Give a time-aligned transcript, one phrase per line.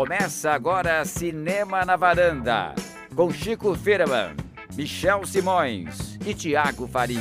[0.00, 2.74] Começa agora Cinema na Varanda,
[3.14, 4.34] com Chico Firman,
[4.74, 7.20] Michel Simões e Tiago Faria.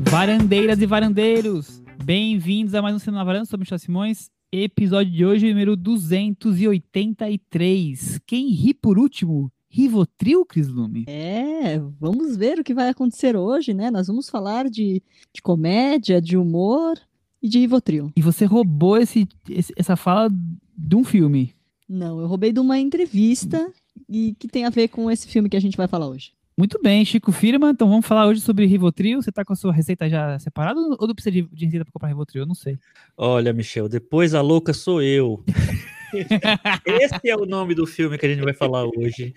[0.00, 4.28] Varandeiras e varandeiros, bem-vindos a mais um Cinema na Varanda, sou Michel Simões.
[4.52, 8.20] Episódio de hoje, número 283.
[8.26, 9.50] Quem ri por último?
[9.70, 11.06] Rivotril, Cris Lume?
[11.08, 13.90] É, vamos ver o que vai acontecer hoje, né?
[13.90, 17.00] Nós vamos falar de, de comédia, de humor
[17.42, 18.12] e de Rivotril.
[18.14, 20.28] E você roubou esse, esse, essa fala
[20.76, 21.54] de um filme.
[21.88, 23.72] Não, eu roubei de uma entrevista
[24.08, 26.32] e que tem a ver com esse filme que a gente vai falar hoje.
[26.56, 27.70] Muito bem, Chico Firma.
[27.70, 29.20] Então vamos falar hoje sobre Rivotril.
[29.20, 31.92] Você tá com a sua receita já separada ou não precisa de, de receita para
[31.92, 32.42] comprar Rivotril?
[32.42, 32.78] Eu não sei.
[33.16, 35.42] Olha, Michel, depois a louca sou eu.
[36.86, 39.34] Esse é o nome do filme que a gente vai falar hoje.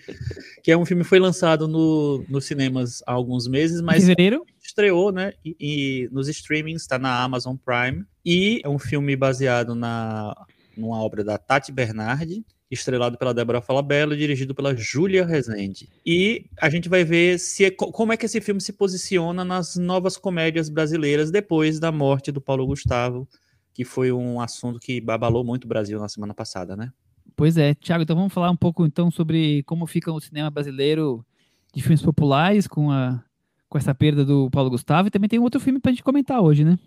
[0.62, 4.44] Que é um filme que foi lançado no, nos cinemas há alguns meses, mas Fevereiro?
[4.62, 5.32] estreou, né?
[5.44, 8.04] E, e nos streamings, está na Amazon Prime.
[8.24, 10.36] E é um filme baseado na
[10.78, 15.88] numa obra da Tati Bernardi, estrelado pela Débora Falabella dirigido pela Júlia Rezende.
[16.04, 19.76] E a gente vai ver se é, como é que esse filme se posiciona nas
[19.76, 23.26] novas comédias brasileiras depois da morte do Paulo Gustavo,
[23.72, 26.92] que foi um assunto que abalou muito o Brasil na semana passada, né?
[27.36, 31.24] Pois é, Thiago, então vamos falar um pouco então sobre como fica o cinema brasileiro
[31.72, 33.22] de filmes populares com, a,
[33.68, 35.08] com essa perda do Paulo Gustavo.
[35.08, 36.78] E também tem um outro filme pra gente comentar hoje, né?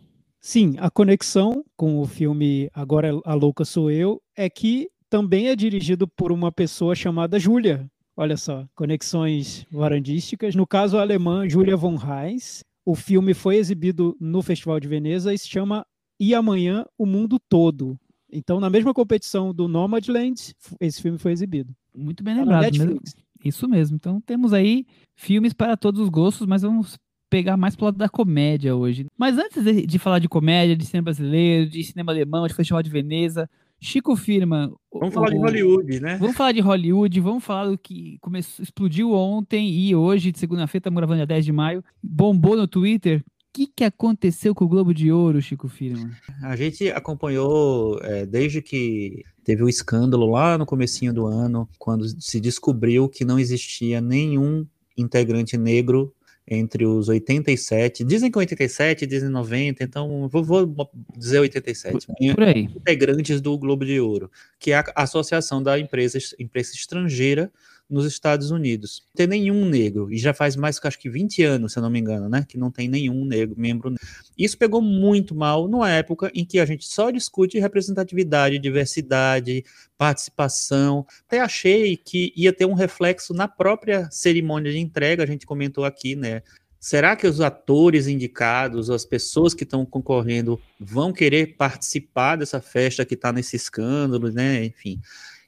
[0.44, 5.56] Sim, a conexão com o filme Agora a Louca Sou Eu é que também é
[5.56, 7.88] dirigido por uma pessoa chamada Júlia.
[8.18, 10.56] Olha só, conexões varandísticas.
[10.56, 12.64] No caso alemã, Julia von Reis.
[12.84, 15.86] O filme foi exibido no Festival de Veneza e se chama
[16.20, 17.96] E Amanhã o Mundo Todo.
[18.34, 21.72] Então, na mesma competição do Nomadland, esse filme foi exibido.
[21.96, 22.72] Muito bem Tá na lembrado.
[22.72, 22.86] mesmo.
[22.94, 23.16] Netflix.
[23.46, 23.96] Isso mesmo.
[23.98, 26.98] Então temos aí filmes para todos os gostos, mas vamos
[27.32, 29.06] pegar mais pro lado da comédia hoje.
[29.18, 32.84] Mas antes de, de falar de comédia, de cinema brasileiro, de cinema alemão, de Festival
[32.84, 34.70] de Veneza, Chico Firma.
[34.92, 36.18] o- Vamos falar de o- Hollywood, né?
[36.18, 40.82] Vamos falar de Hollywood, vamos falar do que começou, explodiu ontem e hoje, de segunda-feira,
[40.82, 43.20] estamos gravando dia 10 de maio, bombou no Twitter.
[43.22, 46.10] O que, que aconteceu com o Globo de Ouro, Chico Firma?
[46.44, 52.06] A gente acompanhou é, desde que teve o escândalo lá no comecinho do ano, quando
[52.22, 54.66] se descobriu que não existia nenhum
[54.98, 56.14] integrante negro
[56.54, 62.64] entre os 87, dizem que 87, dizem 90, então vou, vou dizer 87, Por aí.
[62.64, 64.30] integrantes do Globo de Ouro,
[64.60, 67.50] que é a associação da empresa, imprensa estrangeira
[67.92, 69.04] nos Estados Unidos.
[69.10, 71.84] Não tem nenhum negro, e já faz mais que acho que 20 anos, se eu
[71.84, 73.94] não me engano, né, que não tem nenhum negro, membro.
[74.38, 79.66] Isso pegou muito mal numa época em que a gente só discute representatividade, diversidade,
[79.98, 81.06] participação.
[81.28, 85.84] Até achei que ia ter um reflexo na própria cerimônia de entrega, a gente comentou
[85.84, 86.42] aqui, né?
[86.80, 93.06] Será que os atores indicados, as pessoas que estão concorrendo, vão querer participar dessa festa
[93.06, 94.66] que está nesse escândalo, né?
[94.66, 95.00] Enfim.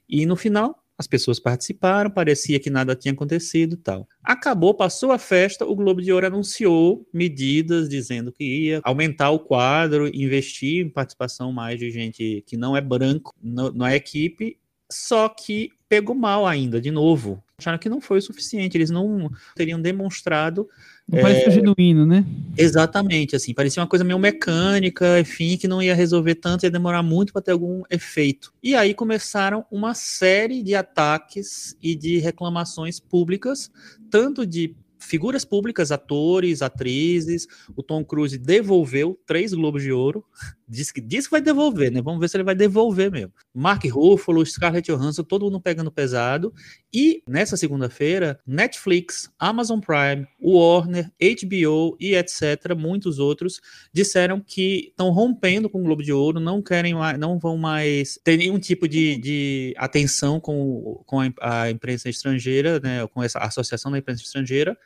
[0.08, 4.08] E no final, as pessoas participaram, parecia que nada tinha acontecido tal.
[4.22, 9.38] Acabou, passou a festa, o Globo de Ouro anunciou medidas dizendo que ia aumentar o
[9.38, 14.56] quadro, investir em participação mais de gente que não é branco na equipe,
[14.90, 17.42] só que pegou mal ainda, de novo.
[17.58, 20.68] Acharam que não foi o suficiente, eles não teriam demonstrado
[21.06, 22.24] Não parece genuíno, né?
[22.56, 27.02] Exatamente, assim, parecia uma coisa meio mecânica, enfim, que não ia resolver tanto, ia demorar
[27.02, 28.52] muito para ter algum efeito.
[28.62, 33.70] E aí começaram uma série de ataques e de reclamações públicas,
[34.10, 37.46] tanto de figuras públicas, atores, atrizes.
[37.76, 40.24] O Tom Cruise devolveu três Globos de Ouro,
[40.68, 42.00] diz que, diz que vai devolver, né?
[42.00, 43.32] Vamos ver se ele vai devolver mesmo.
[43.52, 46.52] Mark Ruffalo, Scarlett Johansson, todo mundo pegando pesado.
[46.92, 53.60] E nessa segunda-feira, Netflix, Amazon Prime, Warner, HBO e etc., muitos outros,
[53.92, 58.18] disseram que estão rompendo com o Globo de Ouro, não querem mais, não vão mais
[58.22, 63.38] ter nenhum tipo de, de atenção com, com a, a imprensa estrangeira, né, com essa
[63.40, 64.76] associação da imprensa estrangeira.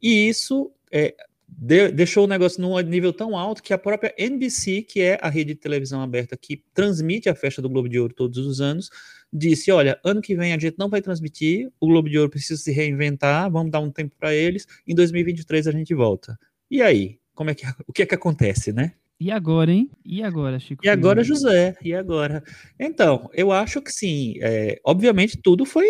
[0.00, 1.14] E isso é,
[1.58, 5.28] de- deixou o negócio num nível tão alto que a própria NBC, que é a
[5.28, 8.90] rede de televisão aberta que transmite a festa do Globo de Ouro todos os anos,
[9.32, 12.60] disse: olha, ano que vem a gente não vai transmitir, o Globo de Ouro precisa
[12.60, 16.38] se reinventar, vamos dar um tempo para eles, em 2023 a gente volta.
[16.70, 17.18] E aí?
[17.34, 18.94] Como é que, o que é que acontece, né?
[19.22, 19.88] E agora, hein?
[20.04, 20.84] E agora, Chico?
[20.84, 21.22] E agora?
[21.22, 22.42] José, e agora?
[22.76, 25.86] Então, eu acho que sim, é, obviamente tudo foi.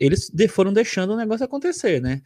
[0.00, 2.20] Eles foram deixando o negócio acontecer, né?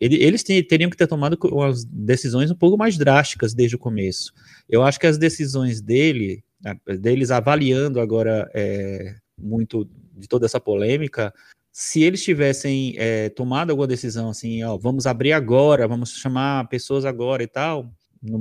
[0.00, 3.78] Ele- Eles te- teriam que ter tomado umas decisões um pouco mais drásticas desde o
[3.78, 4.32] começo.
[4.68, 6.42] Eu acho que as decisões dele,
[7.00, 11.32] deles avaliando agora é, muito de toda essa polêmica,
[11.72, 17.04] se eles tivessem é, tomado alguma decisão assim, ó, vamos abrir agora, vamos chamar pessoas
[17.04, 17.92] agora e tal,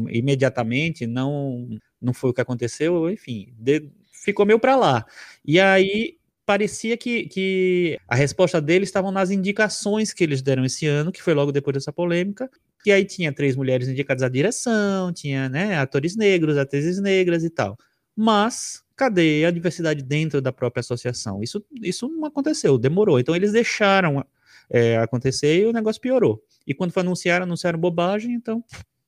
[0.09, 1.67] imediatamente, não,
[2.01, 5.05] não foi o que aconteceu, enfim, de- ficou meio para lá.
[5.45, 10.85] E aí parecia que, que a resposta deles estavam nas indicações que eles deram esse
[10.87, 12.49] ano, que foi logo depois dessa polêmica.
[12.85, 17.49] E aí tinha três mulheres indicadas à direção, tinha né, atores negros, atrizes negras e
[17.49, 17.77] tal.
[18.15, 21.41] Mas cadê a diversidade dentro da própria associação?
[21.41, 23.19] Isso, isso não aconteceu, demorou.
[23.19, 24.23] Então eles deixaram
[24.69, 26.41] é, acontecer e o negócio piorou.
[26.67, 28.63] E quando foi anunciar, anunciaram bobagem, então.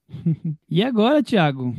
[0.69, 1.75] e agora, Thiago?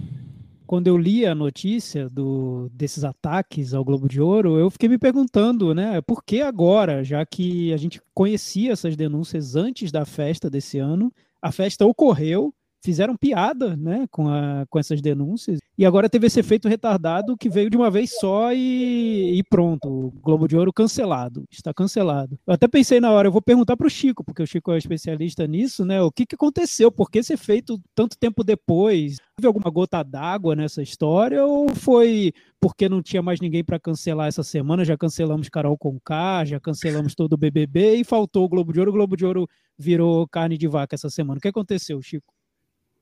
[0.67, 4.99] Quando eu li a notícia do, desses ataques ao Globo de Ouro, eu fiquei me
[4.99, 10.50] perguntando, né, por que agora, já que a gente conhecia essas denúncias antes da festa
[10.50, 12.52] desse ano, a festa ocorreu,
[12.87, 15.59] fizeram piada né, com, a, com essas denúncias.
[15.77, 19.88] E agora teve esse efeito retardado que veio de uma vez só e, e, pronto.
[19.88, 21.44] O Globo de Ouro cancelado.
[21.50, 22.38] Está cancelado.
[22.47, 24.79] Eu até pensei na hora, eu vou perguntar para o Chico, porque o Chico é
[24.79, 26.00] especialista nisso, né?
[26.00, 26.93] O que, que aconteceu?
[26.93, 29.17] Por que esse efeito tanto tempo depois?
[29.37, 31.44] Houve alguma gota d'água nessa história?
[31.44, 34.85] Ou foi porque não tinha mais ninguém para cancelar essa semana?
[34.85, 38.93] Já cancelamos Carol Conká, já cancelamos todo o BBB e faltou o Globo de Ouro.
[38.93, 41.39] O Globo de Ouro virou carne de vaca essa semana.
[41.39, 42.36] O que aconteceu, Chico?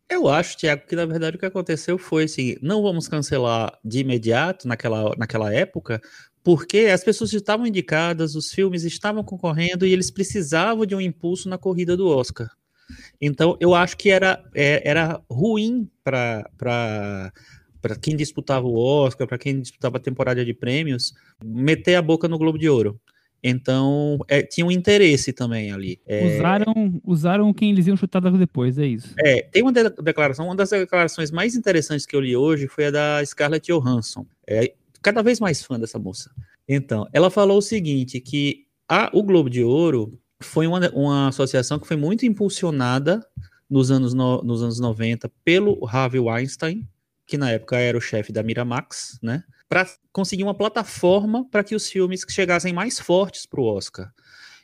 [0.09, 4.01] Eu acho, Tiago, que na verdade o que aconteceu foi assim: não vamos cancelar de
[4.01, 6.01] imediato naquela, naquela época,
[6.43, 11.49] porque as pessoas estavam indicadas, os filmes estavam concorrendo e eles precisavam de um impulso
[11.49, 12.51] na corrida do Oscar.
[13.21, 16.45] Então, eu acho que era, é, era ruim para
[17.85, 21.13] para quem disputava o Oscar, para quem disputava a temporada de prêmios,
[21.45, 22.99] meter a boca no Globo de Ouro.
[23.47, 26.01] Então, é, tinha um interesse também ali.
[26.07, 26.39] É...
[26.39, 29.13] Usaram, usaram quem eles iam chutar depois, é isso.
[29.19, 32.87] É, tem uma de declaração, uma das declarações mais interessantes que eu li hoje foi
[32.87, 34.25] a da Scarlett Johansson.
[34.49, 36.31] É, cada vez mais fã dessa moça.
[36.67, 41.79] Então, ela falou o seguinte, que a, o Globo de Ouro foi uma, uma associação
[41.79, 43.21] que foi muito impulsionada
[43.69, 46.89] nos anos, no, nos anos 90 pelo Harvey Weinstein,
[47.27, 49.45] que na época era o chefe da Miramax, né?
[49.69, 54.13] Para conseguir uma plataforma para que os filmes chegassem mais fortes para o Oscar.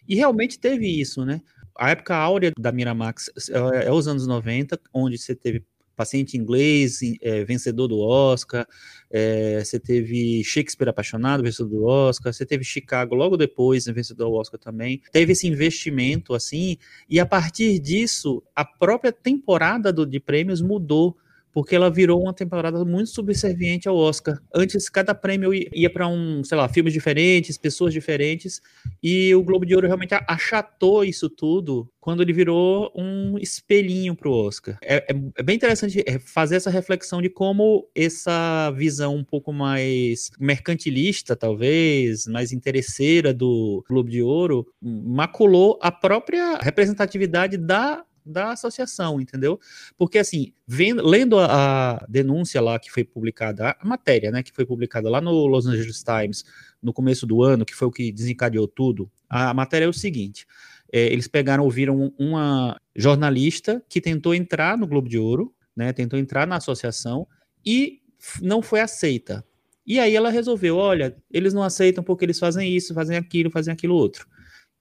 [0.09, 1.41] E realmente teve isso, né?
[1.79, 5.65] A época áurea da Miramax é, é os anos 90, onde você teve
[6.01, 8.67] Paciente Inglês, é, vencedor do Oscar,
[9.11, 14.33] é, você teve Shakespeare Apaixonado, vencedor do Oscar, você teve Chicago logo depois, vencedor do
[14.33, 15.03] Oscar também.
[15.13, 21.19] Teve esse investimento assim, e a partir disso, a própria temporada do, de prêmios mudou
[21.53, 24.41] porque ela virou uma temporada muito subserviente ao Oscar.
[24.55, 28.61] Antes, cada prêmio ia para um, sei lá, filmes diferentes, pessoas diferentes,
[29.03, 34.29] e o Globo de Ouro realmente achatou isso tudo quando ele virou um espelhinho para
[34.29, 34.79] o Oscar.
[34.83, 39.53] É, é, é, bem interessante é, fazer essa reflexão de como essa visão um pouco
[39.53, 48.53] mais mercantilista, talvez, mais interesseira do Globo de Ouro, maculou a própria representatividade da da
[48.53, 49.59] associação, entendeu?
[49.97, 54.53] Porque assim, vendo, lendo a, a, denúncia lá que foi publicada, a matéria, né, que
[54.53, 56.45] foi publicada lá no Los Angeles Times
[56.83, 60.47] no começo do ano, que foi o que desencadeou tudo, a, matéria é o seguinte:
[60.93, 66.19] é, eles pegaram, ouviram uma jornalista que tentou entrar no Globo de Ouro, né, tentou
[66.19, 67.27] entrar na associação
[67.65, 68.01] e
[68.41, 69.45] não foi aceita.
[69.87, 73.73] E aí ela resolveu, olha, eles não aceitam porque eles fazem isso, fazem aquilo, fazem
[73.73, 74.27] aquilo outro.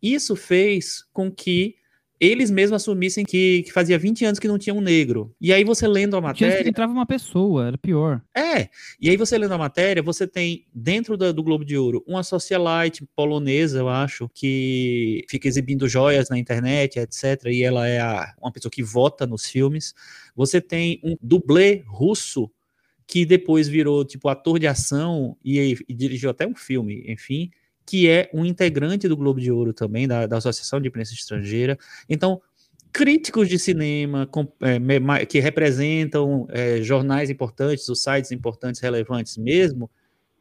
[0.02, 1.76] Isso fez com que
[2.20, 5.34] eles mesmos assumissem que, que, fazia 20 anos que não tinha um negro.
[5.40, 6.62] E aí você lendo a matéria.
[6.62, 8.22] que entrava uma pessoa, era pior.
[8.36, 8.70] É.
[9.00, 12.22] E aí você lendo a matéria, você tem dentro do, do Globo de Ouro uma
[12.22, 17.46] socialite polonesa, eu acho, que fica exibindo joias na internet, etc.
[17.46, 19.94] E ela é a, uma pessoa que vota nos filmes.
[20.36, 22.52] Você tem um dublê russo
[23.08, 27.50] que depois virou tipo ator de ação e, e dirigiu até um filme, enfim
[27.90, 31.76] que é um integrante do Globo de Ouro também, da, da Associação de Imprensa Estrangeira.
[32.08, 32.40] Então,
[32.94, 39.90] críticos de cinema com, é, que representam é, jornais importantes, os sites importantes, relevantes mesmo,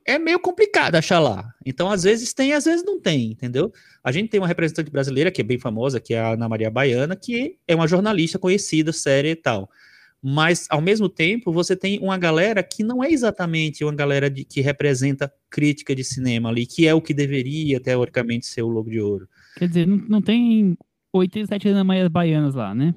[0.04, 1.54] é meio complicado achar lá.
[1.64, 3.72] Então, às vezes tem, às vezes não tem, entendeu?
[4.04, 6.70] A gente tem uma representante brasileira que é bem famosa, que é a Ana Maria
[6.70, 9.70] Baiana, que é uma jornalista conhecida, séria e tal
[10.22, 14.44] mas ao mesmo tempo você tem uma galera que não é exatamente uma galera de,
[14.44, 18.90] que representa crítica de cinema ali, que é o que deveria teoricamente ser o Lobo
[18.90, 19.28] de Ouro.
[19.56, 20.76] Quer dizer, não, não tem
[21.12, 22.94] 87 Anamaias baianas lá, né?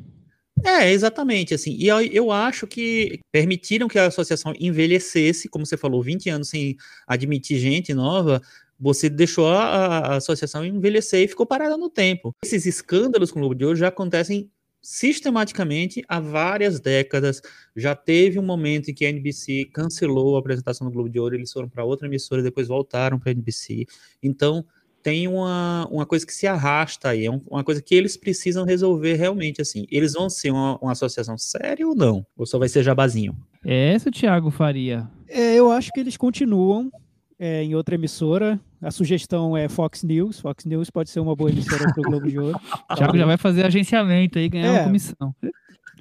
[0.64, 5.76] É, exatamente, assim, e eu, eu acho que permitiram que a associação envelhecesse, como você
[5.76, 6.76] falou, 20 anos sem
[7.08, 8.42] admitir gente nova,
[8.80, 12.36] você deixou a, a, associação envelhecer e ficou parada no tempo.
[12.44, 14.52] Esses escândalos com o Globo de Ouro já acontecem
[14.82, 17.42] sistematicamente há várias décadas.
[17.76, 21.36] Já teve um momento em que a NBC cancelou a apresentação do Globo de Ouro,
[21.36, 23.86] eles foram para outra emissora, depois voltaram para a NBC.
[24.24, 24.66] Então,
[25.02, 29.16] tem uma, uma coisa que se arrasta aí, é uma coisa que eles precisam resolver
[29.16, 29.86] realmente, assim.
[29.90, 32.26] Eles vão ser uma, uma associação séria ou não?
[32.38, 33.36] Ou só vai ser jabazinho?
[33.66, 35.10] É essa, Thiago Faria.
[35.28, 36.92] É, eu acho que eles continuam
[37.40, 38.60] é, em outra emissora.
[38.82, 40.40] A sugestão é Fox News.
[40.40, 42.60] Fox News pode ser uma boa emissora para o Globo de Ouro.
[42.92, 44.72] O Thiago já vai fazer agenciamento aí, ganhar É.
[44.80, 45.36] uma comissão.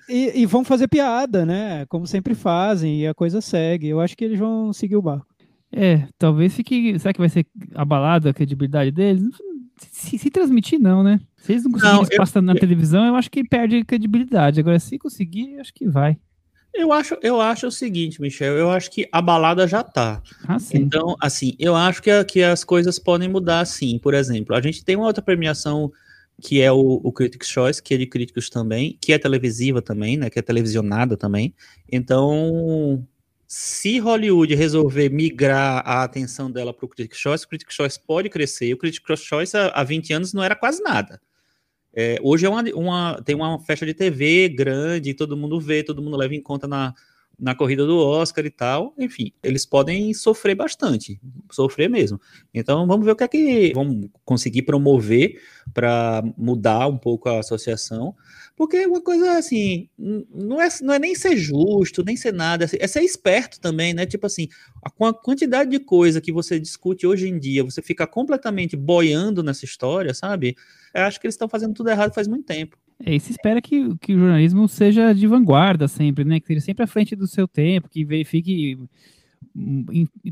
[0.09, 1.85] E, e vão fazer piada, né?
[1.87, 3.87] Como sempre fazem, e a coisa segue.
[3.89, 5.27] Eu acho que eles vão seguir o barco.
[5.73, 6.99] É, talvez fique.
[6.99, 9.23] Será que vai ser abalada a credibilidade deles?
[9.91, 11.21] Se, se transmitir, não, né?
[11.37, 14.59] Se eles não conseguirem Não, eu- espaço na televisão, eu acho que perde credibilidade.
[14.59, 16.17] Agora, se conseguir, acho que vai.
[16.73, 20.23] Eu acho, eu acho o seguinte, Michel, eu acho que a balada já tá.
[20.47, 20.57] Ah.
[20.73, 23.99] Então, assim, eu acho que, que as coisas podem mudar sim.
[23.99, 25.91] Por exemplo, a gente tem uma outra premiação
[26.41, 30.17] que é o, o Critics' Choice, que é de críticos também, que é televisiva também,
[30.17, 30.31] né?
[30.31, 31.55] Que é televisionada também.
[31.91, 33.07] Então,
[33.47, 38.29] se Hollywood resolver migrar a atenção dela para o Critics' Choice, o Critics' Choice pode
[38.31, 38.73] crescer.
[38.73, 41.21] O Critics' Choice há, há 20 anos não era quase nada.
[41.93, 46.03] É, hoje é uma, uma- tem uma festa de TV grande, todo mundo vê, todo
[46.03, 46.95] mundo leva em conta na,
[47.41, 48.95] na corrida do Oscar e tal.
[48.99, 51.19] Enfim, eles podem sofrer bastante,
[51.51, 52.21] sofrer mesmo.
[52.53, 55.41] Então vamos ver o que é que vamos conseguir promover
[55.73, 58.15] para mudar um pouco a associação.
[58.57, 62.87] Porque uma coisa assim, não é, não é nem ser justo, nem ser nada, é
[62.87, 64.05] ser esperto também, né?
[64.05, 64.49] Tipo assim,
[64.97, 69.43] com a quantidade de coisa que você discute hoje em dia, você fica completamente boiando
[69.43, 70.57] nessa história, sabe?
[70.93, 72.77] Eu acho que eles estão fazendo tudo errado faz muito tempo.
[73.05, 76.39] É, e se espera que, que o jornalismo seja de vanguarda sempre, né?
[76.41, 78.79] Que seja sempre à frente do seu tempo, que verifique
[79.55, 79.85] hum,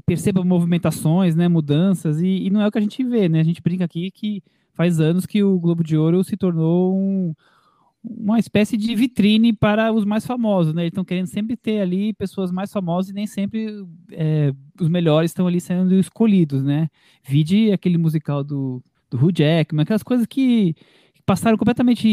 [0.06, 1.48] perceba movimentações, né?
[1.48, 3.40] Mudanças, e, e não é o que a gente vê, né?
[3.40, 4.42] A gente brinca aqui que
[4.74, 7.34] faz anos que o Globo de Ouro se tornou um-
[8.04, 10.82] uma espécie de vitrine para os mais famosos, né?
[10.82, 15.30] Eles estão querendo sempre ter ali pessoas mais famosas e nem sempre é, os melhores
[15.30, 16.88] estão ali sendo escolhidos, né?
[17.26, 20.74] Vide aquele musical do, do Hugh Jackman, aquelas coisas que
[21.28, 22.08] passaram completamente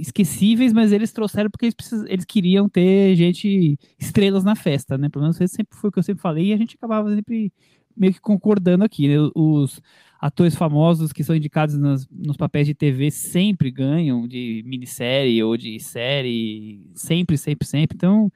[0.00, 5.08] esquecíveis, mas eles trouxeram porque eles, precis- eles queriam ter gente, estrelas na festa, né?
[5.08, 7.52] Pelo menos sempre foi o que eu sempre falei e a gente acabava sempre
[7.96, 9.14] meio que concordando aqui, né?
[9.36, 9.80] Os
[10.20, 15.56] atores famosos que são indicados nas- nos papéis de TV sempre ganham de minissérie ou
[15.56, 17.94] de série, sempre, sempre, sempre.
[17.96, 18.32] Então,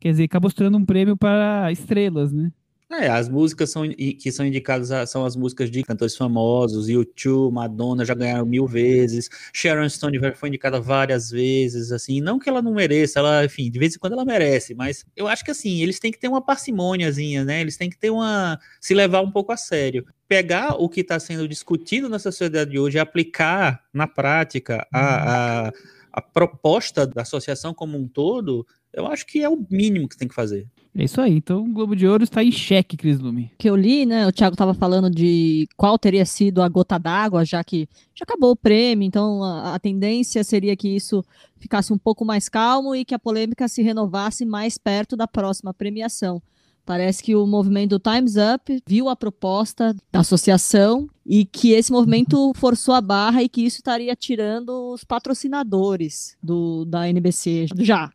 [0.00, 2.50] quer dizer, acabou se tornando um prêmio para estrelas, né?
[2.94, 8.04] É, as músicas são, que são indicadas são as músicas de cantores famosos, U2, Madonna
[8.04, 12.74] já ganharam mil vezes, Sharon Stone foi indicada várias vezes, assim, não que ela não
[12.74, 15.98] mereça, ela, enfim, de vez em quando ela merece, mas eu acho que assim, eles
[15.98, 19.52] têm que ter uma parcimôniazinha, né, eles têm que ter uma, se levar um pouco
[19.52, 20.04] a sério.
[20.28, 25.66] Pegar o que está sendo discutido na sociedade de hoje e aplicar na prática a,
[25.66, 25.72] a,
[26.12, 30.28] a proposta da associação como um todo, eu acho que é o mínimo que tem
[30.28, 30.66] que fazer.
[30.94, 31.34] É isso aí.
[31.34, 33.50] Então, o Globo de Ouro está em xeque, Cris Lume.
[33.58, 34.26] que eu li, né?
[34.26, 38.50] O Thiago estava falando de qual teria sido a gota d'água, já que já acabou
[38.50, 41.24] o prêmio, então a, a tendência seria que isso
[41.58, 45.72] ficasse um pouco mais calmo e que a polêmica se renovasse mais perto da próxima
[45.72, 46.42] premiação.
[46.84, 52.52] Parece que o movimento Times Up viu a proposta da associação e que esse movimento
[52.56, 58.10] forçou a barra e que isso estaria tirando os patrocinadores do, da NBC já.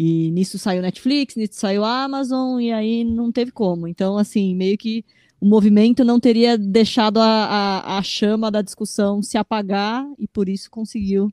[0.00, 3.88] E nisso saiu Netflix, nisso saiu Amazon, e aí não teve como.
[3.88, 5.04] Então, assim, meio que
[5.40, 10.48] o movimento não teria deixado a, a, a chama da discussão se apagar e por
[10.48, 11.32] isso conseguiu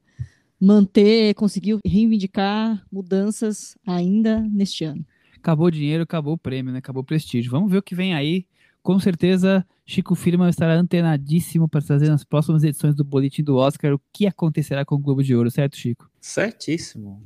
[0.59, 5.05] manter, conseguiu reivindicar mudanças ainda neste ano.
[5.37, 6.79] Acabou o dinheiro, acabou o prêmio, né?
[6.79, 7.51] Acabou o prestígio.
[7.51, 8.47] Vamos ver o que vem aí.
[8.81, 13.93] Com certeza, Chico Firma estará antenadíssimo para trazer nas próximas edições do Boletim do Oscar
[13.93, 16.09] o que acontecerá com o Globo de Ouro, certo, Chico?
[16.19, 17.21] Certíssimo.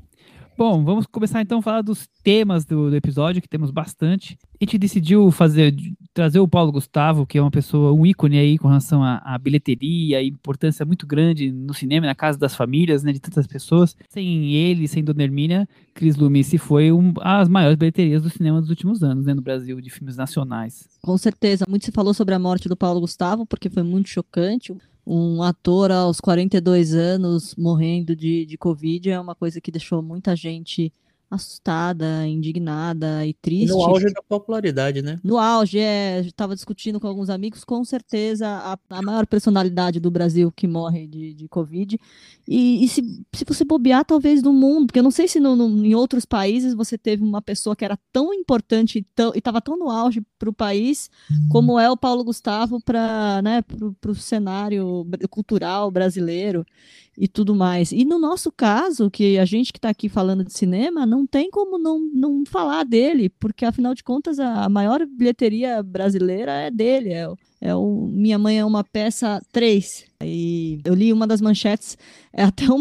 [0.59, 4.37] Bom, vamos começar então a falar dos temas do, do episódio, que temos bastante.
[4.59, 5.73] A gente decidiu fazer,
[6.13, 10.21] trazer o Paulo Gustavo, que é uma pessoa, um ícone aí com relação à, bilheteria,
[10.21, 13.95] importância muito grande no cinema, na casa das famílias, né, de tantas pessoas.
[14.09, 18.59] Sem ele, sem Dona Hermínia, Cris Lume se foi um, as maiores bilheterias do cinema
[18.59, 20.89] dos últimos anos, né, no Brasil, de filmes nacionais.
[21.01, 24.75] Com certeza, muito se falou sobre a morte do Paulo Gustavo, porque foi muito chocante.
[25.11, 30.35] Um ator aos 42 anos morrendo de, de Covid é uma coisa que deixou muita
[30.35, 30.93] gente
[31.29, 33.69] assustada, indignada e triste.
[33.71, 35.19] no auge da popularidade, né?
[35.23, 40.09] No auge, é, estava discutindo com alguns amigos, com certeza a, a maior personalidade do
[40.09, 41.99] Brasil que morre de, de Covid.
[42.47, 43.01] E, e se,
[43.33, 46.25] se você bobear, talvez do mundo, porque eu não sei se no- no- em outros
[46.25, 49.89] países você teve uma pessoa que era tão importante e tão- e estava tão no
[49.89, 51.09] auge para o país,
[51.49, 53.63] como é o Paulo Gustavo para né,
[54.07, 56.65] o cenário cultural brasileiro
[57.17, 57.91] e tudo mais.
[57.91, 61.49] E no nosso caso, que a gente que está aqui falando de cinema, não tem
[61.49, 67.13] como não, não falar dele, porque afinal de contas a, maior bilheteria brasileira é dele,
[67.13, 67.27] é,
[67.61, 70.05] é o Minha Mãe é uma Peça 3.
[70.23, 71.97] E eu li uma das manchetes,
[72.33, 72.75] é até um,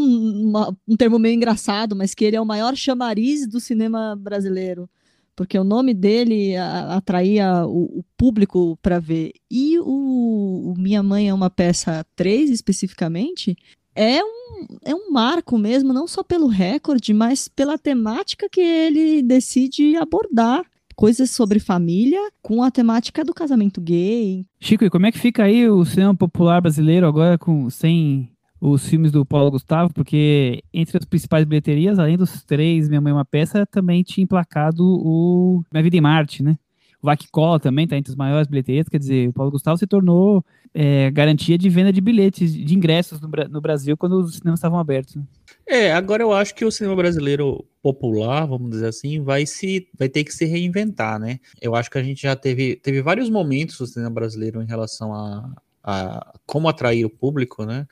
[0.49, 4.89] uma- um termo meio engraçado, mas que ele é o maior chamariz do cinema brasileiro.
[5.37, 9.31] porque o nome dele atraía o, público para ver.
[9.49, 13.57] E o, Minha Mãe é uma peça 3, especificamente,
[13.99, 19.23] é um, é um marco mesmo, não só pelo recorde, mas pela temática que ele
[19.23, 20.65] decide abordar
[20.95, 24.47] coisas sobre família com a temática do casamento gay.
[24.61, 28.89] Chico, e como é que fica aí o cinema popular brasileiro agora com sem os
[28.89, 29.93] filmes do Paulo Gustavo?
[29.93, 34.23] Porque entre as principais bilheterias, além dos três Minha Mãe é uma Peça, também tinha
[34.23, 36.57] emplacado o Minha Vida em Marte, né?
[37.03, 40.45] O Vaquicola também está entre as maiores bilheterias, quer dizer, o Paulo Gustavo se tornou
[40.75, 44.79] é, garantia de venda de bilhetes, de ingressos no, no Brasil quando os cinemas estavam
[44.79, 45.17] abertos.
[45.17, 45.23] Né?
[45.67, 50.09] É, agora eu acho que o cinema brasileiro popular, vamos dizer assim, vai se vai
[50.09, 51.39] ter que se reinventar, né?
[51.61, 55.15] Eu acho que a gente já teve, teve vários momentos no cinema brasileiro em relação
[55.15, 55.53] a,
[55.83, 57.87] a como atrair o público, né?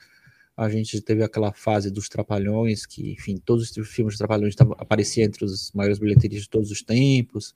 [0.57, 5.25] A gente teve aquela fase dos Trapalhões, que, enfim, todos os filmes de Trapalhões apareciam
[5.25, 7.53] entre os maiores bilheterias de todos os tempos.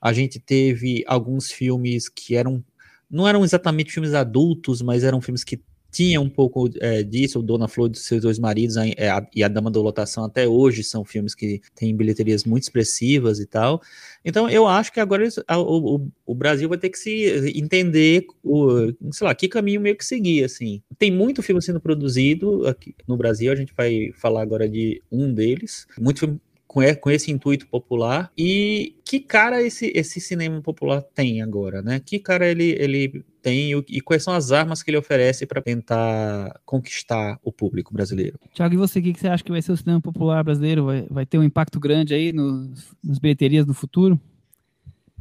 [0.00, 2.64] A gente teve alguns filmes que eram
[3.10, 7.42] não eram exatamente filmes adultos, mas eram filmes que tinha um pouco é, disso, o
[7.42, 10.84] Dona Flor dos seus dois maridos é, a, e a Dama da Lotação até hoje
[10.84, 13.80] são filmes que têm bilheterias muito expressivas e tal.
[14.24, 18.92] Então eu acho que agora a, o, o, Brasil vai ter que se entender, o,
[19.10, 20.82] sei lá, que caminho meio que seguir, assim.
[20.98, 25.32] Tem muito filme sendo produzido aqui no Brasil, a gente vai falar agora de um
[25.32, 28.30] deles, muito filme com, com esse intuito popular.
[28.36, 31.98] E que cara esse, esse cinema popular tem agora, né?
[31.98, 36.60] Que cara ele, ele tem e quais são as armas que ele oferece para tentar
[36.66, 38.38] conquistar o público brasileiro?
[38.52, 40.84] Tiago, e você, o que você acha que vai ser o cinema popular brasileiro?
[40.84, 44.20] Vai, vai ter um impacto grande aí nos, nas bilheterias no futuro?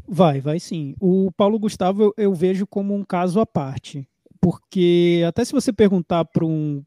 [0.05, 0.95] Vai, vai sim.
[0.99, 4.07] O Paulo Gustavo eu, eu vejo como um caso à parte
[4.39, 6.81] porque até se você perguntar para um,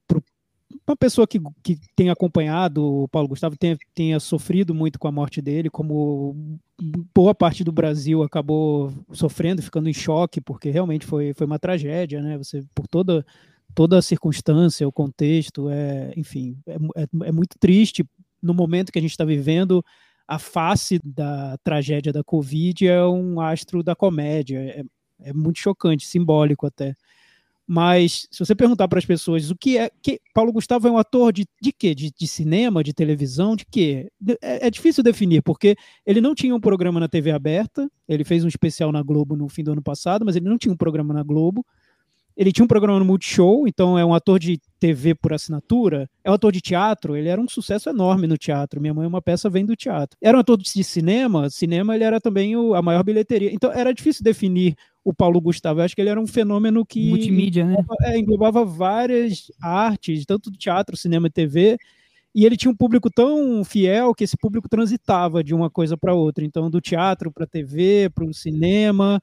[0.91, 5.13] uma pessoa que, que tem acompanhado o Paulo Gustavo tenha, tenha sofrido muito com a
[5.13, 6.59] morte dele, como
[7.15, 12.21] boa parte do Brasil acabou sofrendo, ficando em choque, porque realmente foi, foi uma tragédia,
[12.21, 12.37] né?
[12.39, 13.25] Você, por toda,
[13.75, 18.05] toda a circunstância, o contexto, é, enfim, é, é, é muito triste
[18.43, 19.85] no momento que a gente está vivendo.
[20.27, 24.85] A face da tragédia da Covid é um astro da comédia, é,
[25.23, 26.95] é muito chocante, simbólico até.
[27.73, 29.89] Mas se você perguntar para as pessoas o que é.
[30.03, 31.95] Que, Paulo Gustavo é um ator de, de quê?
[31.95, 34.11] De, de cinema, de televisão, de quê?
[34.43, 38.43] É, é, difícil definir, porque ele não tinha um programa na TV aberta, ele fez
[38.45, 41.15] um especial na Globo no fim do ano passado, mas ele não tinha um programa
[41.15, 41.65] na Globo.
[42.37, 46.11] Ele tinha um programa no Multishow, então é um ator de TV por assinatura.
[46.25, 48.81] É um ator de teatro, ele era um sucesso enorme no teatro.
[48.81, 50.19] Minha mãe é uma peça vem do teatro.
[50.21, 53.53] Era um ator de cinema, cinema ele era também o, a maior bilheteria.
[53.53, 55.81] Então era difícil definir o Paulo Gustavo.
[55.81, 57.73] Eu acho que ele era um fenômeno que multimídia, né?
[57.73, 58.15] englobava, né?
[58.15, 61.79] É, englobava várias artes, tanto do teatro, cinema e TV.
[62.35, 66.15] E ele tinha um público tão fiel que esse público transitava de uma coisa para
[66.15, 66.45] outra.
[66.45, 69.21] Então, do teatro para a TV, para o cinema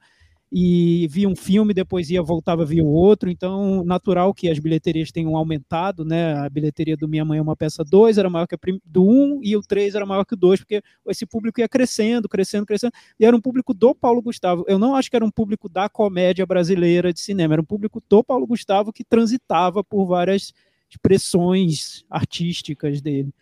[0.50, 5.12] e via um filme, depois ia, voltava, via o outro, então natural que as bilheterias
[5.12, 8.54] tenham aumentado, né, a bilheteria do Minha Mãe é uma peça 2 era maior que
[8.54, 11.60] a do 1 um, e o 3 era maior que o 2, porque esse público
[11.60, 15.16] ia crescendo, crescendo, crescendo, e era um público do Paulo Gustavo, eu não acho que
[15.16, 19.04] era um público da comédia brasileira de cinema, era um público do Paulo Gustavo que
[19.04, 20.54] transitava por várias
[20.88, 23.34] expressões artísticas dele.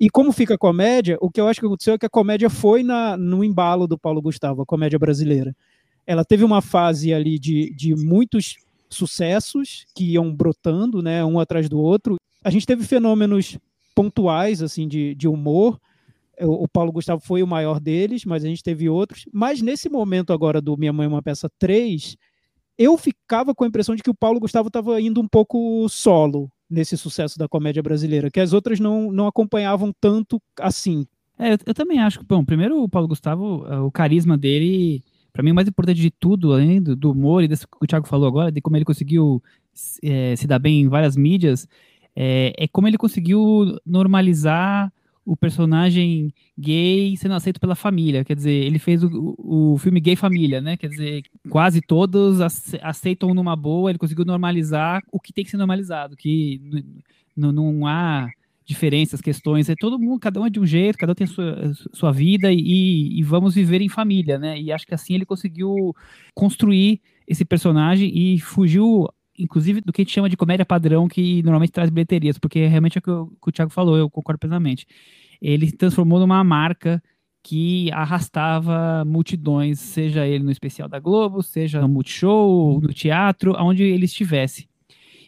[0.00, 2.50] E como fica a comédia, o que eu acho que aconteceu é que a comédia
[2.50, 5.54] foi na, no embalo do Paulo Gustavo, a comédia brasileira
[6.08, 8.56] ela teve uma fase ali de, de muitos
[8.88, 12.16] sucessos que iam brotando, né, um atrás do outro.
[12.42, 13.58] A gente teve fenômenos
[13.94, 15.78] pontuais, assim, de, de humor.
[16.40, 19.26] O, o Paulo Gustavo foi o maior deles, mas a gente teve outros.
[19.30, 22.16] Mas nesse momento agora do Minha Mãe é uma Peça 3,
[22.78, 26.50] eu ficava com a impressão de que o Paulo Gustavo estava indo um pouco solo
[26.70, 31.06] nesse sucesso da comédia brasileira, que as outras não, não acompanhavam tanto assim.
[31.38, 35.04] É, eu, eu também acho que, bom, primeiro o Paulo Gustavo, o carisma dele
[35.38, 37.86] para mim, o mais importante de tudo, além do, do humor e desse que o
[37.86, 39.40] Thiago falou agora, de como ele conseguiu
[40.02, 41.68] é, se dar bem em várias mídias,
[42.16, 44.92] é, é, como ele conseguiu normalizar
[45.24, 48.24] o personagem gay sendo aceito pela família.
[48.24, 50.76] Quer dizer, ele fez o, o filme Gay Família, né?
[50.76, 52.40] Quer dizer, quase todos
[52.82, 56.60] aceitam numa boa, ele conseguiu normalizar o que tem que ser normalizado, que
[57.36, 58.28] não há
[58.68, 61.28] diferenças, questões, é todo mundo, cada um é de um jeito, cada um tem a
[61.28, 64.60] sua, sua vida e, e, vamos viver em família, né?
[64.60, 65.96] E acho que assim ele conseguiu
[66.34, 71.42] construir esse personagem e fugiu, inclusive, do que a gente chama de comédia padrão, que
[71.42, 74.38] normalmente traz bilheterias, porque realmente é o que, o, que o Thiago falou, eu concordo
[74.38, 74.86] plenamente.
[75.40, 77.02] Ele se transformou numa marca
[77.42, 83.82] que arrastava multidões, seja ele no especial da Globo, seja no Multishow, no teatro, aonde
[83.82, 84.68] ele estivesse.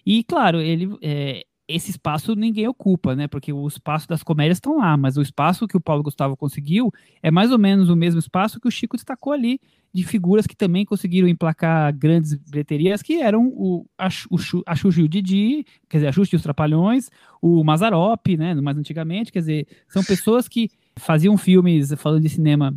[0.05, 1.43] E, claro, ele, é,
[1.75, 3.29] esse espaço ninguém ocupa, né?
[3.29, 6.91] Porque o espaço das comédias estão lá, mas o espaço que o Paulo Gustavo conseguiu
[7.23, 9.61] é mais ou menos o mesmo espaço que o Chico destacou ali,
[9.93, 15.01] de figuras que também conseguiram emplacar grandes bilheterias, que eram o, a, o, a Xuxa
[15.01, 18.55] e o Didi, quer dizer, a Xuxa e os Trapalhões, o Mazarop, né?
[18.55, 22.77] Mais antigamente, quer dizer, são pessoas que faziam filmes falando de cinema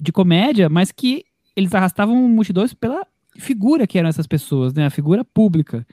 [0.00, 1.24] de comédia, mas que
[1.56, 4.86] eles arrastavam multidões pela figura que eram essas pessoas, né?
[4.86, 5.86] A figura pública.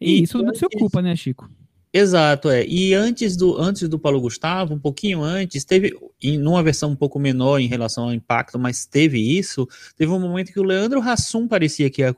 [0.00, 1.50] E, e isso não se ocupa, né, Chico?
[1.94, 2.64] Exato, é.
[2.66, 6.96] E antes do, antes do Paulo Gustavo, um pouquinho antes, teve, em numa versão um
[6.96, 11.02] pouco menor em relação ao impacto, mas teve isso, teve um momento que o Leandro
[11.02, 12.16] Hassum parecia que ia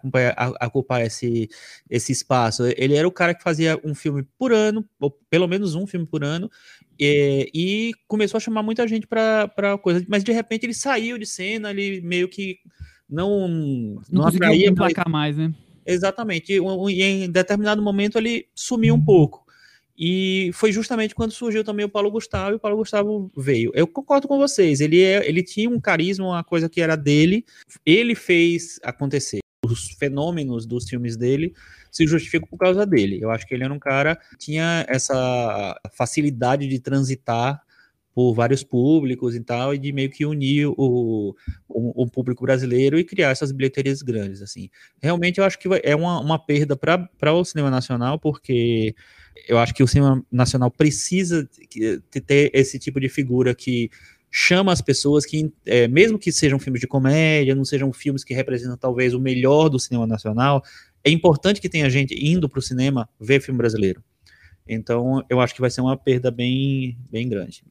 [0.64, 1.50] ocupar esse,
[1.90, 2.62] esse espaço.
[2.76, 6.06] Ele era o cara que fazia um filme por ano, ou pelo menos um filme
[6.06, 6.48] por ano,
[6.96, 11.26] e, e começou a chamar muita gente para coisa, mas de repente ele saiu de
[11.26, 12.58] cena, ele meio que
[13.10, 15.52] não, não, não atraía emplacar mais, né?
[15.84, 16.52] Exatamente.
[16.52, 16.60] E,
[16.92, 19.04] e, em determinado momento ele sumiu um uhum.
[19.04, 19.43] pouco.
[19.96, 23.70] E foi justamente quando surgiu também o Paulo Gustavo e o Paulo Gustavo veio.
[23.74, 27.44] Eu concordo com vocês, ele, é, ele tinha um carisma, uma coisa que era dele,
[27.86, 29.38] ele fez acontecer.
[29.64, 31.54] Os fenômenos dos filmes dele
[31.90, 33.18] se justificam por causa dele.
[33.22, 37.62] Eu acho que ele era um cara que tinha essa facilidade de transitar
[38.14, 41.34] por vários públicos e tal, e de meio que unir o,
[41.68, 44.70] o, o, público brasileiro e criar essas bilheterias grandes, assim.
[45.02, 48.94] Realmente eu acho que é uma, uma perda para o cinema nacional, porque
[49.48, 51.48] eu acho que o cinema nacional precisa
[52.24, 53.90] ter esse tipo de figura que
[54.30, 58.32] chama as pessoas que, é, mesmo que sejam filmes de comédia, não sejam filmes que
[58.32, 60.62] representam talvez o melhor do cinema nacional,
[61.02, 64.02] é importante que tenha gente indo para o cinema ver filme brasileiro.
[64.66, 67.64] Então, eu acho que vai ser uma perda bem, bem grande.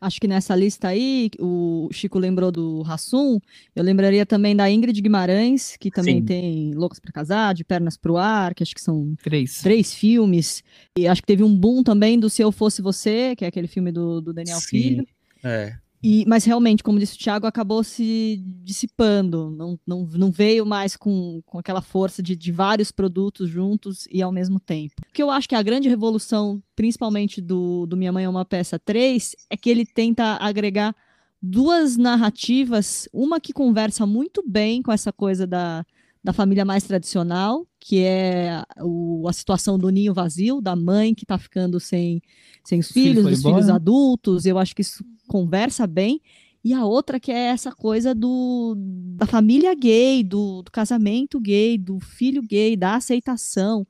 [0.00, 3.38] Acho que nessa lista aí, o Chico lembrou do Rassum,
[3.74, 6.24] eu lembraria também da Ingrid Guimarães, que também Sim.
[6.24, 9.62] tem Loucos para Casar, De Pernas para o Ar, que acho que são três.
[9.62, 10.62] três filmes.
[10.98, 13.68] E acho que teve um boom também do Se Eu Fosse Você, que é aquele
[13.68, 14.66] filme do, do Daniel Sim.
[14.66, 15.06] Filho.
[15.42, 15.76] É.
[16.06, 20.98] E, mas realmente, como disse o Thiago, acabou se dissipando, não, não, não veio mais
[20.98, 24.96] com, com aquela força de, de vários produtos juntos e ao mesmo tempo.
[25.00, 28.28] O que eu acho que é a grande revolução, principalmente do, do Minha Mãe é
[28.28, 30.94] uma Peça 3, é que ele tenta agregar
[31.40, 35.86] duas narrativas, uma que conversa muito bem com essa coisa da,
[36.24, 41.24] da família mais tradicional, que é o, a situação do ninho vazio, da mãe que
[41.24, 42.22] está ficando sem,
[42.64, 44.46] sem os filhos, dos filhos adultos.
[44.46, 46.22] Eu acho que isso conversa bem.
[46.64, 48.74] E a outra que é essa coisa do,
[49.18, 53.86] da família gay, do, do casamento gay, do filho gay, da aceitação.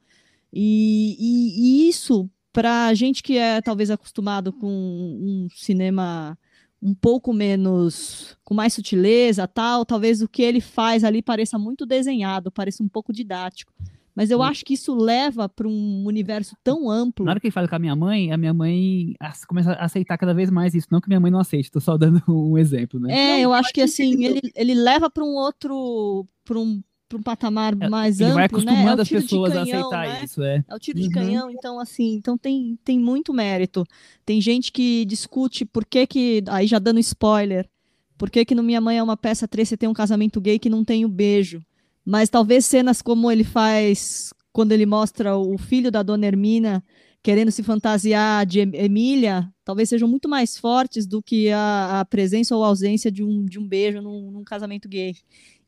[0.53, 6.37] E, e, e isso, para gente que é talvez acostumado com um cinema
[6.85, 11.87] um pouco menos, com mais sutileza, tal, talvez o que ele faz ali pareça muito
[11.87, 13.73] desenhado, pareça um pouco didático.
[14.15, 17.25] Mas eu acho que isso leva para um universo tão amplo.
[17.25, 19.15] Na hora que ele fala com a minha mãe, a minha mãe
[19.49, 20.87] começa a aceitar cada vez mais isso.
[20.89, 23.13] Não que minha mãe não aceite, estou só dando um exemplo, né?
[23.13, 26.25] É, não, eu acho que assim, ele, ele leva para um outro.
[26.45, 26.81] Para um,
[27.13, 28.99] um patamar é, mais ele amplo, vai acostumando né?
[28.99, 30.25] É as pessoas canhão, a aceitar né?
[30.25, 30.65] isso, é.
[30.67, 31.13] É o tiro de uhum.
[31.13, 33.85] canhão, então assim, então tem, tem muito mérito.
[34.25, 37.69] Tem gente que discute por que que, aí já dando spoiler,
[38.17, 40.59] por que que no Minha Mãe é uma peça 3 você tem um casamento gay
[40.59, 41.61] que não tem o beijo?
[42.05, 46.83] Mas talvez cenas como ele faz quando ele mostra o filho da dona Hermina
[47.25, 52.55] querendo se fantasiar de Emília, talvez sejam muito mais fortes do que a, a presença
[52.55, 55.17] ou ausência de um, de um beijo num, num casamento gay.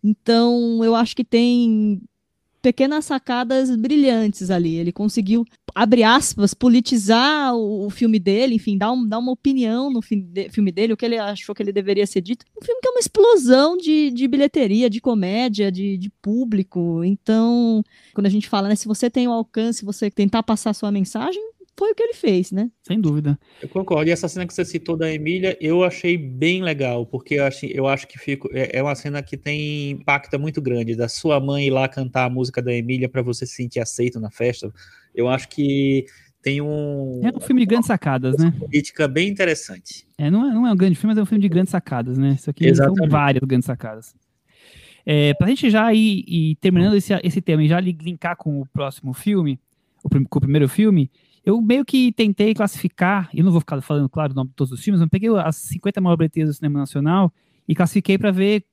[0.03, 2.01] Então, eu acho que tem
[2.67, 4.75] pequenas sacadas brilhantes ali.
[4.75, 10.03] Ele conseguiu, abre aspas, politizar o, filme dele, enfim, dar, um, dar uma opinião no
[10.03, 12.45] filme dele, o que ele achou que ele deveria ser dito.
[12.61, 17.05] Um filme que é uma explosão de, de bilheteria, de comédia, de, de público.
[17.05, 20.91] Então, quando a gente fala, né, se você tem o alcance, você tentar passar sua
[20.91, 21.43] mensagem,
[21.79, 22.71] foi o que ele fez, né?
[22.83, 23.39] Sem dúvida.
[23.61, 24.09] Eu concordo.
[24.09, 27.67] E essa cena que você citou da Emília, eu achei bem legal, porque eu acho,
[27.67, 31.39] eu acho que fico, é, é uma cena que tem impacto muito grande, da sua
[31.39, 34.73] mãe ir lá cantar a música da Emília para você se sentir aceito na festa.
[35.15, 36.07] Eu acho que
[36.43, 37.21] tem um.
[37.25, 38.55] É um filme de grandes sacadas, né?
[38.59, 40.07] Política bem interessante.
[40.17, 42.17] É, não é, não é um grande filme, mas é um filme de grandes sacadas,
[42.17, 42.37] né?
[42.39, 42.99] Isso aqui Exatamente.
[42.99, 44.15] são várias grandes sacadas.
[45.05, 48.67] É, pra gente já ir, ir terminando esse, esse tema e já linkar com o
[48.67, 49.59] próximo filme,
[50.05, 51.11] o, com o primeiro filme,
[51.47, 54.73] eu meio que tentei classificar, e não vou ficar falando, claro, o nome de todos
[54.73, 57.33] os filmes, mas peguei as 50 maiores bilheterias do cinema nacional
[57.69, 58.65] e classifiquei para ver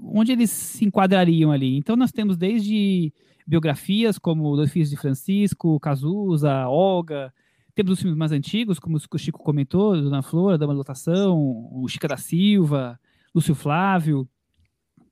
[0.00, 1.76] onde eles se enquadrariam ali.
[1.76, 3.12] Então nós temos desde
[3.44, 7.32] biografias como Dois Filhos de Francisco, Cazuza, Olga,
[7.74, 11.36] temos os filmes mais antigos, como o Chico comentou, Dona Flora, Dama da Lotação,
[11.72, 12.98] o Chica da Silva,
[13.34, 14.28] Lúcio Flávio.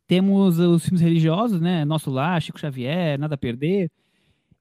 [0.07, 1.85] Temos os filmes religiosos, né?
[1.85, 3.90] Nosso Lar, Chico Xavier, Nada a Perder.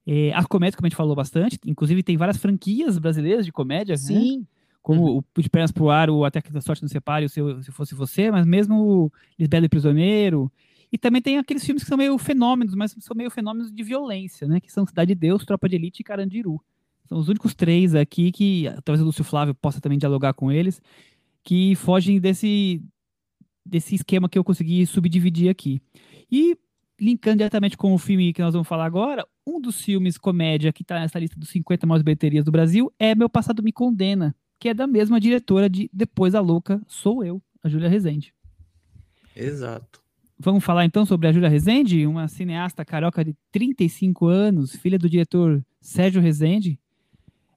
[0.06, 3.94] É, as comédias, como a gente falou bastante, inclusive tem várias franquias brasileiras de comédia,
[3.94, 3.98] né?
[3.98, 4.48] Sim.
[4.82, 7.64] Como o De Pernas pro Ar, o Até que a Sorte não Separe, o seu,
[7.64, 10.52] Se Fosse Você, mas mesmo o Lisbelo e Prisioneiro.
[10.92, 14.46] E também tem aqueles filmes que são meio fenômenos, mas são meio fenômenos de violência,
[14.46, 14.60] né?
[14.60, 16.62] Que são Cidade de Deus, Tropa de Elite e Carandiru.
[17.06, 20.82] São os únicos três aqui que, talvez o Lúcio Flávio possa também dialogar com eles,
[21.44, 22.82] que fogem desse,
[23.66, 25.82] desse esquema que eu consegui subdividir aqui.
[26.30, 26.58] E,
[27.00, 30.82] linkando diretamente com o filme que nós vamos falar agora, um dos filmes comédia que
[30.84, 34.70] está nessa lista dos 50 maiores bilheterias do Brasil é Meu Passado Me Condena, que
[34.70, 38.34] é da mesma diretora de Depois a Louca Sou Eu, a Júlia Rezende.
[39.36, 40.02] Exato.
[40.40, 45.10] Vamos falar então sobre a Júlia Rezende, uma cineasta carioca de 35 anos, filha do
[45.10, 46.80] diretor Sérgio Rezende,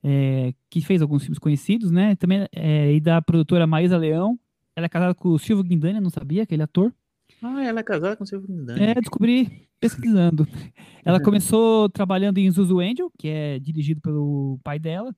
[0.02, 2.14] é, que fez alguns filmes conhecidos, né?
[2.16, 4.38] Também é, e da produtora Maísa Leão.
[4.74, 6.94] Ela é casada com o Silvio Guindani, não sabia, aquele ator.
[7.42, 8.48] Ah, ela é casada com o Silvio.
[8.70, 10.46] É, descobri pesquisando.
[11.04, 15.14] Ela começou trabalhando em Zuzu Angel, que é dirigido pelo pai dela,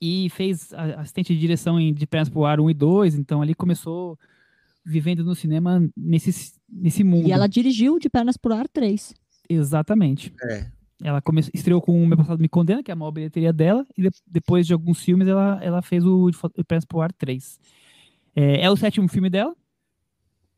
[0.00, 3.54] e fez assistente de direção em De Pernas pro Ar 1 e 2, então ali
[3.54, 4.18] começou
[4.84, 7.28] vivendo no cinema nesse, nesse mundo.
[7.28, 9.14] E ela dirigiu De Pernas pro Ar 3.
[9.48, 10.34] Exatamente.
[10.42, 10.66] É.
[11.02, 11.40] Ela come...
[11.54, 14.10] estreou com O Meu Passado Me Condena, que é a maior bilheteria dela, e de...
[14.26, 17.58] depois de alguns filmes ela, ela fez o De Pernas pro Ar 3.
[18.34, 19.54] É, é o sétimo filme dela.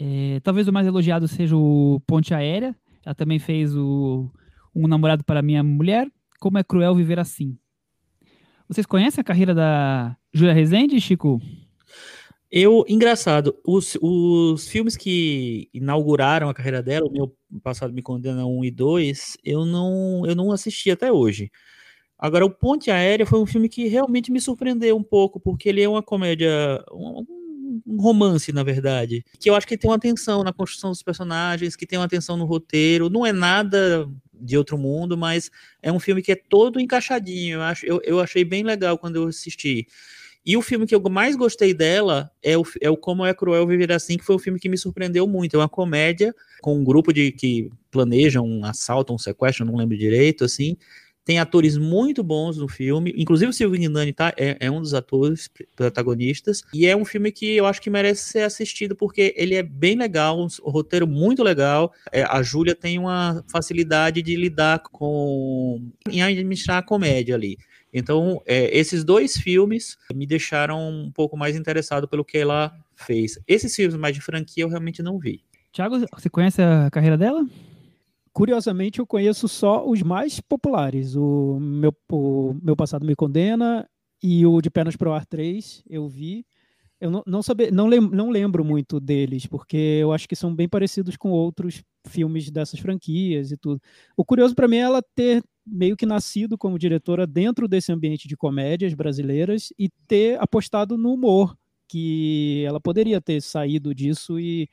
[0.01, 2.75] É, talvez o mais elogiado seja o Ponte Aérea.
[3.05, 4.31] Ela também fez o
[4.75, 6.09] Um Namorado para Minha Mulher.
[6.41, 7.59] Como é cruel viver assim.
[8.67, 11.39] Vocês conhecem a carreira da Júlia Rezende, Chico?
[12.51, 18.45] Eu, engraçado, os, os filmes que inauguraram a carreira dela, o meu passado me condena
[18.47, 21.51] 1 e 2, eu não, eu não assisti até hoje.
[22.19, 25.83] Agora, o Ponte Aérea foi um filme que realmente me surpreendeu um pouco, porque ele
[25.83, 27.25] é uma comédia, um,
[27.87, 31.77] um romance, na verdade, que eu acho que tem uma atenção na construção dos personagens,
[31.77, 35.51] que tem uma atenção no roteiro, não é nada de outro mundo, mas
[35.83, 39.17] é um filme que é todo encaixadinho, eu, acho, eu, eu achei bem legal quando
[39.17, 39.87] eu assisti.
[40.45, 43.67] E o filme que eu mais gostei dela é o, é o Como é Cruel
[43.67, 45.55] Viver Assim, que foi um filme que me surpreendeu muito.
[45.55, 49.99] É uma comédia com um grupo de que planejam um assalto, um sequestro, não lembro
[49.99, 50.79] direito, assim.
[51.25, 54.95] Tem atores muito bons no filme, inclusive o Silvio Guindani tá, é, é, um dos
[54.95, 59.55] atores protagonistas, e é um filme que eu acho que merece ser assistido porque ele
[59.55, 61.93] é bem legal, um roteiro muito legal.
[62.11, 65.81] É, a Júlia tem uma facilidade de lidar com
[66.11, 67.59] em administrar a comédia ali.
[67.93, 73.39] Então, é, esses dois filmes me deixaram um pouco mais interessado pelo que ela fez.
[73.47, 75.43] Esses filmes mais de franquia eu realmente não vi.
[75.73, 77.45] Tiago, você conhece a carreira dela?
[78.33, 81.17] Curiosamente, eu conheço só os mais populares.
[81.17, 83.89] O Meu, o meu Passado Me Condena
[84.23, 86.45] e o De Pernas Pro Ar 3, eu vi.
[87.01, 90.55] Eu não, não, sabe, não, lem, não lembro muito deles, porque eu acho que são
[90.55, 93.81] bem parecidos com outros filmes dessas franquias e tudo.
[94.17, 98.29] O curioso para mim é ela ter meio que nascido como diretora dentro desse ambiente
[98.29, 101.57] de comédias brasileiras e ter apostado no humor,
[101.89, 104.69] que ela poderia ter saído disso e,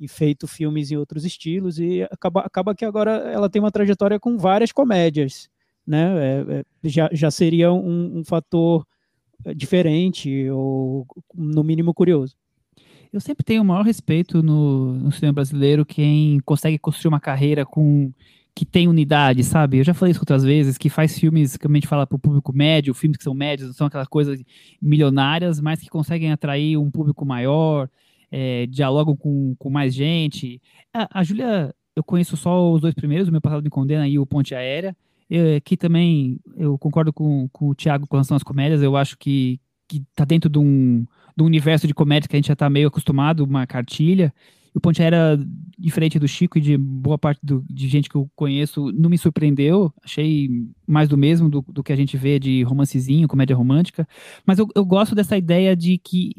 [0.00, 4.18] e feito filmes em outros estilos, e acaba, acaba que agora ela tem uma trajetória
[4.18, 5.50] com várias comédias,
[5.86, 6.14] né?
[6.18, 8.86] É, é, já, já seria um, um fator
[9.54, 12.34] diferente, ou no mínimo curioso.
[13.12, 17.66] Eu sempre tenho o maior respeito no, no cinema brasileiro quem consegue construir uma carreira
[17.66, 18.12] com
[18.54, 19.78] que tem unidade, sabe?
[19.78, 22.18] Eu já falei isso outras vezes, que faz filmes que a gente fala para o
[22.18, 24.42] público médio, filmes que são médios, não são aquelas coisas
[24.82, 27.88] milionárias, mas que conseguem atrair um público maior,
[28.30, 28.66] é,
[29.18, 30.60] com, com mais gente.
[30.92, 34.18] A, a Júlia, eu conheço só os dois primeiros, o meu passado me condena e
[34.18, 34.96] o Ponte Aérea,
[35.28, 39.16] eu, que também eu concordo com, com o Thiago com relação às comédias, eu acho
[39.18, 41.04] que, que tá dentro de um,
[41.36, 44.32] de um universo de comédia que a gente já está meio acostumado, uma cartilha,
[44.74, 45.38] o Ponte era
[45.78, 49.18] diferente do Chico e de boa parte do, de gente que eu conheço, não me
[49.18, 49.92] surpreendeu.
[50.02, 50.48] Achei
[50.86, 54.06] mais do mesmo do, do que a gente vê de romancezinho, comédia romântica.
[54.46, 56.32] Mas eu, eu gosto dessa ideia de que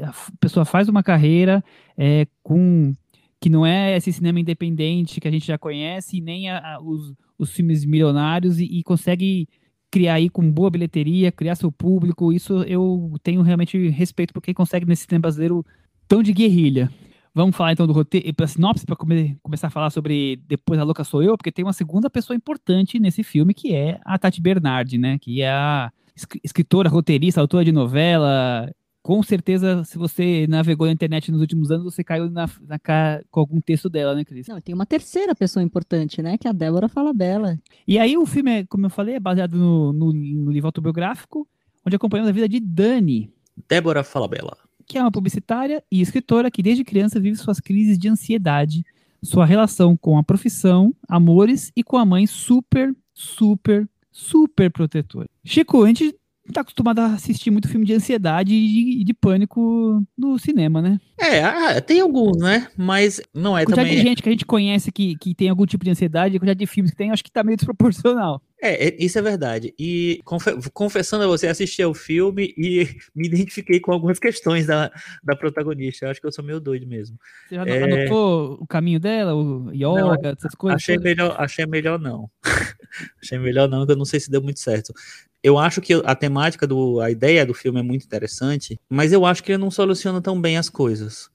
[0.00, 1.64] a pessoa faz uma carreira
[1.96, 2.92] é, com
[3.40, 7.14] que não é esse cinema independente que a gente já conhece, nem a, a, os,
[7.38, 9.48] os filmes milionários, e, e, consegue
[9.90, 12.32] criar aí com boa bilheteria, criar seu público.
[12.32, 15.64] Isso eu tenho realmente respeito por quem consegue nesse cinema brasileiro
[16.06, 16.90] tão de guerrilha.
[17.32, 20.84] Vamos falar então do roteiro, para sinopse, para come, começar a falar sobre Depois a
[20.84, 24.40] Louca Sou Eu, porque tem uma segunda pessoa importante nesse filme, que é a Tati
[24.40, 25.16] Bernardi, né?
[25.18, 25.92] Que é a
[26.42, 28.68] escritora, roteirista, autora de novela.
[29.00, 32.78] Com certeza, se você navegou na internet nos últimos anos, você caiu na, na
[33.30, 34.48] com algum texto dela, né, Cris?
[34.48, 36.36] Não, tem uma terceira pessoa importante, né?
[36.36, 37.58] Que é a Débora Falabella.
[37.86, 41.48] E aí o filme, como eu falei, é baseado no, no, no livro autobiográfico,
[41.86, 43.32] onde acompanhamos a vida de Dani.
[43.68, 48.08] Débora Falabella que é uma publicitária e escritora que desde criança vive suas crises de
[48.08, 48.84] ansiedade,
[49.22, 55.28] sua relação com a profissão, amores e com a mãe super super, super protetora.
[55.44, 56.12] Chico, a gente
[56.52, 60.98] tá acostumado a assistir muito filme de ansiedade e de, de pânico no cinema, né?
[61.16, 62.66] É, ah, tem alguns, né?
[62.76, 64.02] Mas não é a quantidade também.
[64.02, 66.58] de gente que a gente conhece que, que tem algum tipo de ansiedade, a quantidade
[66.58, 68.42] de filmes que tem, acho que tá meio desproporcional.
[68.62, 69.74] É, é, isso é verdade.
[69.78, 74.90] E confe- confessando a você, assisti ao filme e me identifiquei com algumas questões da,
[75.24, 76.04] da protagonista.
[76.04, 77.18] Eu acho que eu sou meio doido mesmo.
[77.48, 77.84] Você já É.
[77.84, 80.76] anotou o caminho dela, o yoga, essas coisas?
[80.82, 82.30] Achei melhor, achei melhor não.
[83.22, 84.92] achei melhor não, que eu não sei se deu muito certo.
[85.42, 89.24] Eu acho que a temática do, a ideia do filme é muito interessante, mas eu
[89.24, 91.30] acho que ele não soluciona tão bem as coisas.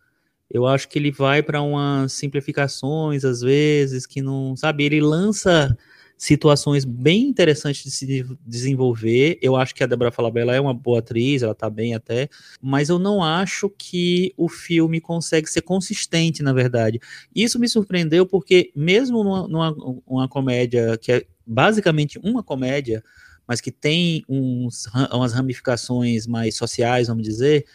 [0.47, 5.75] Eu acho que ele vai para umas simplificações às vezes que não, sabe, ele lança
[6.17, 9.38] situações bem interessantes de se de- desenvolver.
[9.41, 12.30] Eu acho que a Deborah Falabella é uma boa atriz, ela tá bem até,
[12.62, 16.99] mas eu não acho que o filme consegue ser consistente, na verdade.
[17.36, 19.75] Isso me surpreendeu porque mesmo numa, numa
[20.06, 23.04] uma comédia que é basicamente uma comédia,
[23.47, 27.65] mas que tem uns, umas ramificações mais sociais, vamos dizer,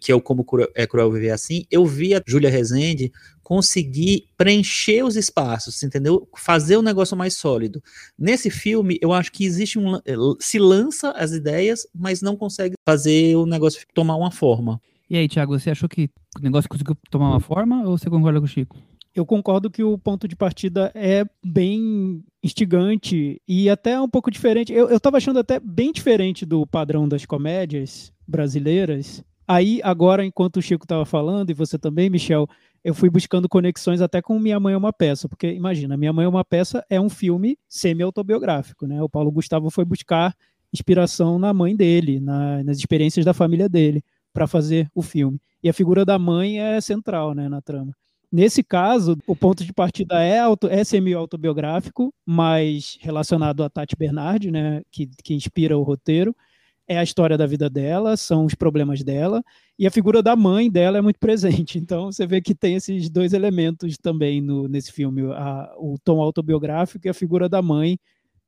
[0.00, 3.10] que é o Como é Cruel Viver Assim, eu vi a Júlia Rezende
[3.52, 6.26] conseguir preencher os espaços, entendeu?
[6.38, 7.82] Fazer o negócio mais sólido.
[8.18, 9.96] Nesse filme, eu acho que existe um...
[9.96, 14.80] eh, se lança as ideias, mas não consegue fazer o negócio tomar uma forma.
[15.10, 18.40] E aí, Thiago, você achou que o negócio conseguiu tomar uma forma ou você concorda
[18.40, 18.78] com o Chico?
[19.14, 24.72] Eu concordo que o ponto de partida é bem instigante e até um pouco diferente.
[24.72, 29.22] Eu, eu tava achando até bem diferente do padrão das comédias brasileiras.
[29.46, 32.48] Aí, agora, enquanto o Chico tava falando, e você também, Michel,
[32.84, 36.24] eu fui buscando conexões até com Minha Mãe é uma Peça, porque imagina, Minha Mãe
[36.24, 39.02] é uma Peça é um filme semi-autobiográfico, né?
[39.02, 40.34] O Paulo Gustavo foi buscar
[40.72, 45.38] inspiração na mãe dele, na- nas experiências da família dele, para fazer o filme.
[45.62, 47.94] E a figura da mãe é central, né, na trama.
[48.30, 54.50] Nesse caso, o ponto de partida é, auto, é semi-autobiográfico, mas relacionado a Tati Bernardi,
[54.50, 56.34] né, que, que inspira o roteiro.
[56.92, 59.42] É a história da vida dela, são os problemas dela,
[59.78, 61.78] e a figura da mãe dela é muito presente.
[61.82, 66.20] Então você vê que tem esses dois elementos também no, nesse filme: a- o tom
[66.20, 67.98] autobiográfico e a figura da mãe.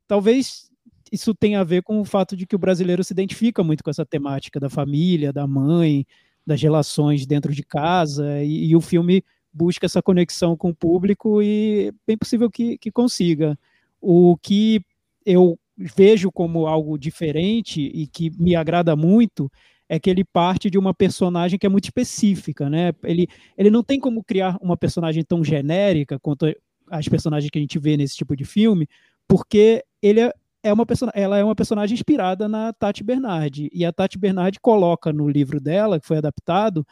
[0.06, 0.70] Talvez
[1.10, 3.90] isso tenha a ver com o fato de que o brasileiro se identifica muito com
[3.90, 6.06] essa temática da família, da mãe,
[6.46, 11.40] das relações dentro de casa, e, e o filme busca essa conexão com o público
[11.40, 13.58] e é bem possível que, que consiga.
[14.00, 14.82] O que
[15.24, 19.50] eu vejo como algo diferente e que me agrada muito
[19.88, 22.92] é que ele parte de uma personagem que é muito específica, né?
[23.02, 26.46] Ele, ele não tem como criar uma personagem tão genérica quanto
[26.90, 28.88] as personagens que a gente vê nesse tipo de filme,
[29.28, 30.32] porque ele é,
[30.62, 33.68] é uma ela é uma personagem inspirada na Tati Bernardi.
[33.72, 36.86] E a Tati Bernardi coloca no livro dela, que foi adaptado,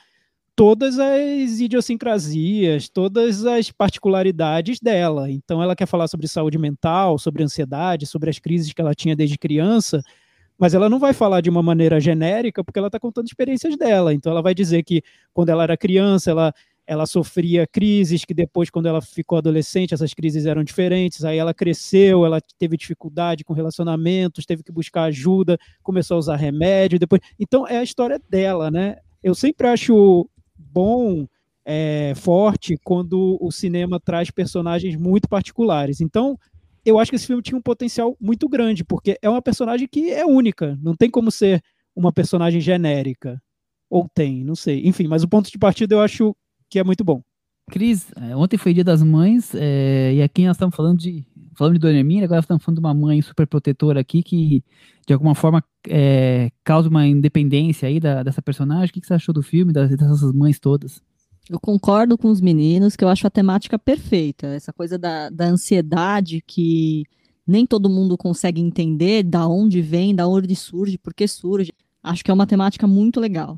[0.62, 5.28] todas as idiosincrasias, todas as particularidades dela.
[5.28, 9.16] Então, ela quer falar sobre saúde mental, sobre ansiedade, sobre as crises que ela tinha
[9.16, 10.00] desde criança,
[10.56, 14.14] mas ela não vai falar de uma maneira genérica, porque ela está contando experiências dela.
[14.14, 15.02] Então, ela vai dizer que
[15.34, 16.54] quando ela era criança, ela,
[16.86, 21.24] ela sofria crises, que depois, quando ela ficou adolescente, essas crises eram diferentes.
[21.24, 26.36] Aí ela cresceu, ela teve dificuldade com relacionamentos, teve que buscar ajuda, começou a usar
[26.36, 27.00] remédio.
[27.00, 28.98] Depois, então, é a história dela, né?
[29.24, 30.28] Eu sempre acho
[30.72, 31.26] bom,
[31.64, 36.00] é, forte, quando o cinema traz personagens muito particulares.
[36.00, 36.38] Então,
[36.84, 40.10] eu acho que esse filme tinha um potencial muito grande, porque é uma personagem que
[40.10, 41.62] é única, não tem como ser
[41.94, 43.40] uma personagem genérica.
[43.88, 44.86] Ou tem, não sei.
[44.86, 46.34] Enfim, mas o ponto de partida eu acho
[46.68, 47.22] que é muito bom.
[47.70, 51.24] Cris, é, ontem foi dia das mães, é, e aqui nós estamos falando de.
[51.54, 54.64] Falando de Dona Hermínia, agora estamos falando de uma mãe super protetora aqui que,
[55.06, 58.86] de alguma forma, é, causa uma independência aí da, dessa personagem.
[58.86, 61.02] O que, que você achou do filme, das, dessas mães todas?
[61.50, 64.46] Eu concordo com os meninos que eu acho a temática perfeita.
[64.46, 67.04] Essa coisa da, da ansiedade que
[67.46, 71.72] nem todo mundo consegue entender da onde vem, da onde surge, por que surge.
[72.02, 73.56] Acho que é uma temática muito legal.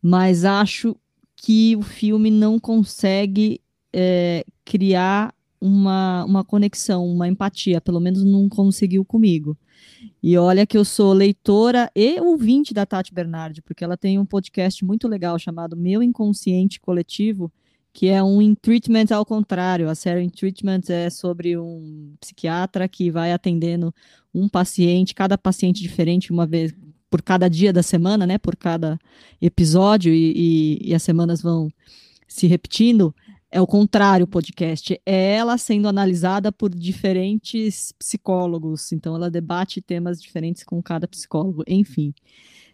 [0.00, 0.96] Mas acho
[1.36, 3.60] que o filme não consegue
[3.92, 7.80] é, criar uma, uma conexão, uma empatia.
[7.80, 9.56] Pelo menos não conseguiu comigo.
[10.22, 14.26] E olha que eu sou leitora e ouvinte da Tati Bernardi, porque ela tem um
[14.26, 17.52] podcast muito legal chamado Meu Inconsciente Coletivo,
[17.92, 19.88] que é um Treatment ao contrário.
[19.88, 23.94] A série Treatment é sobre um psiquiatra que vai atendendo
[24.34, 26.74] um paciente, cada paciente diferente, uma vez
[27.08, 28.36] por cada dia da semana, né?
[28.36, 28.98] Por cada
[29.40, 30.32] episódio, e,
[30.82, 31.70] e, e as semanas vão
[32.28, 33.14] se repetindo.
[33.56, 35.00] É o contrário podcast.
[35.06, 38.92] É ela sendo analisada por diferentes psicólogos.
[38.92, 41.64] Então, ela debate temas diferentes com cada psicólogo.
[41.66, 42.12] Enfim.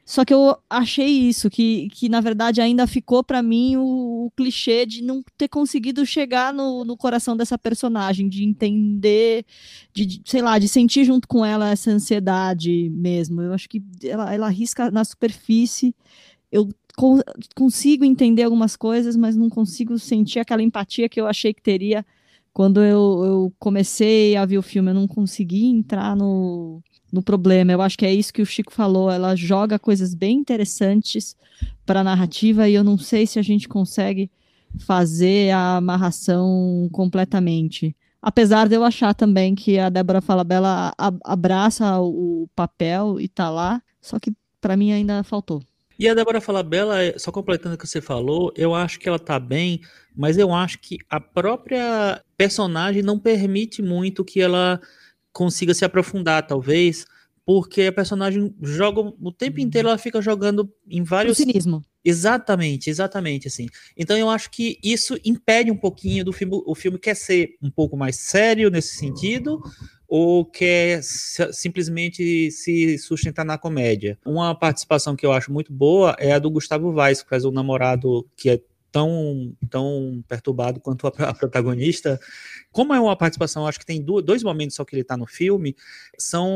[0.05, 4.31] Só que eu achei isso, que, que na verdade ainda ficou para mim o, o,
[4.37, 9.47] clichê de não ter conseguido chegar no, no coração dessa personagem, de entender,
[9.95, 13.41] de, de, sei lá, de sentir junto com ela essa ansiedade mesmo.
[13.41, 15.95] Eu acho que ela, ela risca na superfície.
[16.51, 16.69] Eu
[17.55, 22.05] consigo entender algumas coisas, mas não consigo sentir aquela empatia que eu achei que teria
[22.53, 24.91] quando eu, eu comecei a ver o filme.
[24.91, 26.83] Eu não consegui entrar no
[27.13, 27.71] no problema.
[27.71, 29.11] Eu acho que é isso que o Chico falou.
[29.11, 31.37] Ela joga coisas bem interessantes
[31.85, 34.31] para a narrativa e eu não sei se a gente consegue
[34.79, 37.95] fazer a amarração completamente.
[38.23, 43.83] Apesar de eu achar também que a Débora Falabella abraça o papel e tá lá,
[44.01, 45.61] só que para mim ainda faltou.
[46.03, 49.39] E a Débora Falabella, só completando o que você falou, eu acho que ela tá
[49.39, 49.81] bem,
[50.17, 54.81] mas eu acho que a própria personagem não permite muito que ela
[55.33, 57.07] consiga se aprofundar, talvez,
[57.47, 59.65] porque a personagem joga o tempo uhum.
[59.65, 61.39] inteiro, ela fica jogando em vários.
[61.39, 61.85] O cinismo.
[62.05, 63.69] Exatamente, exatamente assim.
[63.97, 66.61] Então eu acho que isso impede um pouquinho do filme.
[66.67, 69.63] O filme quer ser um pouco mais sério nesse sentido,
[70.15, 74.19] ou quer simplesmente se sustentar na comédia.
[74.27, 77.51] Uma participação que eu acho muito boa é a do Gustavo Vaz, que faz o
[77.51, 78.61] namorado que é
[78.93, 82.21] tão, tão perturbado quanto a, a protagonista.
[82.71, 85.75] Como é uma participação, acho que tem dois momentos só que ele está no filme,
[86.19, 86.47] são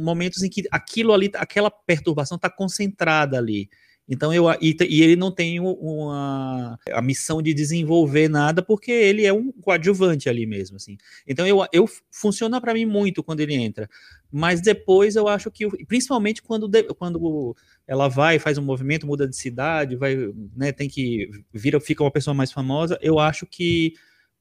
[0.00, 3.68] momentos em que aquilo ali, aquela perturbação está concentrada ali.
[4.08, 9.26] Então eu e, e, ele não tem uma a missão de desenvolver nada porque ele
[9.26, 10.96] é um coadjuvante ali mesmo assim.
[11.26, 13.88] Então eu, eu funciona para mim muito quando ele entra,
[14.30, 19.36] mas depois eu acho que principalmente quando quando ela vai faz um movimento muda de
[19.36, 20.16] cidade, vai
[20.54, 23.94] né, tem que vira fica uma pessoa mais famosa, eu acho que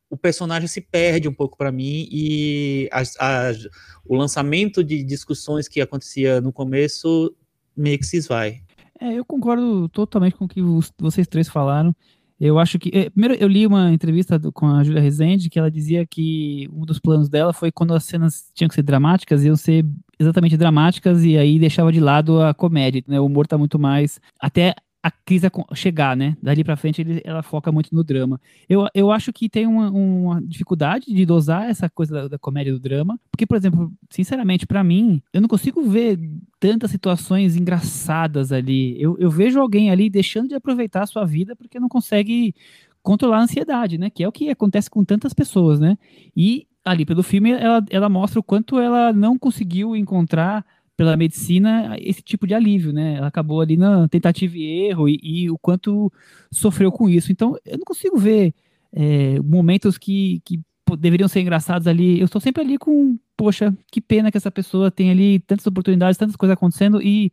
[0.10, 3.68] o personagem se perde um pouco para mim e as, as,
[4.06, 7.36] o lançamento de discussões que acontecia no começo
[7.76, 8.65] meio que se esvai.
[9.00, 10.62] É, eu concordo totalmente com o que
[11.00, 11.94] vocês três falaram.
[12.40, 12.90] Eu acho que.
[12.94, 16.68] É, primeiro, eu li uma entrevista do, com a Julia Rezende que ela dizia que
[16.72, 19.86] um dos planos dela foi quando as cenas tinham que ser dramáticas, iam ser
[20.20, 23.04] exatamente dramáticas e aí deixava de lado a comédia.
[23.08, 23.20] Né?
[23.20, 24.20] O humor tá muito mais.
[24.40, 24.76] Até
[25.06, 25.46] a crise
[25.76, 26.36] chegar, né?
[26.42, 28.42] Dali para frente ele, ela foca muito no drama.
[28.68, 32.74] Eu, eu acho que tem uma, uma dificuldade de dosar essa coisa da, da comédia
[32.74, 36.20] do drama, porque, por exemplo, sinceramente, para mim, eu não consigo ver
[36.60, 39.00] tantas situações engraçadas ali.
[39.00, 42.56] Eu, eu vejo alguém ali deixando de aproveitar a sua vida porque não consegue
[43.04, 44.10] controlar a ansiedade, né?
[44.10, 46.00] Que é o que acontece com tantas pessoas, né?
[46.36, 50.66] E ali pelo filme ela, ela mostra o quanto ela não conseguiu encontrar
[50.96, 53.16] pela medicina esse tipo de alívio, né?
[53.16, 56.12] Ela acabou ali na tentativa e erro e, e o quanto
[56.52, 57.32] sofreu com isso.
[57.32, 58.54] Então, eu não consigo ver
[58.94, 60.60] é, momentos que, que
[60.98, 62.20] deveriam ser engraçados ali.
[62.20, 66.18] Eu estou sempre ali com, poxa, que pena que essa pessoa tem ali tantas oportunidades,
[66.18, 67.32] tantas coisas acontecendo e,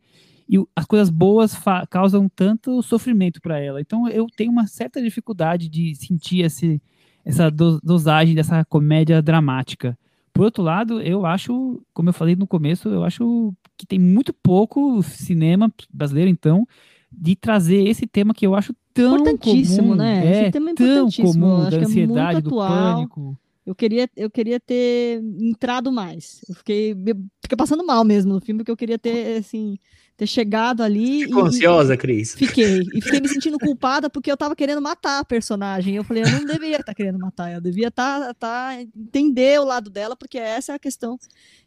[0.49, 1.55] e as coisas boas
[1.89, 3.79] causam tanto sofrimento para ela.
[3.79, 6.81] Então, eu tenho uma certa dificuldade de sentir esse,
[7.23, 9.97] essa dosagem dessa comédia dramática.
[10.33, 14.33] Por outro lado, eu acho, como eu falei no começo, eu acho que tem muito
[14.33, 16.67] pouco cinema brasileiro, então,
[17.11, 20.25] de trazer esse tema que eu acho tão importantíssimo, comum, né?
[20.25, 23.37] É, esse tema é tão comum, da é ansiedade, é do pânico.
[23.65, 26.41] Eu queria, eu queria ter entrado mais.
[26.49, 26.95] Eu fiquei,
[27.41, 29.77] fiquei passando mal mesmo no filme, porque eu queria ter, assim,
[30.23, 31.25] ter chegado ali.
[31.25, 32.33] Ficou e, ansiosa, Cris?
[32.33, 32.81] Fiquei.
[32.93, 35.95] E fiquei me sentindo culpada porque eu tava querendo matar a personagem.
[35.95, 39.59] Eu falei, eu não deveria estar tá querendo matar, eu devia estar, tá, tá, entender
[39.59, 41.17] o lado dela, porque essa é a questão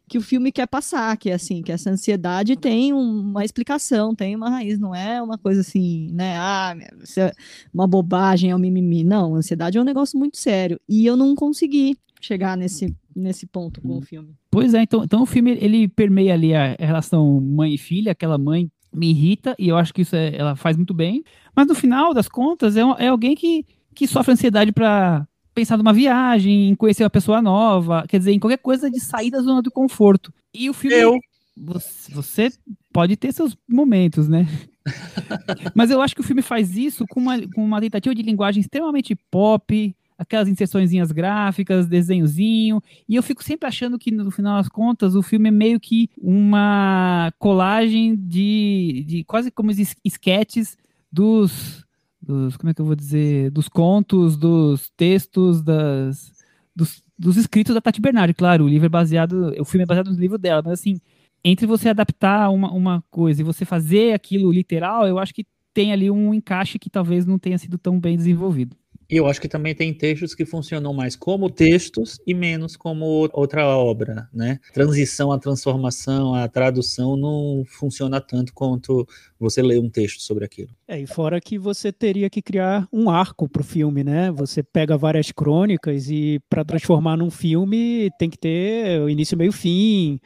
[0.08, 4.36] que o filme quer passar, que é assim, que essa ansiedade tem uma explicação, tem
[4.36, 7.32] uma raiz, não é uma coisa assim, né, ah, isso é
[7.74, 9.02] uma bobagem, é um mimimi.
[9.02, 10.80] Não, ansiedade é um negócio muito sério.
[10.88, 14.32] E eu não consegui chegar nesse, nesse ponto com o filme.
[14.56, 18.38] Pois é, então, então o filme ele permeia ali a relação mãe e filha, aquela
[18.38, 21.22] mãe me irrita e eu acho que isso é, ela faz muito bem,
[21.54, 25.92] mas no final das contas é, é alguém que, que sofre ansiedade para pensar numa
[25.92, 29.60] viagem, em conhecer uma pessoa nova, quer dizer, em qualquer coisa de sair da zona
[29.60, 30.32] do conforto.
[30.54, 31.18] E o filme eu
[31.54, 32.50] você, você
[32.94, 34.48] pode ter seus momentos, né?
[35.76, 38.62] Mas eu acho que o filme faz isso com uma, com uma tentativa de linguagem
[38.62, 44.68] extremamente pop, aquelas inserções gráficas, desenhozinho, e eu fico sempre achando que no final das
[44.68, 50.76] contas o filme é meio que uma colagem de, de quase como esquetes
[51.12, 51.84] dos,
[52.20, 56.32] dos, como é que eu vou dizer, dos contos, dos textos, das,
[56.74, 60.10] dos, dos escritos da Tati Bernardi, claro, o livro é baseado, o filme é baseado
[60.10, 61.00] no livro dela, mas assim,
[61.44, 65.92] entre você adaptar uma, uma coisa e você fazer aquilo literal, eu acho que tem
[65.92, 68.74] ali um encaixe que talvez não tenha sido tão bem desenvolvido.
[69.08, 73.28] E eu acho que também tem textos que funcionam mais como textos e menos como
[73.32, 74.58] outra obra, né?
[74.72, 79.06] Transição, a transformação, a tradução não funciona tanto quanto
[79.38, 80.70] você ler um texto sobre aquilo.
[80.88, 84.30] É, e fora que você teria que criar um arco para o filme, né?
[84.32, 89.52] Você pega várias crônicas e para transformar num filme tem que ter o início, meio,
[89.52, 90.18] fim.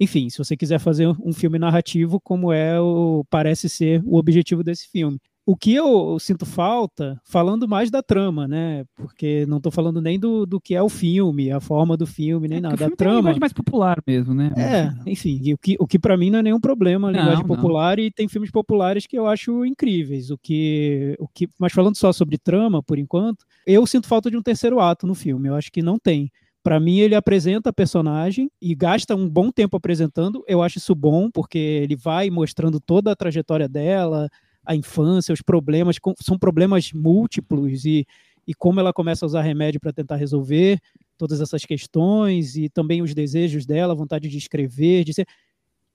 [0.00, 4.62] Enfim, se você quiser fazer um filme narrativo, como é o parece ser o objetivo
[4.62, 5.18] desse filme.
[5.48, 8.84] O que eu sinto falta, falando mais da trama, né?
[8.94, 12.46] Porque não estou falando nem do, do que é o filme, a forma do filme,
[12.46, 12.76] nem é, nada.
[12.76, 13.30] da trama.
[13.30, 14.52] É mais popular mesmo, né?
[14.58, 17.56] É, enfim, o que, o que para mim não é nenhum problema a linguagem não,
[17.56, 18.04] popular não.
[18.04, 20.28] e tem filmes populares que eu acho incríveis.
[20.28, 24.36] O que, o que, mas falando só sobre trama, por enquanto, eu sinto falta de
[24.36, 25.48] um terceiro ato no filme.
[25.48, 26.30] Eu acho que não tem.
[26.62, 30.44] Para mim, ele apresenta a personagem e gasta um bom tempo apresentando.
[30.46, 34.28] Eu acho isso bom, porque ele vai mostrando toda a trajetória dela,
[34.68, 38.06] a infância, os problemas, são problemas múltiplos e,
[38.46, 40.78] e como ela começa a usar remédio para tentar resolver
[41.16, 45.26] todas essas questões e também os desejos dela, vontade de escrever, de ser.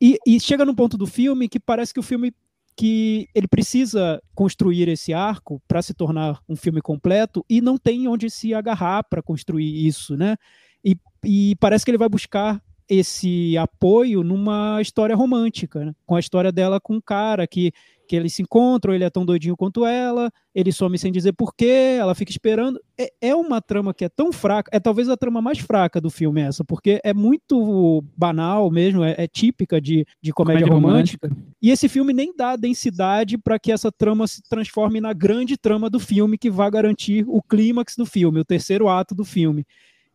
[0.01, 2.33] E, e chega num ponto do filme que parece que o filme
[2.75, 8.07] que ele precisa construir esse arco para se tornar um filme completo e não tem
[8.07, 10.35] onde se agarrar para construir isso, né?
[10.83, 12.59] E, e, parece que ele vai buscar
[12.89, 15.93] esse apoio numa história romântica, né?
[16.05, 17.71] com a história dela com um cara que
[18.07, 21.97] que eles se encontram, ele é tão doidinho quanto ela, ele some sem dizer porquê,
[21.99, 22.79] ela fica esperando.
[22.97, 26.09] É, é, uma trama que é tão fraca, é talvez a trama mais fraca do
[26.09, 31.27] filme essa, porque é muito banal mesmo, é, é típica de, de comédia, comédia romântica.
[31.27, 31.53] romântica.
[31.61, 35.89] E esse filme nem dá densidade para que essa trama se transforme na grande trama
[35.89, 39.65] do filme que vai garantir o clímax do filme, o terceiro ato do filme.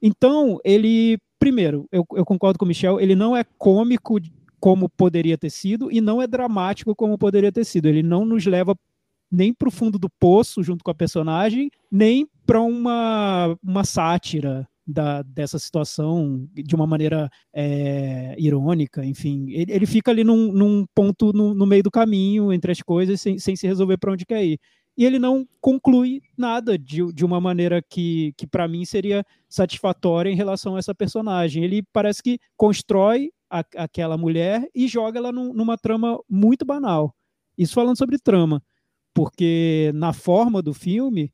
[0.00, 4.18] Então, ele primeiro, eu, eu, concordo com o Michel, ele não é cômico
[4.60, 7.86] como poderia ter sido e não é dramático como poderia ter sido.
[7.86, 8.76] Ele não nos leva
[9.30, 14.66] nem para o fundo do poço junto com a personagem, nem para uma, uma sátira
[14.86, 19.50] da, dessa situação de uma maneira é, irônica, enfim.
[19.50, 23.20] Ele, ele, fica ali num, num ponto no, no, meio do caminho entre as coisas
[23.20, 24.58] sem, sem se resolver para onde quer ir.
[24.96, 30.30] E ele não conclui nada de, de uma maneira que, que para mim seria satisfatória
[30.30, 31.62] em relação a essa personagem.
[31.62, 37.14] Ele parece que constrói a, aquela mulher e joga ela num, numa trama muito banal.
[37.56, 38.62] Isso falando sobre trama,
[39.14, 41.32] porque na forma do filme,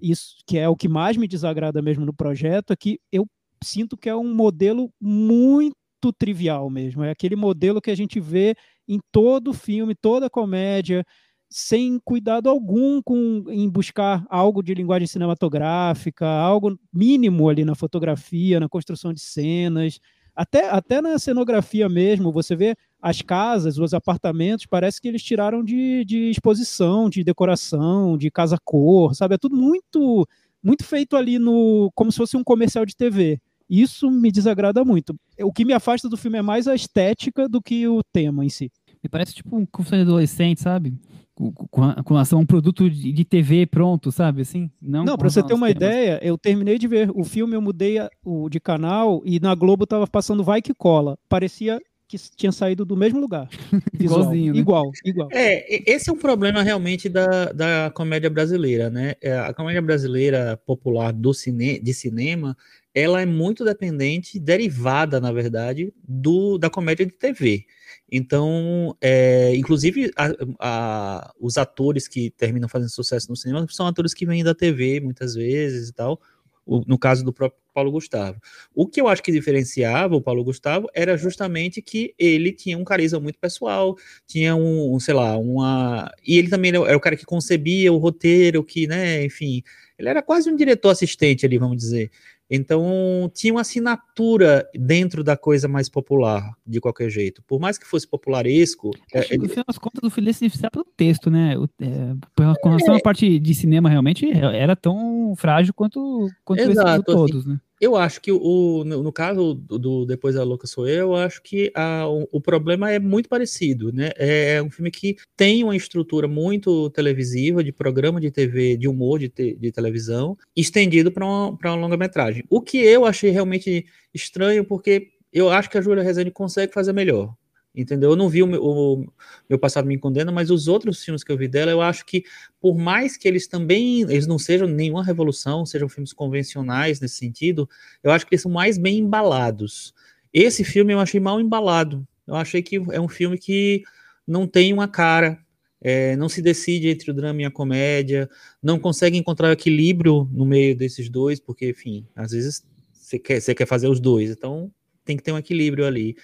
[0.00, 3.26] isso que é o que mais me desagrada mesmo no projeto, é que eu
[3.62, 5.74] sinto que é um modelo muito
[6.18, 7.02] trivial mesmo.
[7.02, 8.54] É aquele modelo que a gente vê
[8.86, 11.04] em todo filme, toda comédia,
[11.50, 18.60] sem cuidado algum com, em buscar algo de linguagem cinematográfica, algo mínimo ali na fotografia,
[18.60, 19.98] na construção de cenas.
[20.34, 25.62] Até, até na cenografia mesmo, você vê as casas, os apartamentos, parece que eles tiraram
[25.62, 29.36] de, de exposição, de decoração, de casa-cor, sabe?
[29.36, 30.26] É tudo muito,
[30.62, 33.38] muito feito ali no como se fosse um comercial de TV.
[33.70, 35.14] Isso me desagrada muito.
[35.42, 38.48] O que me afasta do filme é mais a estética do que o tema em
[38.48, 38.70] si.
[39.04, 40.94] Me parece tipo um confusão de adolescente, sabe?
[41.34, 44.40] Com, com, com relação a um produto de, de, TV pronto, sabe?
[44.40, 45.76] Assim, não, não para você ter uma temas.
[45.76, 49.54] ideia, eu terminei de ver o filme, eu mudei a, o de canal e na
[49.54, 51.18] Globo tava passando Vai Que Cola.
[51.28, 51.78] Parecia
[52.18, 53.48] que tinha saído do mesmo lugar.
[53.98, 54.60] Igualzinho, né?
[54.60, 55.28] Igual, igual.
[55.32, 59.14] É, esse é um problema realmente da, da comédia brasileira, né?
[59.20, 62.56] É, a comédia brasileira popular do cine, de cinema,
[62.94, 67.66] ela é muito dependente, derivada, na verdade, do, da comédia de TV.
[68.10, 74.14] Então, é, inclusive, a, a, os atores que terminam fazendo sucesso no cinema são atores
[74.14, 76.20] que vêm da TV, muitas vezes e tal,
[76.66, 78.40] no caso do próprio Paulo Gustavo.
[78.74, 82.84] O que eu acho que diferenciava o Paulo Gustavo era justamente que ele tinha um
[82.84, 83.96] carisma muito pessoal,
[84.26, 86.10] tinha um, um sei lá, uma.
[86.26, 89.62] E ele também era o cara que concebia o roteiro, que, né, enfim,
[89.98, 92.10] ele era quase um diretor assistente ali, vamos dizer.
[92.50, 97.42] Então, tinha uma assinatura dentro da coisa mais popular, de qualquer jeito.
[97.46, 98.90] Por mais que fosse popularesco.
[99.14, 101.56] Acho é, no final das contas, o Feliz se pelo texto, né?
[101.56, 102.14] O, é,
[102.60, 107.40] com relação à parte de cinema, realmente, era tão frágil quanto, quanto Exato, esse todos,
[107.40, 107.60] assim, né?
[107.80, 111.42] Eu acho que o, no, caso do, do, Depois da Louca Sou Eu, eu acho
[111.42, 114.10] que a, o, o, problema é muito parecido, né?
[114.16, 118.88] É, é um filme que tem uma estrutura muito televisiva, de programa de TV, de
[118.88, 122.44] humor de, te, de televisão, estendido para uma, uma longa-metragem.
[122.48, 126.92] O que eu achei realmente estranho, porque eu acho que a Júlia Rezende consegue fazer
[126.92, 127.34] melhor
[127.74, 128.10] entendeu?
[128.10, 129.06] Eu não vi o meu, o
[129.48, 132.24] meu, passado me condena, mas os outros filmes que eu vi dela, eu acho que
[132.60, 137.68] por mais que eles também eles não sejam nenhuma revolução, sejam filmes convencionais nesse sentido,
[138.02, 139.92] eu acho que eles são mais bem embalados.
[140.32, 142.06] Esse filme eu achei mal embalado.
[142.26, 143.82] Eu achei que é um filme que
[144.26, 145.38] não tem uma cara,
[145.80, 148.28] é, não se decide entre o drama e a comédia,
[148.62, 153.40] não consegue encontrar o equilíbrio no meio desses dois, porque, enfim, às vezes você quer,
[153.40, 154.72] você quer fazer os dois, então
[155.04, 156.16] tem que ter um equilíbrio ali.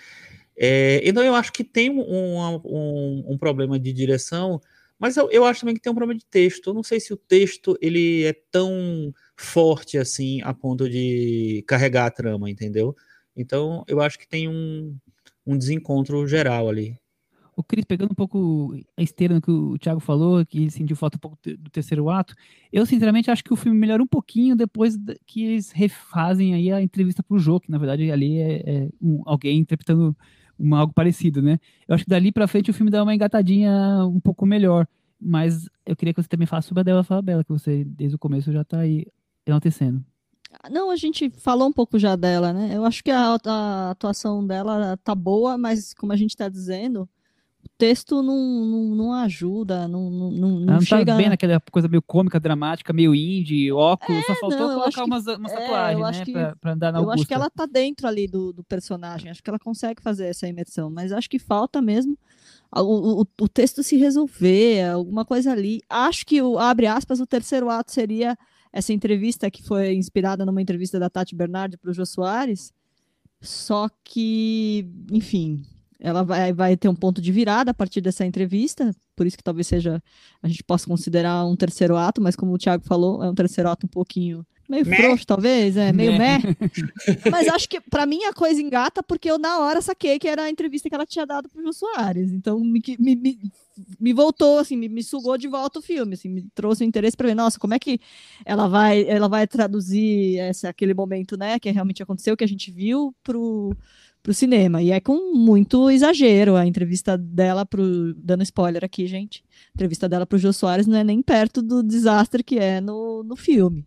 [0.63, 4.61] É, então eu acho que tem um, um, um problema de direção,
[4.99, 6.69] mas eu, eu, acho também que tem um problema de texto.
[6.69, 12.07] Eu não sei se o texto ele é tão forte assim a ponto de carregar
[12.07, 12.95] a trama, entendeu?
[13.35, 14.95] Então eu acho que tem um,
[15.47, 17.01] um desencontro geral ali
[17.61, 21.17] o Cris, pegando um pouco a esteira no que o Thiago falou, que sentiu falta
[21.17, 22.35] um pouco do terceiro ato,
[22.73, 24.97] eu sinceramente acho que o filme melhora um pouquinho depois
[25.27, 29.23] que eles refazem aí a entrevista pro jogo, que na verdade ali é, é um,
[29.27, 30.17] alguém interpretando
[30.61, 31.59] uma, algo parecido, né?
[31.89, 33.73] Eu acho que dali pra frente o filme dá uma engatadinha
[34.07, 34.87] um pouco melhor,
[35.21, 38.19] mas eu queria que você também falasse sobre a Débora Falabella, que você desde o
[38.19, 39.07] começo já tá aí
[39.47, 40.05] enaltecendo.
[40.71, 42.71] Não, a gente falou um pouco já dela, né?
[42.75, 47.09] Eu acho que a, a atuação dela tá boa, mas como a gente tá dizendo,
[47.77, 51.13] texto não, não, não ajuda, não, não, não, não tá chega...
[51.13, 55.05] tá bem naquela coisa meio cômica, dramática, meio indie, óculos, é, só faltou não, colocar
[55.05, 57.21] umas, umas é, tatuagens, né, que, pra, pra, andar na Eu Augusta.
[57.21, 60.47] acho que ela tá dentro ali do, do personagem, acho que ela consegue fazer essa
[60.47, 62.19] imersão, mas acho que falta mesmo
[62.77, 65.81] o, o, o texto se resolver, alguma coisa ali.
[65.89, 68.37] Acho que, o, abre aspas, o terceiro ato seria
[68.73, 72.73] essa entrevista que foi inspirada numa entrevista da Tati Bernardi para o Jô Soares,
[73.41, 75.63] só que, enfim,
[76.01, 79.45] ela vai, vai ter um ponto de virada a partir dessa entrevista, por isso que
[79.45, 80.03] talvez seja,
[80.43, 83.69] a gente possa considerar um terceiro ato, mas como o Thiago falou, é um terceiro
[83.69, 84.97] ato um pouquinho meio meh.
[84.97, 86.39] frouxo, talvez, é meio meh.
[87.31, 90.45] mas acho que para mim a coisa engata porque eu na hora saquei que era
[90.45, 93.39] a entrevista que ela tinha dado pro Jô Soares, então me, me, me,
[93.99, 97.17] me voltou, assim, me, me, sugou de volta o filme, assim, me trouxe o interesse
[97.17, 98.01] para ver, nossa, como é que
[98.45, 102.71] ela vai, ela vai traduzir esse, aquele momento, né, que realmente aconteceu, que a gente
[102.71, 103.77] viu pro
[104.23, 104.83] pro cinema.
[104.83, 108.15] E é com muito exagero a entrevista dela pro.
[108.15, 109.43] Dando spoiler aqui, gente.
[109.71, 113.23] A entrevista dela pro Jô Soares não é nem perto do desastre que é no,
[113.23, 113.87] no filme.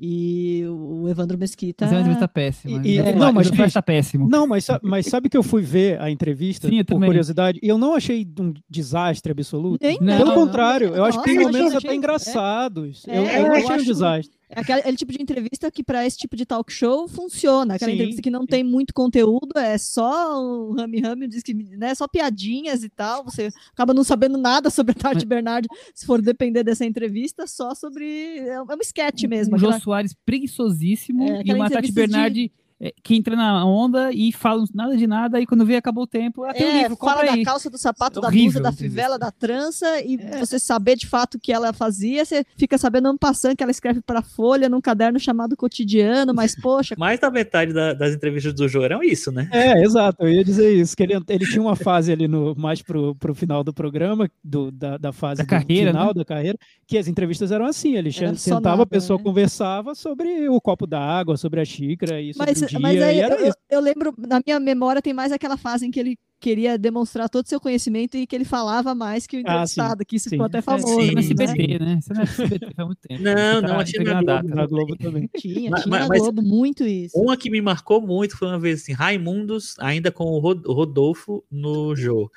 [0.00, 1.84] E o Evandro Mesquita.
[1.84, 2.86] Mas é uma entrevista péssima.
[2.86, 4.28] E, é, não, mas está péssimo.
[4.28, 7.08] Não, mas, mas sabe que eu fui ver a entrevista Sim, por também.
[7.08, 9.84] curiosidade e eu não achei um desastre absoluto.
[9.84, 13.02] Nem, Pelo não, contrário, não, eu acho que tem momentos até engraçados.
[13.08, 14.37] É, eu, eu, eu achei um desastre.
[14.50, 17.74] É aquele tipo de entrevista que para esse tipo de talk show funciona.
[17.74, 18.46] Aquela sim, entrevista que não sim.
[18.46, 23.24] tem muito conteúdo, é só o rame rame, diz que né, só piadinhas e tal.
[23.24, 27.74] Você acaba não sabendo nada sobre a Tati Bernardi, se for depender dessa entrevista, só
[27.74, 29.54] sobre é um sketch mesmo.
[29.54, 29.74] Um aquela...
[29.74, 32.67] Jô Soares preguiçosíssimo é, e uma Tati Bernardi de é,
[33.02, 36.44] que entra na onda e fala nada de nada, e quando vê, acabou o tempo.
[36.44, 39.30] Até é, o livro, fala da calça, do sapato, é da blusa, da fivela, da
[39.30, 40.38] trança, e é.
[40.38, 43.72] você saber de fato o que ela fazia, você fica sabendo um passando que ela
[43.72, 46.94] escreve para Folha num caderno chamado Cotidiano, mas poxa.
[46.98, 49.48] Mais da metade da, das entrevistas do Jô eram isso, né?
[49.52, 52.80] É, exato, eu ia dizer isso, que ele, ele tinha uma fase ali no, mais
[52.80, 56.14] pro, pro final do programa, do, da, da fase da carreira, final né?
[56.14, 59.24] da carreira, que as entrevistas eram assim, ele Era sentava, a pessoa né?
[59.24, 63.28] conversava sobre o copo d'água, sobre a xícara e sobre mas, dia, mas aí, eu,
[63.30, 67.28] eu, eu, lembro, na minha memória tem mais aquela fase em que ele queria demonstrar
[67.28, 70.16] todo o seu conhecimento e que ele falava mais que o ah, entrevistado, ah, que
[70.16, 70.36] isso sim.
[70.36, 71.00] ficou até famoso.
[71.00, 71.20] Sim, né?
[71.20, 71.98] SBT, né?
[71.98, 73.22] Isso não é SBT há muito tempo.
[73.22, 75.30] Não, não, tinha na Globo, na Globo também.
[75.36, 77.18] Tinha, mas, tinha na Globo muito isso.
[77.18, 81.94] Uma que me marcou muito foi uma vez assim, Raimundos, ainda com o Rodolfo no
[81.96, 82.30] jogo.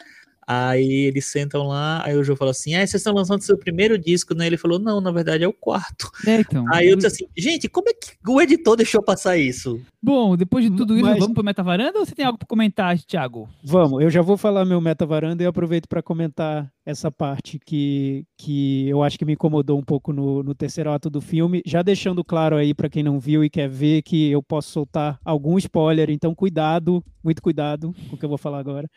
[0.53, 3.97] Aí eles sentam lá, aí o João fala assim: Ah, vocês estão lançando seu primeiro
[3.97, 4.47] disco, né?
[4.47, 6.11] Ele falou: Não, na verdade é o quarto.
[6.27, 9.79] É, então, aí eu disse assim: Gente, como é que o editor deixou passar isso?
[10.03, 11.19] Bom, depois de tudo isso, Mas...
[11.19, 13.47] vamos pro Meta Varanda ou você tem algo para comentar, Thiago?
[13.63, 18.25] Vamos, eu já vou falar meu Meta Varanda e aproveito para comentar essa parte que,
[18.37, 21.81] que eu acho que me incomodou um pouco no, no terceiro ato do filme, já
[21.81, 25.57] deixando claro aí para quem não viu e quer ver que eu posso soltar algum
[25.57, 28.89] spoiler, então cuidado, muito cuidado com o que eu vou falar agora.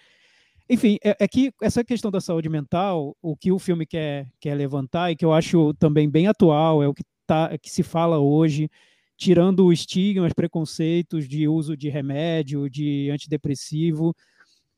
[0.69, 4.55] Enfim, é, é, que essa questão da saúde mental, o que o filme quer, quer
[4.55, 7.83] levantar e que eu acho também bem atual, é o que, tá, é que se
[7.83, 8.71] fala hoje,
[9.17, 14.15] tirando o estigma, os preconceitos de uso de remédio, de antidepressivo.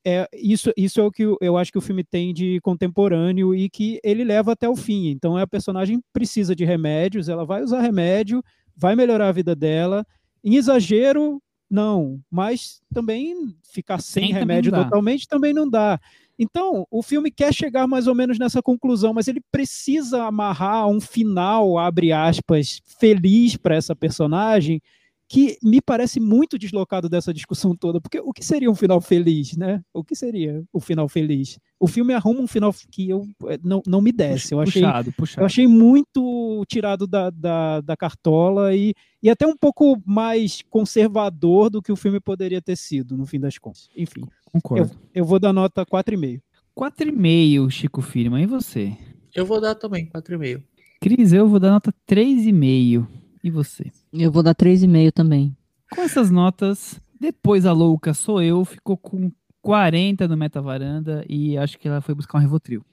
[0.05, 3.55] É, isso, isso é o que eu, eu acho que o filme tem de contemporâneo
[3.55, 5.09] e que ele leva até o fim.
[5.09, 8.43] Então, a personagem precisa de remédios, ela vai usar remédio,
[8.76, 10.05] vai melhorar a vida dela.
[10.43, 11.41] Em exagero,
[11.71, 16.01] não, mas também ficar sem, remédio também totalmente também não dá.
[16.39, 21.01] Então, o filme quer chegar mais ou menos nessa conclusão, mas ele precisa amarrar um
[21.01, 24.81] final, abre aspas, feliz para essa personagem,
[25.29, 29.57] que me parece muito deslocado dessa discussão toda, porque o que seria um final feliz,
[29.57, 29.83] né?
[29.93, 31.59] O que seria o final feliz?
[31.81, 34.55] O filme arruma um final que eu eh, não, não me desce.
[34.55, 35.43] Eu achei, puxado, puxado.
[35.43, 41.70] Eu achei muito tirado da, da, da, cartola e, e até um pouco mais conservador
[41.70, 43.89] do que o filme poderia ter sido, no fim das contas.
[43.97, 44.93] Enfim, concordo.
[45.12, 46.41] Eu, eu vou dar nota 4,5.
[46.79, 48.41] 4,5, Chico Firma.
[48.41, 48.97] E você?
[49.35, 50.62] Eu vou dar também 4,5.
[51.01, 53.07] Cris, eu vou dar nota 3,5.
[53.47, 53.92] E você?
[54.12, 55.57] Eu vou dar 3,5 também.
[55.92, 59.30] Com essas notas, depois a louca sou eu, ficou com
[59.62, 62.84] 40 no Meta Varanda e acho que ela foi buscar um Rivotril.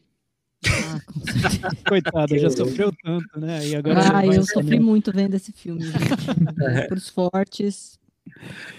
[0.67, 1.01] Ah.
[1.89, 3.67] Coitada, já sofreu tanto, né?
[3.67, 5.97] E agora Ah, vai eu sofri muito vendo esse filme, gente.
[6.87, 7.97] Pros fortes.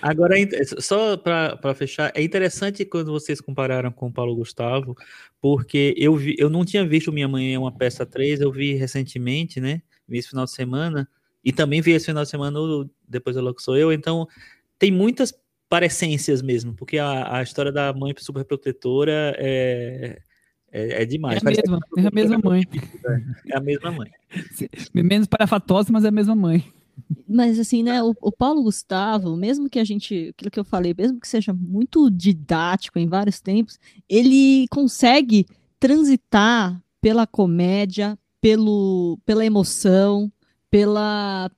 [0.01, 0.47] Agora, é
[0.79, 4.97] só para fechar, é interessante quando vocês compararam com o Paulo Gustavo,
[5.41, 8.75] porque eu, vi, eu não tinha visto Minha Mãe é uma Peça 3, eu vi
[8.75, 9.83] recentemente, né?
[10.07, 11.09] Vi esse final de semana,
[11.45, 14.27] e também vi esse final de semana o Depois da Louco Sou Eu, então
[14.79, 15.35] tem muitas
[15.69, 20.19] parecências mesmo, porque a, a história da mãe superprotetora é,
[20.73, 21.37] é, é demais.
[21.37, 22.63] É a mesma, é a mesma mãe.
[23.51, 24.11] É a mesma mãe.
[24.93, 26.65] Menos parafatosa, mas é a mesma mãe.
[27.29, 30.95] Mas assim, né, o, o Paulo Gustavo, mesmo que a gente, aquilo que eu falei,
[30.97, 33.79] mesmo que seja muito didático em vários tempos,
[34.09, 35.47] ele consegue
[35.79, 40.31] transitar pela comédia, pelo, pela emoção,
[40.75, 41.49] pela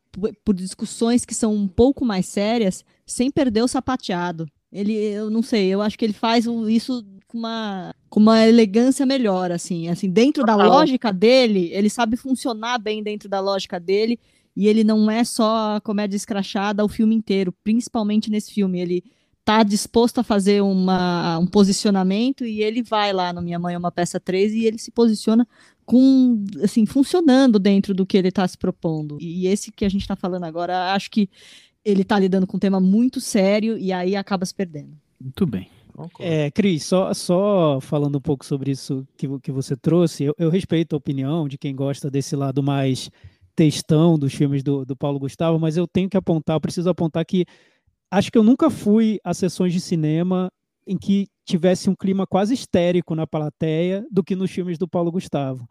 [0.45, 4.47] por- discussões que são um pouco mais sérias, sem perder o sapateado.
[4.71, 9.07] Ele, eu não sei, eu acho que ele faz isso com uma, com uma elegância
[9.07, 14.21] melhor, assim, assim, dentro da lógica dele, ele sabe funcionar bem dentro da lógica dele,
[14.55, 18.81] e ele não é só comédia escrachada o filme inteiro, principalmente nesse filme.
[18.81, 19.03] Ele
[19.47, 23.79] tá disposto a fazer uma, um posicionamento e ele vai lá no Minha Mãe é
[23.79, 25.47] uma Peça 3 e ele se posiciona
[25.87, 29.17] com, assim, funcionando dentro do que ele está se propondo.
[29.21, 31.31] E esse que a gente está falando agora, acho que
[31.85, 34.99] ele tá lidando com um tema muito sério e aí acaba se perdendo.
[35.21, 35.71] Muito bem.
[36.19, 40.51] É, Cris, só, só falando um pouco sobre isso que, que você trouxe, eu, eu
[40.51, 43.09] respeito a opinião de quem gosta desse lado mais
[43.55, 47.25] textão dos filmes do, do Paulo Gustavo, mas eu tenho que apontar, eu preciso apontar
[47.25, 47.47] que
[48.11, 50.53] acho que eu nunca fui a sessões de cinema
[50.87, 55.13] em que tivesse um clima quase histérico na plateia do que nos filmes do Paulo
[55.13, 55.67] Gustavo.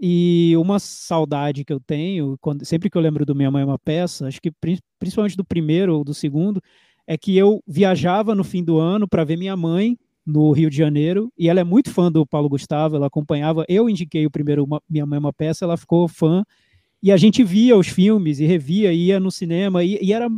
[0.00, 3.66] E uma saudade que eu tenho, quando, sempre que eu lembro do Minha Mãe é
[3.66, 6.62] uma Peça, acho que pri- principalmente do primeiro ou do segundo,
[7.06, 10.76] é que eu viajava no fim do ano para ver minha mãe no Rio de
[10.76, 14.62] Janeiro, e ela é muito fã do Paulo Gustavo, ela acompanhava, eu indiquei o primeiro
[14.64, 16.44] uma- Minha Mãe é uma Peça, ela ficou fã,
[17.02, 20.28] e a gente via os filmes e revia, ia no cinema, e, e era,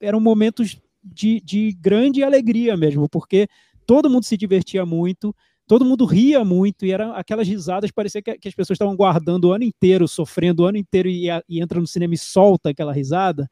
[0.00, 3.46] eram momentos de, de grande alegria mesmo, porque
[3.86, 5.34] todo mundo se divertia muito,
[5.66, 9.46] todo mundo ria muito, e eram aquelas risadas, parecia que, que as pessoas estavam guardando
[9.46, 12.92] o ano inteiro, sofrendo o ano inteiro, e, e entra no cinema e solta aquela
[12.92, 13.48] risada,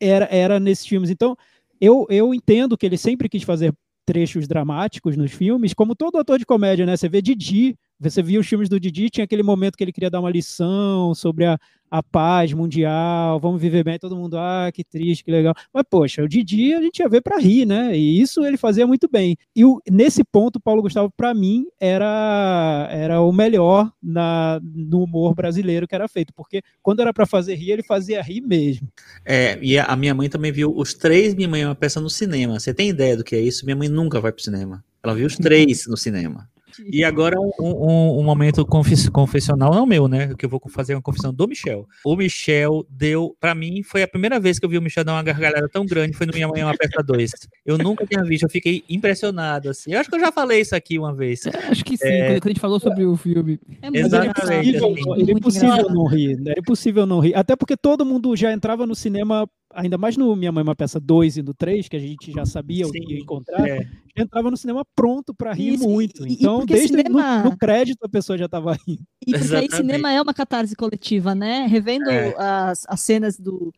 [0.00, 1.10] era, era nesses filmes.
[1.10, 1.36] Então,
[1.80, 6.38] eu, eu entendo que ele sempre quis fazer trechos dramáticos nos filmes, como todo ator
[6.38, 6.96] de comédia, né?
[6.96, 10.10] Você vê Didi, você via os filmes do Didi, tinha aquele momento que ele queria
[10.10, 11.58] dar uma lição sobre a,
[11.90, 15.54] a paz mundial, vamos viver bem, todo mundo, ah, que triste, que legal.
[15.72, 17.96] Mas, poxa, o Didi a gente ia ver para rir, né?
[17.96, 19.36] E isso ele fazia muito bem.
[19.56, 25.02] E o, nesse ponto, o Paulo Gustavo, para mim, era, era o melhor na, no
[25.02, 28.88] humor brasileiro que era feito, porque quando era para fazer rir, ele fazia rir mesmo.
[29.24, 32.00] É, e a a minha mãe também viu os três Minha Mãe é uma Peça
[32.00, 32.58] no cinema.
[32.58, 33.64] Você tem ideia do que é isso?
[33.64, 34.84] Minha mãe nunca vai pro cinema.
[35.02, 36.48] Ela viu os três no cinema.
[36.90, 40.34] E agora um, um- um momento confes- confessional, não meu, né?
[40.38, 41.86] Que eu vou fazer uma confissão do Michel.
[42.04, 45.12] O Michel deu, pra mim, foi a primeira vez que eu vi o Michel dar
[45.14, 47.30] uma gargalhada tão grande, foi no Minha Mãe é uma Peça 2.
[47.64, 49.92] Eu nunca tinha visto, eu fiquei impressionado, assim.
[49.92, 51.46] Eu acho que eu já falei isso aqui uma vez.
[51.46, 52.34] É, acho que sim, É.
[52.40, 53.58] quando, a gente falou sobre o filme.
[53.82, 54.30] É muito Exatamente,
[54.68, 55.04] engraçado, assim.
[55.06, 56.50] muito impossível não rir, né?
[56.52, 57.34] era impossível não rir.
[57.34, 60.74] Até porque todo mundo já entrava no cinema, ainda mais no Minha Mãe é uma
[60.76, 63.68] Peça 2 e no 3, que a gente já sabia o que Sim, ia encontrar,
[63.68, 63.82] É.
[64.16, 66.26] já entrava no cinema pronto para rir Isso, muito.
[66.26, 69.02] e- e Então, porque desde cinema- no, no crédito a pessoa já estava rindo.
[69.26, 71.66] E porque aí cinema é uma catarse coletiva, né?
[71.66, 72.34] Revendo É.
[72.38, 73.72] as, as cenas do,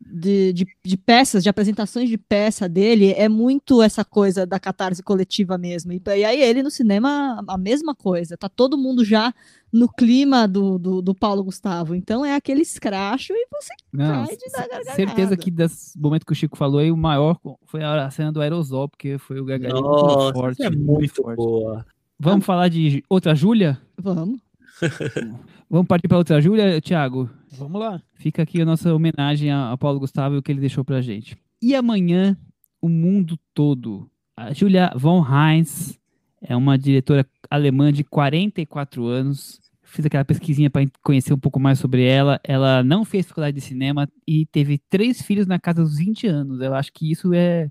[0.00, 5.02] de, de, de peças, de apresentações de peça dele, é muito essa coisa da catarse
[5.02, 5.92] coletiva mesmo.
[5.92, 8.36] E, e aí ele no cinema, a mesma coisa.
[8.36, 9.34] Tá todo mundo já
[9.72, 11.94] no clima do, do, do Paulo Gustavo.
[11.94, 14.94] Então é aquele escracho e você Não, Cai de dar gargalhada.
[14.96, 18.40] certeza que desse momento que o Chico falou aí, o maior foi a cena do
[18.40, 20.62] aerosol, porque foi o gargalhado muito Nossa, forte.
[20.62, 21.36] é muito forte.
[21.36, 21.84] boa.
[22.18, 23.80] Vamos falar de outra Júlia?
[23.96, 24.40] vamos.
[25.70, 27.28] Vamos partir para outra Júlia, Thiago?
[27.52, 28.02] Vamos lá.
[28.14, 31.36] Fica aqui a nossa homenagem a, Paulo Gustavo e o que ele deixou pra gente.
[31.62, 32.36] E amanhã,
[32.80, 34.10] o mundo todo.
[34.36, 35.98] A Julia von Heinz
[36.42, 39.60] é uma diretora alemã de 44 anos.
[39.82, 42.38] Fiz aquela pesquisinha para conhecer um pouco mais sobre ela.
[42.44, 46.60] Ela não fez faculdade de cinema e teve três filhos na casa dos 20 anos.
[46.60, 47.70] Eu acho que isso é,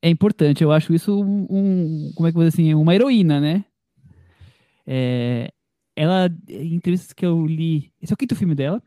[0.00, 0.62] é importante.
[0.62, 3.64] Eu acho isso um, um- como é que eu vou dizer assim, uma heroína, né?
[4.86, 5.50] É,
[5.96, 8.82] ela, em entrevistas que eu li, esse é o quinto filme dela.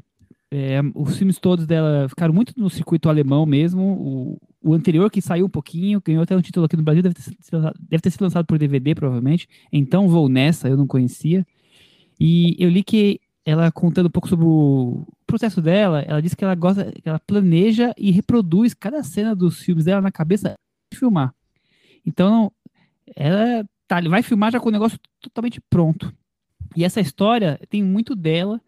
[0.50, 3.82] É, os filmes todos dela ficaram muito no circuito alemão mesmo.
[3.84, 7.16] O, o anterior que saiu um pouquinho, ganhou até um título aqui no Brasil, deve
[7.16, 9.48] ter, sido- deve ter sido lançado por DVD, provavelmente.
[9.72, 11.46] Então vou nessa, eu não conhecia.
[12.20, 16.44] E eu li que ela contando um pouco sobre o processo dela, ela disse que
[16.44, 20.56] ela gosta, que ela planeja e reproduz cada cena dos filmes dela na cabeça
[20.92, 21.34] de filmar.
[22.06, 22.52] Então,
[23.16, 26.14] ela tá, vai filmar já com o negócio totalmente pronto.
[26.76, 28.62] E essa história tem muito dela,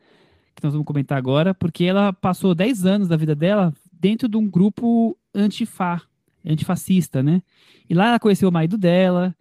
[0.55, 4.37] que nós vamos comentar agora, porque ela passou 10 anos da vida dela dentro de
[4.37, 6.01] um grupo antifa,
[6.45, 7.41] antifascista, né?
[7.89, 9.35] E lá ela conheceu o marido dela,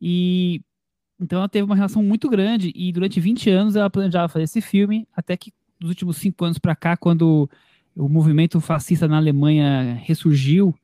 [0.00, 0.62] e
[1.20, 4.60] então ela teve uma relação muito grande, e durante 20 anos ela planejava fazer esse
[4.60, 7.48] filme, até que dos últimos cinco anos para cá, quando
[7.96, 10.74] o movimento fascista na Alemanha ressurgiu,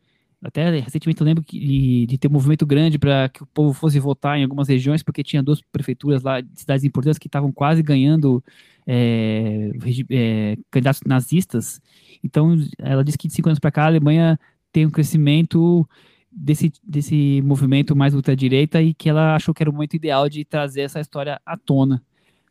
[0.47, 3.73] até recentemente eu lembro que, de, de ter um movimento grande para que o povo
[3.73, 7.51] fosse votar em algumas regiões, porque tinha duas prefeituras lá de cidades importantes que estavam
[7.51, 8.43] quase ganhando
[8.87, 9.73] é,
[10.11, 11.81] é, candidatos nazistas.
[12.23, 14.39] Então, ela disse que de cinco anos para cá a Alemanha
[14.73, 15.89] tem um crescimento
[16.31, 20.45] desse, desse movimento mais ultradireita e que ela achou que era o momento ideal de
[20.45, 22.01] trazer essa história à tona.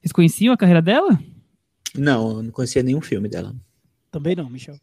[0.01, 1.17] Vocês conheciam a carreira dela?
[1.97, 3.55] Não, eu não conhecia nenhum filme dela.
[4.11, 4.75] Também não, Michel.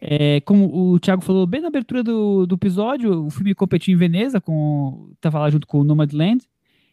[0.00, 3.96] É, como o Thiago falou bem na abertura do, do episódio, o filme competiu em
[3.96, 6.44] Veneza, com, tava lá junto com o Nomadland,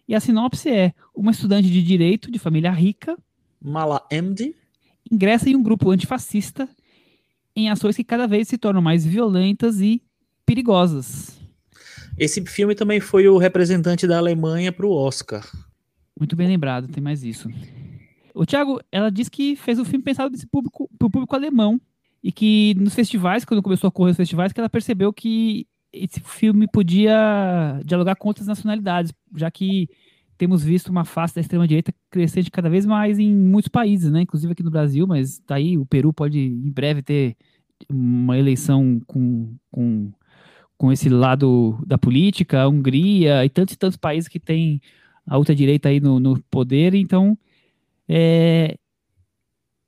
[0.08, 3.18] e a sinopse é uma estudante de direito de família rica
[3.62, 4.56] Mala MD?
[5.12, 6.68] ingressa em um grupo antifascista
[7.56, 10.04] em ações que cada vez se tornam mais violentas e
[10.46, 11.40] perigosas.
[12.18, 15.46] Esse filme também foi o representante da Alemanha para o Oscar.
[16.18, 17.50] Muito bem lembrado, tem mais isso.
[18.34, 21.80] O Thiago, ela disse que fez o filme pensado público, pro público alemão
[22.26, 26.20] e que nos festivais, quando começou a correr os festivais, que ela percebeu que esse
[26.22, 29.88] filme podia dialogar com outras nacionalidades, já que
[30.36, 34.22] temos visto uma face da extrema-direita crescente cada vez mais em muitos países, né?
[34.22, 37.38] Inclusive aqui no Brasil, mas daí o Peru pode em breve ter
[37.88, 40.12] uma eleição com, com,
[40.80, 44.82] com esse lado da política, a Hungria e tantos e tantos países que têm
[45.28, 47.38] a ultradireita aí no, no poder, então
[48.10, 48.76] é,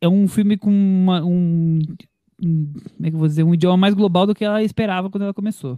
[0.01, 1.95] é um filme com uma- um, um-
[2.39, 5.23] como é que eu vou dizer, um idioma mais global do que ela esperava quando
[5.23, 5.77] ela começou.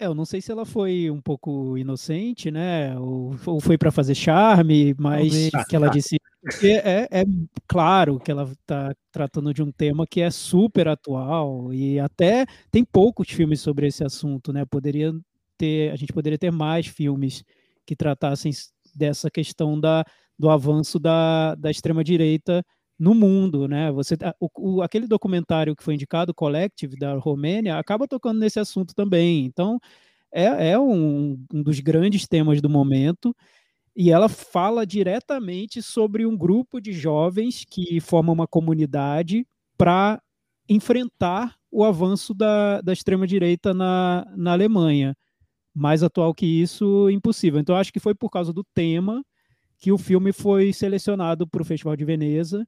[0.00, 2.96] É, eu não sei se ela foi um pouco inocente, né?
[2.96, 5.68] Ou, ou foi para fazer charme, mas Talvez.
[5.68, 6.16] que ela disse.
[6.40, 7.24] Porque é, é
[7.66, 12.84] claro que ela está tratando de um tema que é super atual e até tem
[12.84, 14.64] poucos filmes sobre esse assunto, né?
[14.64, 15.12] Poderia
[15.56, 17.42] ter, a gente poderia ter mais filmes
[17.84, 18.52] que tratassem
[18.94, 20.04] dessa questão da,
[20.38, 22.64] do avanço da, da extrema direita
[22.98, 23.90] no mundo, né?
[23.92, 28.94] Você, o, o- aquele documentário que foi indicado, Collective da Romênia, acaba tocando nesse assunto
[28.94, 29.44] também.
[29.44, 29.78] Então,
[30.32, 33.34] é, é um, um dos grandes temas do momento.
[33.96, 39.46] E ela fala diretamente sobre um grupo de jovens que formam uma comunidade
[39.76, 40.20] para
[40.68, 45.16] enfrentar o avanço da, da extrema-direita na, na Alemanha.
[45.74, 47.60] Mais atual que isso, impossível.
[47.60, 49.24] Então, acho que foi por causa do tema
[49.78, 52.66] que o filme foi selecionado para o Festival de Veneza.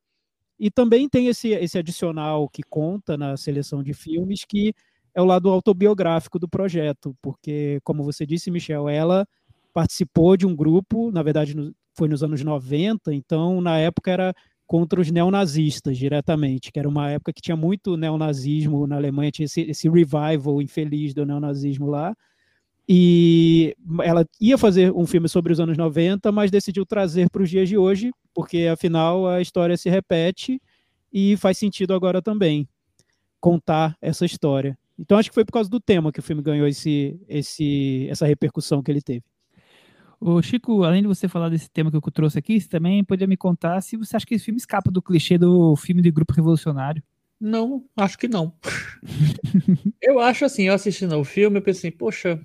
[0.60, 4.74] E também tem esse, esse adicional que conta na seleção de filmes, que
[5.14, 9.26] é o lado autobiográfico do projeto, porque, como você disse, Michel, ela
[9.72, 14.34] participou de um grupo, na verdade no- foi nos anos 90, então na época era
[14.66, 19.46] contra os neonazistas diretamente, que era uma época que tinha muito neonazismo na Alemanha, tinha
[19.46, 22.14] esse, esse revival infeliz do neonazismo lá,
[22.88, 27.50] e ela ia fazer um filme sobre os anos 90, mas decidiu trazer para os
[27.50, 30.60] dias de hoje, porque afinal a história se repete
[31.12, 32.68] e faz sentido agora também
[33.40, 34.78] contar essa história.
[34.98, 38.26] Então acho que foi por causa do tema que o filme ganhou esse, esse, essa
[38.26, 39.24] repercussão que ele teve.
[40.20, 43.26] Ô Chico, além de você falar desse tema que eu trouxe aqui, você também podia
[43.26, 46.34] me contar se você acha que esse filme escapa do clichê do filme de grupo
[46.34, 47.02] revolucionário.
[47.40, 48.52] Não, acho que não.
[50.02, 52.38] eu acho assim, eu assistindo ao filme, eu pensei, poxa,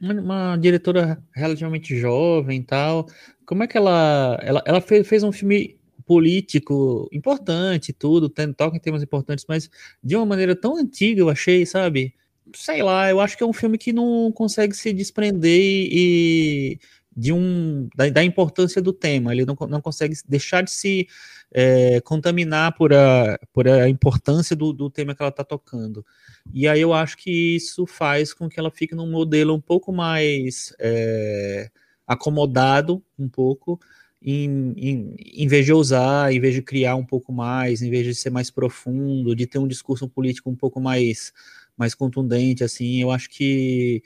[0.00, 3.06] uma, diretora relativamente jovem e tal,
[3.44, 8.80] como é que ela, ela, ela fez, fez um filme político importante, tudo, toca em
[8.80, 9.70] temas importantes, mas
[10.02, 12.14] de uma maneira tão antiga, eu achei, sabe?
[12.54, 16.80] Sei lá, eu acho que é um filme que não consegue se desprender e
[17.16, 21.08] de um da, da importância do tema, ele não, não consegue deixar de se
[21.52, 26.04] é, contaminar por a, por a importância do, do tema que ela está tocando.
[26.52, 29.92] E aí eu acho que isso faz com que ela fique num modelo um pouco
[29.92, 31.70] mais é,
[32.06, 33.80] acomodado, um pouco,
[34.22, 38.06] em, em, em vez de ousar, em vez de criar um pouco mais, em vez
[38.06, 41.32] de ser mais profundo, de ter um discurso político um pouco mais,
[41.76, 44.02] mais contundente, assim, eu acho que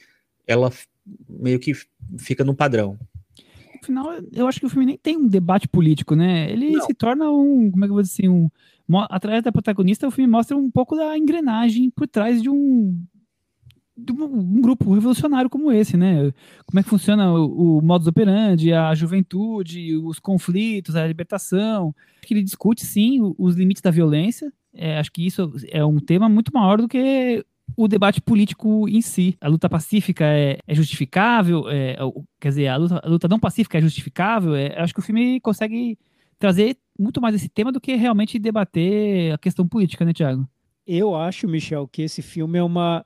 [0.46, 0.70] ela
[1.28, 1.72] meio que
[2.18, 2.98] fica no padrão.
[3.74, 6.50] No final, eu acho que o filme nem tem um debate político, né?
[6.50, 6.86] Ele Não.
[6.86, 8.48] se torna um, como é que eu vou dizer assim, um,
[9.10, 12.98] através da protagonista, o filme mostra um pouco da engrenagem por trás de um
[13.96, 16.32] de um, grupo revolucionário como esse, né?
[16.66, 21.94] Como é que funciona o, o modus operandi, a juventude, os conflitos, a libertação.
[22.22, 24.52] Que ele discute, sim, os limites da violência.
[24.72, 27.44] É, acho que isso é um tema muito maior do que
[27.76, 29.36] o debate político em si.
[29.40, 31.96] A luta pacífica é, é justificável, é,
[32.40, 34.54] quer dizer, a luta, a luta, não pacífica é justificável.
[34.54, 35.98] É, acho que o filme consegue
[36.38, 40.48] trazer muito mais esse tema do que realmente debater a questão política, né, Tiago?
[40.86, 43.04] Eu acho, Michel, que esse filme é uma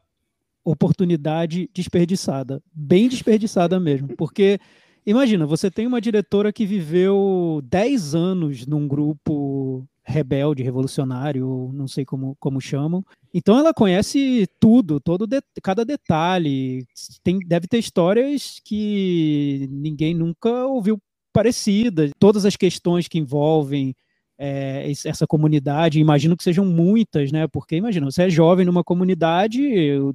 [0.64, 4.58] oportunidade desperdiçada, bem desperdiçada mesmo, porque
[5.06, 12.04] imagina, você tem uma diretora que viveu 10 anos num grupo rebelde, revolucionário, não sei
[12.04, 13.04] como, como chamam.
[13.32, 16.86] Então ela conhece tudo, todo de, cada detalhe.
[17.22, 20.98] Tem, deve ter histórias que ninguém nunca ouviu
[21.32, 22.10] parecidas.
[22.18, 23.94] Todas as questões que envolvem
[24.38, 27.48] é, essa comunidade, imagino que sejam muitas, né?
[27.48, 29.60] Porque imagina, você é jovem numa comunidade,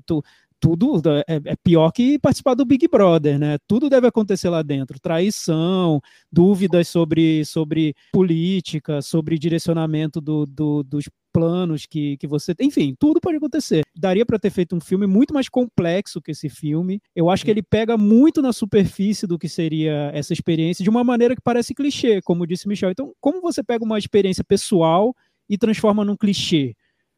[0.06, 0.24] tu,
[0.64, 3.58] tudo é, é, pior que participar do Big Brother, né?
[3.68, 4.98] Tudo deve acontecer lá dentro.
[4.98, 6.00] Traição,
[6.32, 12.68] dúvidas sobre, sobre política, sobre direcionamento do, do, dos planos que, que você tem.
[12.68, 13.84] Enfim, tudo pode acontecer.
[13.94, 17.02] Daria para ter feito um filme muito mais complexo que esse filme.
[17.14, 21.04] Eu acho que ele pega muito na superfície do que seria essa experiência, de uma
[21.04, 22.92] maneira que parece clichê, como disse Michel.
[22.92, 25.14] Então, como você pega uma experiência pessoal
[25.50, 26.74] e transforma num clichê?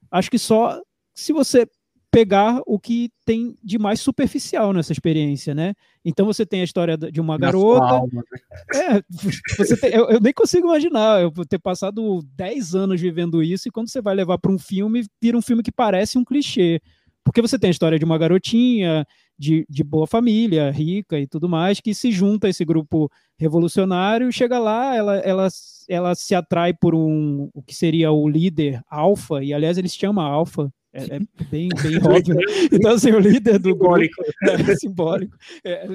[0.10, 0.82] Acho que só
[1.14, 1.68] se você
[2.16, 5.74] pegar o que tem de mais superficial nessa experiência, né?
[6.06, 8.08] Então você tem a história de uma garota.
[8.10, 8.24] Né?
[8.74, 9.02] É,
[9.76, 13.90] tem, eu, eu, nem consigo imaginar eu ter passado 10 anos vivendo isso e quando
[13.90, 16.82] você vai levar para um filme, vira um filme que parece um clichê.
[17.22, 19.06] Porque você tem a história de uma garotinha
[19.38, 24.32] de, de boa família, rica e tudo mais, que se junta a esse grupo revolucionário,
[24.32, 25.48] chega lá, ela, ela,
[25.90, 29.98] ela se atrai por um o que seria o líder alfa, e aliás ele se
[29.98, 31.20] chama alfa, é, é
[31.52, 32.36] bem, bem óbvio.
[32.72, 34.16] Então, assim, o líder do simbólico.
[34.42, 35.88] grupo é, simbólico é,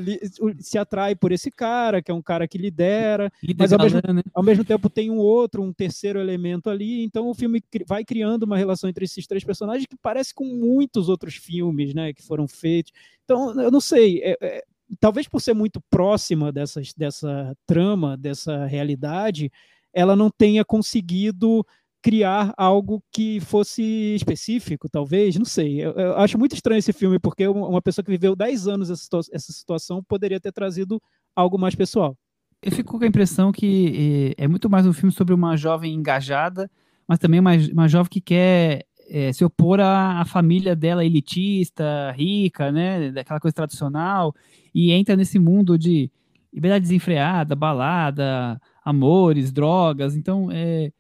[0.59, 4.01] se atrai por esse cara, que é um cara que lidera, líder mas ao mesmo,
[4.13, 4.23] né?
[4.35, 7.03] ao mesmo tempo tem um outro, um terceiro elemento ali.
[7.03, 11.09] Então, o filme vai criando uma relação entre esses três personagens que parece com muitos
[11.09, 12.93] outros filmes né, que foram feitos.
[13.25, 14.21] Então, eu não sei.
[14.23, 14.65] É, é,
[14.99, 19.51] talvez por ser muito próxima dessas, dessa trama, dessa realidade,
[19.93, 21.65] ela não tenha conseguido
[22.03, 23.83] criar algo que fosse
[24.15, 25.85] específico, talvez, não sei.
[25.85, 29.03] Eu, eu, acho muito estranho esse filme, porque uma pessoa que viveu 10 anos essa,
[29.03, 31.01] situa essa situação poderia ter trazido
[31.35, 32.17] algo mais pessoal.
[32.63, 35.95] Eu fico com a impressão que é, é muito mais um filme sobre uma jovem
[35.95, 36.71] engajada,
[37.07, 42.13] mas também uma, uma jovem que quer é, se opor à, à, família dela elitista,
[42.13, 44.35] rica, né, daquela coisa tradicional,
[44.75, 46.11] e entra nesse mundo de
[46.53, 50.15] liberdade desenfreada, balada, amores, drogas.
[50.15, 50.93] Então, é,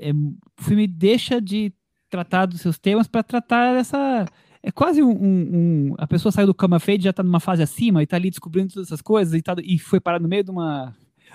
[0.00, 1.72] é, o filme deixa de
[2.08, 4.26] tratar dos seus temas para tratar essa.
[4.62, 8.00] É quase um, um, A pessoa saiu do cama fade já está numa fase acima
[8.00, 10.50] e está ali descobrindo todas essas coisas e, tá, e foi parar no meio de,
[10.50, 10.94] uma,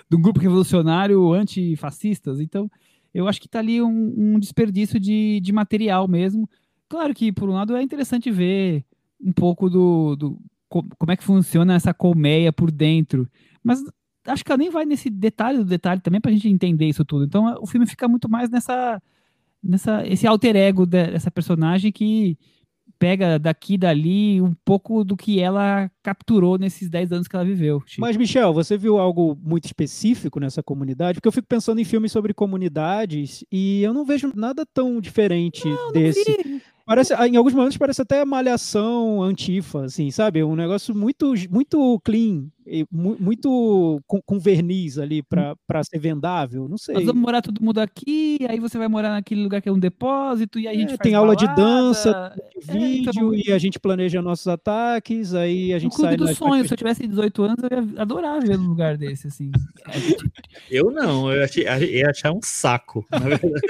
[0.09, 2.39] de um grupo revolucionário antifascistas.
[2.39, 2.69] Então,
[3.13, 6.49] eu acho que está ali um, um desperdício de, de material mesmo.
[6.89, 8.83] Claro que, por um lado, é interessante ver
[9.21, 13.29] um pouco do, do como é que funciona essa colmeia por dentro.
[13.63, 13.83] Mas
[14.25, 17.25] acho que ela nem vai nesse detalhe do detalhe também pra gente entender isso tudo.
[17.25, 19.01] Então o filme fica muito mais nessa
[19.63, 22.37] nessa esse alter ego dessa personagem que
[22.99, 27.43] pega daqui e dali um pouco do que ela capturou nesses 10 anos que ela
[27.43, 27.83] viveu.
[27.85, 27.99] Chico.
[27.99, 31.15] Mas, Michel, você viu algo muito específico nessa comunidade?
[31.15, 35.67] Porque eu fico pensando em filmes sobre comunidades e eu não vejo nada tão diferente
[35.67, 36.47] não, desse.
[36.47, 40.43] Não Parece, em alguns momentos parece até malhação antifa, assim, sabe?
[40.43, 42.47] Um negócio muito, muito clean,
[42.91, 46.95] muito com, com verniz ali para ser vendável, não sei.
[46.95, 49.79] Nós vamos morar todo mundo aqui, aí você vai morar naquele lugar que é um
[49.79, 53.35] depósito, e aí a gente é, Tem aula balada, de dança, de é, vídeo, então...
[53.35, 56.15] e a gente planeja nossos ataques, aí a gente sai...
[56.15, 59.51] dos sonhos, se eu tivesse 18 anos, eu ia adorar ver um lugar desse, assim.
[60.71, 61.45] eu não, eu
[61.89, 63.61] ia achar um saco, na verdade.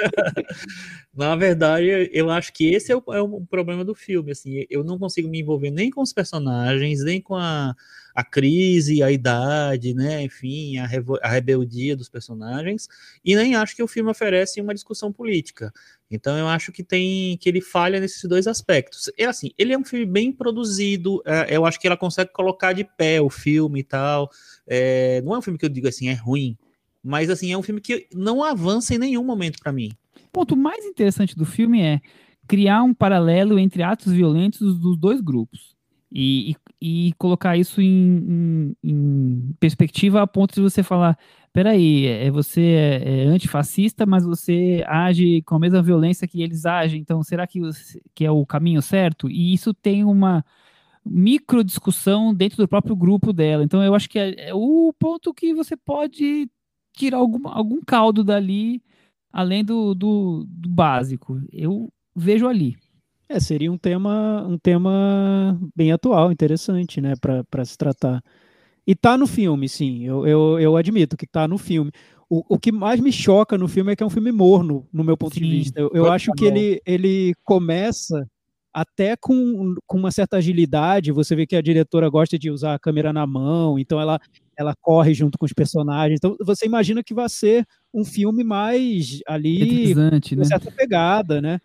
[1.15, 4.83] na verdade, eu acho que esse é o, é o problema do filme, assim, eu
[4.83, 7.75] não consigo me envolver nem com os personagens, nem com a,
[8.14, 10.88] a crise, a idade, né, enfim, a,
[11.22, 12.88] a rebeldia dos personagens,
[13.24, 15.72] e nem acho que o filme oferece uma discussão política.
[16.09, 19.11] Então eu acho que tem que ele falha nesses dois aspectos.
[19.18, 22.74] É assim, ele é um filme bem produzido, é, eu acho que ela consegue colocar
[22.74, 24.30] de pé o filme e tal.
[24.68, 26.57] É, não é um filme que eu digo assim, é ruim,
[27.03, 29.91] mas assim, é um filme que não avança em nenhum momento para mim
[30.34, 32.01] ponto mais interessante do filme é
[32.47, 35.78] criar um paralelo entre atos violentos dos dois grupos.
[36.11, 36.55] E, e,
[36.86, 41.17] e colocar isso em, em, em, perspectiva a ponto de você falar:
[41.53, 46.65] peraí, é, você é, é, antifascista, mas você age com a mesma violência que eles
[46.65, 47.61] agem, então será que,
[48.13, 49.29] que é o caminho certo?
[49.29, 50.43] E isso tem uma,
[51.05, 53.63] micro discussão dentro do próprio grupo dela.
[53.63, 56.49] Então eu acho que é, é o ponto que você pode
[56.93, 58.84] tirar algum, algum caldo dali,
[59.31, 61.41] além do, do, do básico.
[61.49, 62.75] Eu vejo ali.
[63.30, 67.13] É, seria um tema, um tema bem atual, interessante, né,
[67.49, 68.21] para se tratar.
[68.86, 71.91] E tá no filme, sim, eu, eu, eu admito que tá no filme.
[72.30, 75.03] O, o que mais me choca no filme é que é um filme morno, no
[75.03, 75.80] meu ponto sim, de vista.
[75.80, 78.28] Eu, eu acho que ele, ele começa
[78.74, 81.11] até com, com uma certa agilidade.
[81.11, 84.19] Você vê que a diretora gosta de usar a câmera na mão, então ela,
[84.57, 86.17] ela corre junto com os personagens.
[86.17, 90.45] Então você imagina que vai ser um filme mais ali, com né?
[90.45, 91.59] certa pegada, né?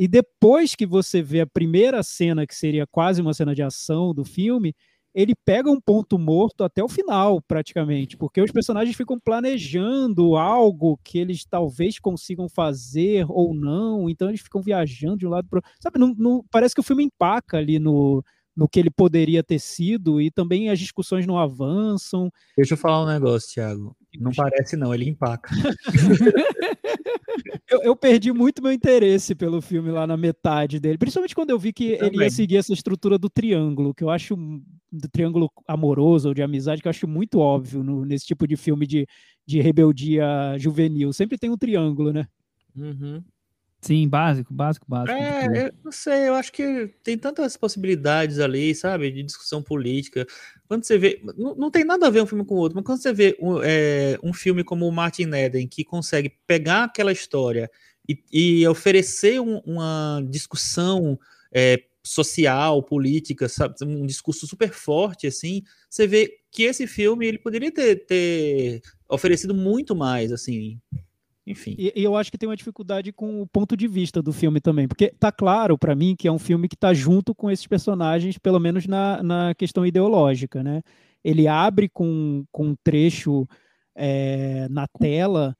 [0.00, 4.14] E depois que você vê a primeira cena, que seria quase uma cena de ação
[4.14, 4.74] do filme,
[5.14, 10.98] ele pega um ponto morto até o final, praticamente, porque os personagens ficam planejando algo
[11.04, 15.58] que eles talvez consigam fazer ou não, então eles ficam viajando de um lado para
[15.58, 15.70] outro.
[15.78, 18.24] Sabe, não, não, parece que o filme empaca ali no,
[18.56, 22.30] no que ele poderia ter sido e também as discussões não avançam.
[22.56, 23.94] Deixa eu falar um negócio, Thiago.
[24.18, 25.50] Não parece não, ele empaca.
[27.70, 31.58] eu, eu, perdi muito meu interesse pelo filme lá na metade dele, principalmente quando eu
[31.58, 32.14] vi que Também.
[32.14, 34.36] ele ia seguir essa estrutura do triângulo, que eu acho
[34.92, 38.56] do triângulo amoroso ou de amizade, que eu acho muito óbvio no, nesse tipo de
[38.56, 39.06] filme de,
[39.46, 41.12] de rebeldia juvenil.
[41.12, 42.26] Sempre tem um triângulo, né?
[42.74, 43.22] Uhum.
[43.80, 45.18] Sim, básico, básico, básico.
[45.18, 50.26] É, eu não sei, eu acho que tem tantas possibilidades ali, sabe, de discussão política.
[50.68, 52.84] Quando você vê, não, não tem nada a ver um filme com o outro, mas
[52.84, 57.10] quando você vê um, é, um filme como o Martin Eden, que consegue pegar aquela
[57.10, 57.70] história
[58.06, 61.18] e, e oferecer um, uma discussão
[61.50, 67.38] é, social, política, sabe, um discurso super forte, assim, você vê que esse filme ele
[67.38, 70.78] poderia ter, ter oferecido muito mais, assim,
[71.50, 71.74] enfim.
[71.76, 74.60] E, e, eu acho que tem uma dificuldade com o ponto de vista do filme
[74.60, 77.66] também, porque tá claro para mim que é um filme que tá junto com esses
[77.66, 80.82] personagens, pelo menos na, na questão ideológica, né?
[81.24, 83.46] Ele abre com, com um trecho
[83.94, 85.56] é, na tela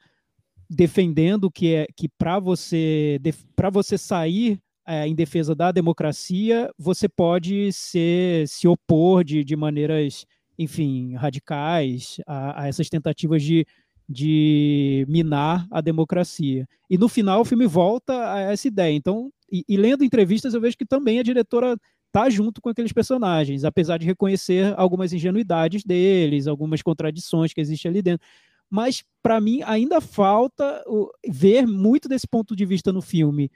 [0.68, 3.20] defendendo que é que para você
[3.56, 9.56] para você sair é, em defesa da democracia você pode ser, se opor de, de
[9.56, 10.24] maneiras
[10.56, 13.66] enfim radicais a, a essas tentativas de
[14.10, 16.68] de minar a democracia.
[16.90, 18.92] E no final o filme volta a essa ideia.
[18.92, 21.76] Então, e, e lendo entrevistas, eu vejo que também a diretora
[22.10, 27.88] tá junto com aqueles personagens, apesar de reconhecer algumas ingenuidades deles, algumas contradições que existem
[27.88, 28.26] ali dentro.
[28.68, 30.82] Mas, para mim, ainda falta
[31.28, 33.48] ver muito desse ponto de vista no filme.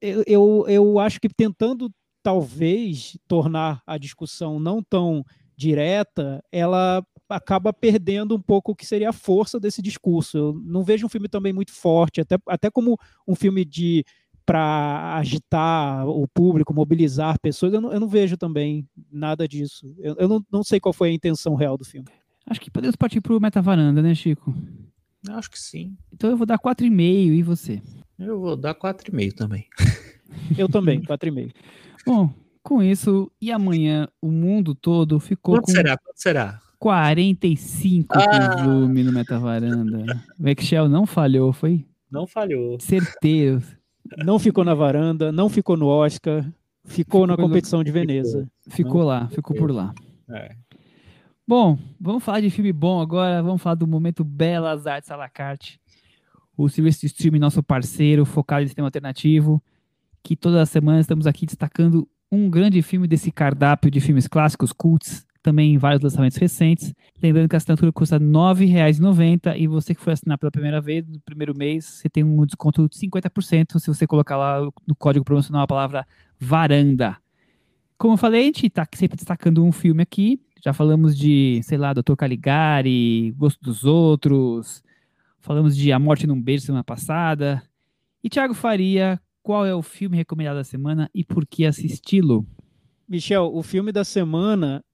[0.00, 1.90] Eu, eu, eu acho que tentando,
[2.22, 5.24] talvez, tornar a discussão não tão
[5.56, 10.36] direta, ela acaba perdendo um pouco o que seria a força desse discurso.
[10.36, 14.04] Eu não vejo um filme também muito forte, até, até como um filme de
[14.44, 19.94] para agitar o público, mobilizar pessoas, eu não, eu não vejo também nada disso.
[19.98, 22.08] Eu, eu não, não sei qual foi a intenção real do filme.
[22.44, 24.52] Acho que podemos partir para o Metavaranda, né, Chico?
[25.28, 25.96] Acho que sim.
[26.12, 27.00] Então eu vou dar 4,5
[27.32, 27.80] e você?
[28.18, 29.68] Eu vou dar 4,5 também.
[30.58, 31.54] eu também, 4,5.
[32.04, 35.72] Bom, com isso, e amanhã o mundo todo ficou Quanto com...
[35.72, 35.96] será?
[35.96, 36.60] Quanto será?
[36.80, 38.56] 45 ah.
[38.56, 40.02] volume no Metavaranda.
[40.40, 41.86] O Excel não falhou, foi?
[42.10, 42.80] Não falhou.
[42.80, 43.62] Certeiro.
[44.24, 47.84] Não ficou na varanda, não ficou no Oscar, ficou, ficou na competição no...
[47.84, 48.50] de Veneza.
[48.62, 49.94] Ficou, ficou lá, ficou por lá.
[50.30, 50.56] É.
[51.46, 55.28] Bom, vamos falar de filme bom agora, vamos falar do momento Belas Artes à la
[55.28, 55.78] carte.
[56.56, 59.62] O serviço de streaming, nosso parceiro, focado em sistema alternativo,
[60.22, 65.26] que toda semana estamos aqui destacando um grande filme desse cardápio de filmes clássicos, cults,
[65.42, 66.92] também vários lançamentos recentes.
[67.22, 71.06] Lembrando que a assinatura custa R$ 9,90 e você que for assinar pela primeira vez,
[71.06, 75.24] no primeiro mês, você tem um desconto de 50% se você colocar lá no código
[75.24, 76.06] promocional a palavra
[76.38, 77.16] varanda.
[77.98, 80.40] Como eu falei, a gente está sempre destacando um filme aqui.
[80.62, 84.82] Já falamos de, sei lá, Doutor Caligari, Gosto dos Outros,
[85.38, 87.62] falamos de A Morte num Beijo semana passada.
[88.22, 92.46] E Thiago Faria, qual é o filme recomendado da semana e por que assisti-lo?
[93.08, 94.84] Michel, o filme da semana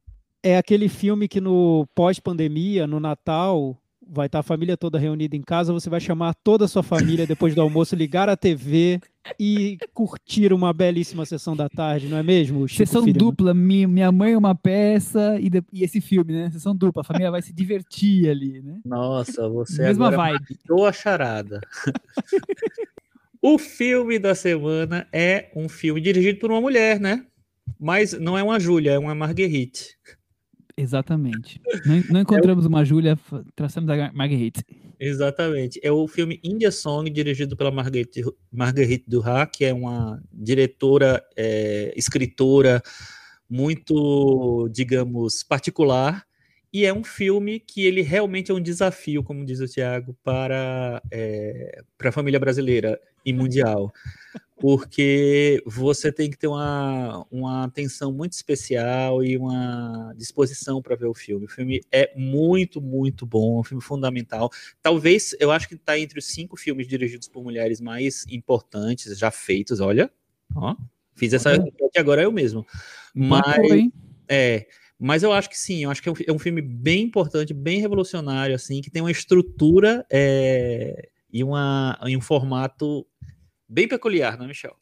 [0.47, 3.77] é aquele filme que no pós-pandemia, no Natal,
[4.09, 7.27] vai estar a família toda reunida em casa, você vai chamar toda a sua família
[7.27, 9.01] depois do almoço, ligar a TV
[9.41, 12.69] e curtir uma belíssima sessão da tarde, não é mesmo?
[12.69, 13.19] Chico sessão Filho?
[13.19, 16.49] dupla, minha mãe é uma peça e, de, e, esse filme, né?
[16.53, 18.79] Sessão dupla, a família vai se divertir ali, né?
[18.85, 20.59] Nossa, você Mesma agora vibe.
[20.63, 21.61] matou a charada.
[23.43, 27.27] o filme da semana é um filme dirigido por uma mulher, né?
[27.81, 29.97] Mas não é uma Júlia, é uma Marguerite.
[30.77, 31.61] Exatamente.
[31.87, 32.71] Não, não encontramos é o...
[32.71, 33.19] uma Júlia,
[33.55, 34.63] traçamos a Marguerite.
[35.01, 35.81] Exatamente.
[35.83, 38.23] É o filme India Song, dirigido pela Marguerite,
[38.53, 42.83] Marguerite Duras, que é uma diretora, é, escritora,
[43.49, 46.25] muito, digamos, particular.
[46.73, 51.01] E é um filme que ele realmente é um desafio, como diz o Tiago, para,
[51.11, 53.91] é, para a família brasileira e mundial.
[54.59, 61.07] Porque você tem que ter uma, uma atenção muito especial e uma disposição para ver
[61.07, 61.45] o filme.
[61.45, 64.51] O filme é muito, muito bom, é um filme fundamental.
[64.81, 69.31] Talvez, eu acho que está entre os cinco filmes dirigidos por mulheres mais importantes já
[69.31, 69.79] feitos.
[69.79, 70.11] Olha,
[70.55, 70.75] ó,
[71.15, 72.67] fiz essa aqui agora eu mesmo.
[73.15, 73.91] Mas,
[74.27, 74.67] é,
[74.99, 77.53] mas eu acho que sim, eu acho que é um, é um, filme bem importante,
[77.53, 83.07] bem revolucionário, assim, que tem uma estrutura é, e, uma, e um formato
[83.69, 84.77] bem peculiar, não é, Michel?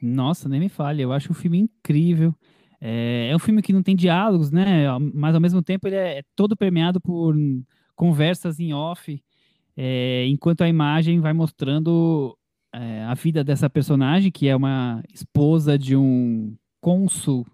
[0.00, 2.34] Nossa, nem me fale, eu acho o filme incrível.
[2.80, 4.86] É, é, um filme que não tem diálogos, né?
[5.12, 7.34] Mas ao mesmo tempo ele é todo permeado por
[7.96, 9.20] conversas em off,
[9.76, 12.36] é, enquanto a imagem vai mostrando
[12.72, 17.46] é, a vida dessa personagem, que é uma esposa de um cônsul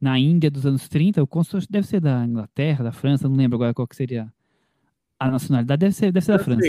[0.00, 1.22] na Índia dos anos 30.
[1.22, 4.32] O cônsul deve ser da Inglaterra, da França, não lembro agora qual que seria
[5.26, 6.62] a nacionalidade deve ser, deve ser da França.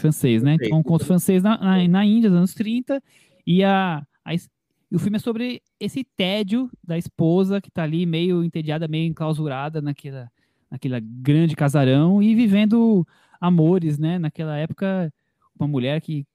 [0.00, 0.56] Francês, né?
[0.60, 3.02] Então, um conto francês na, na, na, Índia, nos anos 30,
[3.46, 8.06] e, a, a, e o filme é sobre esse tédio da esposa que está ali
[8.06, 10.30] meio entediada, meio enclausurada naquela,
[10.70, 13.06] naquela grande casarão e vivendo
[13.40, 14.18] amores, né?
[14.18, 15.12] Naquela época,
[15.58, 16.26] uma mulher que,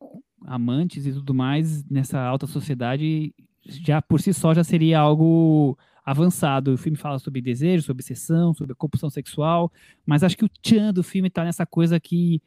[0.46, 3.34] amantes e tudo mais, nessa alta sociedade,
[3.66, 6.74] já por si só já seria algo avançado.
[6.74, 9.72] O filme fala sobre desejo, sobre obsessão, sobre compulsão sexual,
[10.06, 12.42] mas acho que o tchan do filme está nessa coisa que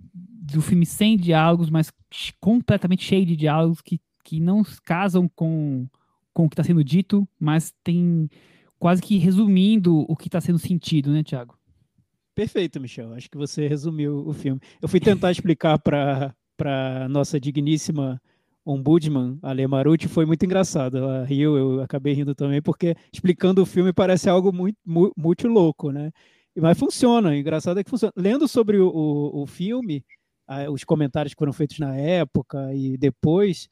[0.00, 1.92] do filme sem diálogos, mas
[2.40, 5.86] completamente cheio de diálogos que, que não casam com,
[6.32, 8.30] com o que está sendo dito, mas tem
[8.78, 11.58] quase que resumindo o que está sendo sentido, né, Tiago?
[12.34, 13.12] Perfeito, Michel.
[13.14, 14.60] Acho que você resumiu o filme.
[14.80, 18.22] Eu fui tentar explicar para nossa digníssima
[18.68, 20.98] ombudsman, Ale Maruti, foi muito engraçado.
[20.98, 24.76] Ela riu, eu acabei rindo também, porque explicando o filme parece algo muito,
[25.16, 26.10] muito, louco, né?
[26.56, 28.12] Mas funciona, engraçado é que funciona.
[28.16, 30.04] Lendo sobre o, o, o filme,
[30.70, 33.68] os comentários que foram feitos na época e depois,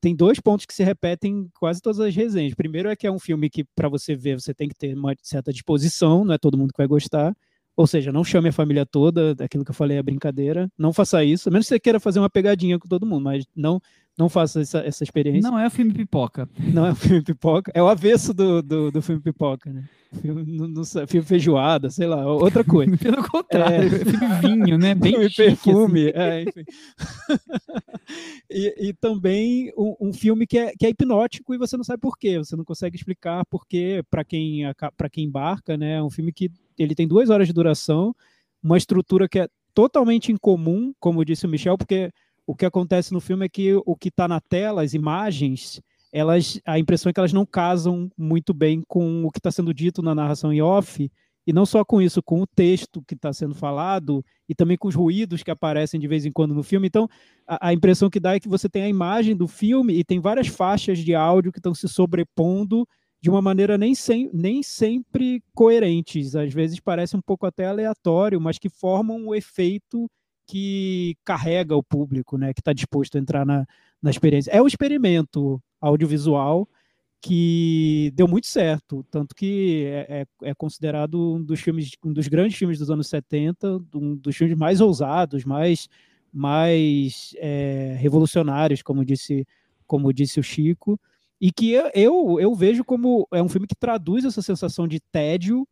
[0.00, 2.54] tem dois pontos que se repetem em quase todas as resenhas.
[2.54, 5.14] Primeiro é que é um filme que, para você ver, você tem que ter uma
[5.22, 7.34] certa disposição, não é todo mundo que vai gostar.
[7.78, 10.68] Ou seja, não chame a família toda, aquilo que eu falei é brincadeira.
[10.76, 13.46] Não faça isso, a menos que você queira fazer uma pegadinha com todo mundo, mas
[13.54, 13.80] não
[14.18, 15.48] não faça essa, essa experiência.
[15.48, 16.48] Não é o filme pipoca.
[16.58, 17.70] Não é o filme pipoca.
[17.72, 19.84] É o avesso do, do, do filme pipoca, né?
[20.20, 22.90] Filme, no, no, filme feijoada, sei lá, outra coisa.
[22.98, 24.04] Pelo contrário, é...
[24.04, 24.96] filme vinho, né?
[24.96, 26.18] Bem filme chique, perfume, assim.
[26.18, 26.64] é, enfim.
[28.50, 32.00] e, e, também um, um, filme que é, que é hipnótico e você não sabe
[32.00, 32.38] por quê.
[32.38, 34.62] Você não consegue explicar por quê para quem,
[34.96, 35.98] para quem embarca, né?
[35.98, 38.14] É um filme que ele tem duas horas de duração,
[38.62, 42.10] uma estrutura que é totalmente incomum, como disse o Michel, porque
[42.46, 45.80] o que acontece no filme é que o que está na tela, as imagens,
[46.12, 49.74] elas, a impressão é que elas não casam muito bem com o que está sendo
[49.74, 51.10] dito na narração em off,
[51.46, 54.86] e não só com isso, com o texto que está sendo falado e também com
[54.86, 56.86] os ruídos que aparecem de vez em quando no filme.
[56.86, 57.08] Então,
[57.46, 60.20] a, a, impressão que dá é que você tem a imagem do filme e tem
[60.20, 62.86] várias faixas de áudio que estão se sobrepondo
[63.20, 66.36] de uma maneira nem, sem, nem sempre coerentes.
[66.36, 70.08] Às vezes parece um pouco até aleatório, mas que formam o efeito
[70.46, 73.66] que carrega o público, né, que está disposto a entrar na,
[74.00, 74.50] na experiência.
[74.50, 76.66] É um experimento audiovisual
[77.20, 82.28] que deu muito certo, tanto que é, é, é, considerado um dos filmes, um dos
[82.28, 85.88] grandes filmes dos anos 70, um dos filmes mais ousados, mais,
[86.32, 89.46] mais é, revolucionários, como disse,
[89.86, 90.98] como disse o Chico,
[91.40, 95.66] e que eu, eu vejo como é um filme que traduz essa sensação de tédio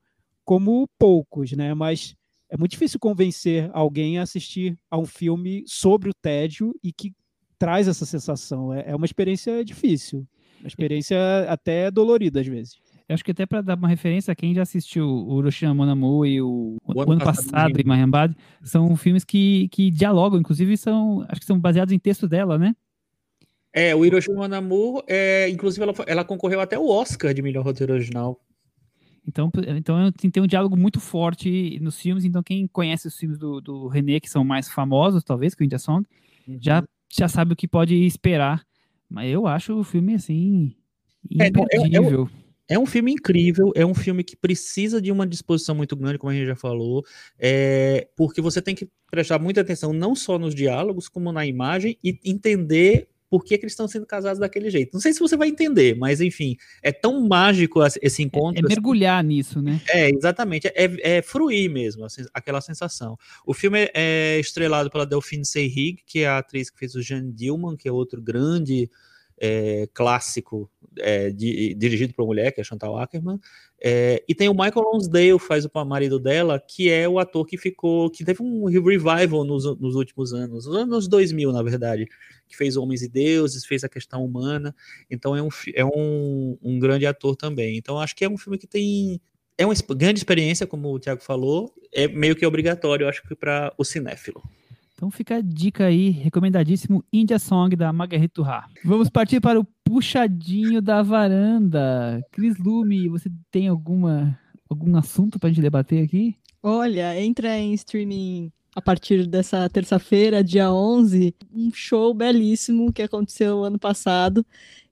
[0.44, 1.74] como poucos, né?
[1.74, 2.14] Mas
[2.48, 7.12] é muito difícil convencer alguém a assistir a um filme sobre o tédio e que
[7.58, 8.72] traz essa sensação.
[8.72, 10.26] É, é uma experiência difícil,
[10.60, 11.18] uma experiência
[11.48, 12.76] até dolorida às vezes.
[13.08, 16.26] Eu acho que até para dar uma referência a quem já assistiu o Hiroshima Monamu
[16.26, 21.24] e o, o, ano, ano passado, em Mahambad, são filmes que, que dialogam, inclusive são,
[21.28, 22.74] acho que são baseados em texto dela, né?
[23.76, 27.92] É, o Hiroshima Monamu, é, inclusive ela, ela concorreu até o Oscar de melhor roteiro
[27.92, 28.40] original
[29.26, 32.24] então, então tem um diálogo muito forte nos filmes.
[32.24, 35.64] Então, quem conhece os filmes do, do René, que são mais famosos, talvez, que o
[35.64, 36.06] India Song,
[36.46, 36.58] uhum.
[36.62, 38.64] já, já sabe o que pode esperar.
[39.08, 40.76] Mas eu acho o filme, assim,
[41.28, 42.28] imperdível.
[42.68, 45.96] É, é, é, um filme incrível, é um filme que precisa de uma disposição muito
[45.96, 47.04] grande, como a gente já falou,
[47.36, 51.98] é, porque você tem que prestar muita atenção não só nos diálogos, como na imagem
[52.02, 54.92] e entender por que, que eles estão sendo casados daquele jeito.
[54.92, 58.62] Não sei se você vai entender, mas enfim, é tão mágico esse encontro.
[58.62, 59.28] É, é mergulhar assim.
[59.28, 59.80] nisso, né?
[59.88, 60.68] É, exatamente.
[60.68, 63.16] É, é fruir mesmo, assim, aquela sensação.
[63.44, 67.02] O filme é, é estrelado pela Delphine Seyrig, que é a atriz que fez o
[67.02, 68.90] Jeanne Dillman, que é outro grande
[69.38, 73.38] é, clássico é, di, dirigido por uma mulher, que é Chantal Ackerman.
[73.82, 77.58] É, e tem o Michael Lonsdale, faz o marido dela, que é o ator que
[77.58, 82.06] ficou, que teve um revival nos, nos últimos anos, nos anos 2000, na verdade,
[82.48, 84.74] que fez Homens e Deuses, fez a questão humana.
[85.10, 87.76] Então é um, é um, um grande ator também.
[87.76, 89.20] Então acho que é um filme que tem
[89.58, 93.72] é uma grande experiência, como o Thiago falou, é meio que obrigatório, acho que para
[93.78, 94.42] o cinéfilo.
[94.96, 98.64] Então fica a dica aí, recomendadíssimo India Song da Marguerite Turra.
[98.82, 102.24] Vamos partir para o puxadinho da varanda.
[102.32, 104.40] Cris Lume, você tem alguma
[104.70, 106.34] algum assunto para gente debater aqui?
[106.62, 113.64] Olha, entra em streaming a partir dessa terça-feira, dia 11, um show belíssimo que aconteceu
[113.64, 114.44] ano passado,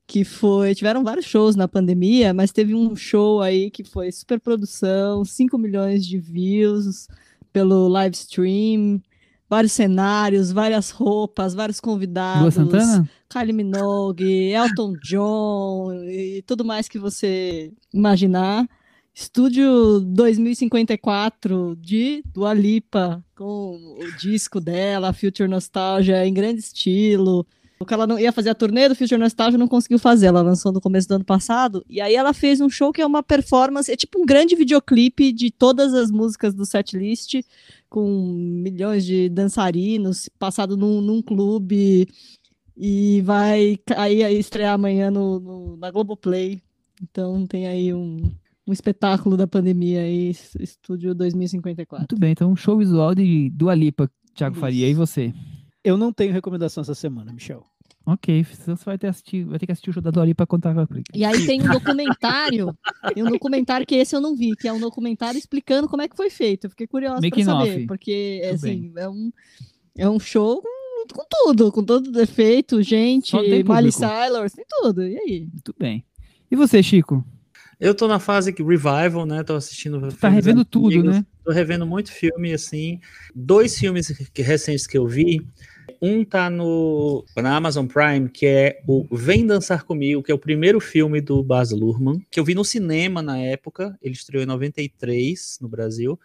[0.06, 4.38] que foi, tiveram vários shows na pandemia, mas teve um show aí que foi super
[4.38, 7.08] produção, 5 milhões de views
[7.54, 9.00] pelo live stream,
[9.48, 12.42] vários cenários, várias roupas, vários convidados.
[12.42, 13.10] Lua Santana?
[13.28, 18.66] Kylie Minogue, Elton John e tudo mais que você imaginar.
[19.14, 27.46] Estúdio 2054 de Dua Lipa, com o disco dela, Future Nostalgia, em grande estilo.
[27.78, 30.42] O que ela não ia fazer a turnê do Future Nostalgia não conseguiu fazer, ela
[30.42, 31.84] lançou no começo do ano passado.
[31.88, 35.32] E aí ela fez um show que é uma performance, é tipo um grande videoclipe
[35.32, 37.42] de todas as músicas do setlist,
[37.88, 42.08] com milhões de dançarinos, passado num, num clube.
[42.76, 46.62] E vai aí estrear amanhã no, no, na Globoplay.
[47.02, 48.30] Então tem aí um,
[48.66, 50.30] um espetáculo da pandemia aí,
[50.60, 52.02] Estúdio 2054.
[52.02, 54.60] Muito bem, então um show visual de Dua Lipa, Thiago Isso.
[54.60, 54.88] Faria.
[54.88, 55.34] E você?
[55.84, 57.64] Eu não tenho recomendação essa semana, Michel.
[58.06, 60.74] Ok, você vai ter, assistir, vai ter que assistir o show da Dua Lipa contar
[60.74, 60.88] com a.
[61.14, 62.76] E aí tem um documentário,
[63.14, 66.08] tem um documentário que esse eu não vi, que é um documentário explicando como é
[66.08, 66.64] que foi feito.
[66.64, 67.86] Eu fiquei curiosa para saber, off.
[67.86, 69.32] porque Tudo assim, é um,
[69.96, 73.92] é um show com, com tudo, com todo defeito, gente, Miley.
[73.92, 75.02] Cyrus, tem tudo.
[75.02, 75.48] E aí?
[75.50, 76.04] Muito bem.
[76.50, 77.24] E você, Chico?
[77.80, 79.42] Eu tô na fase que revival, né?
[79.42, 80.12] Tô assistindo.
[80.12, 81.26] Tá revendo tudo, antigos, né?
[81.42, 83.00] Tô revendo muito filme, assim.
[83.34, 85.40] Dois filmes recentes que eu vi.
[86.00, 90.38] Um tá no, na Amazon Prime, que é o Vem Dançar Comigo, que é o
[90.38, 93.96] primeiro filme do Baz Luhrmann, que eu vi no cinema na época.
[94.02, 96.18] Ele estreou em 93 no Brasil.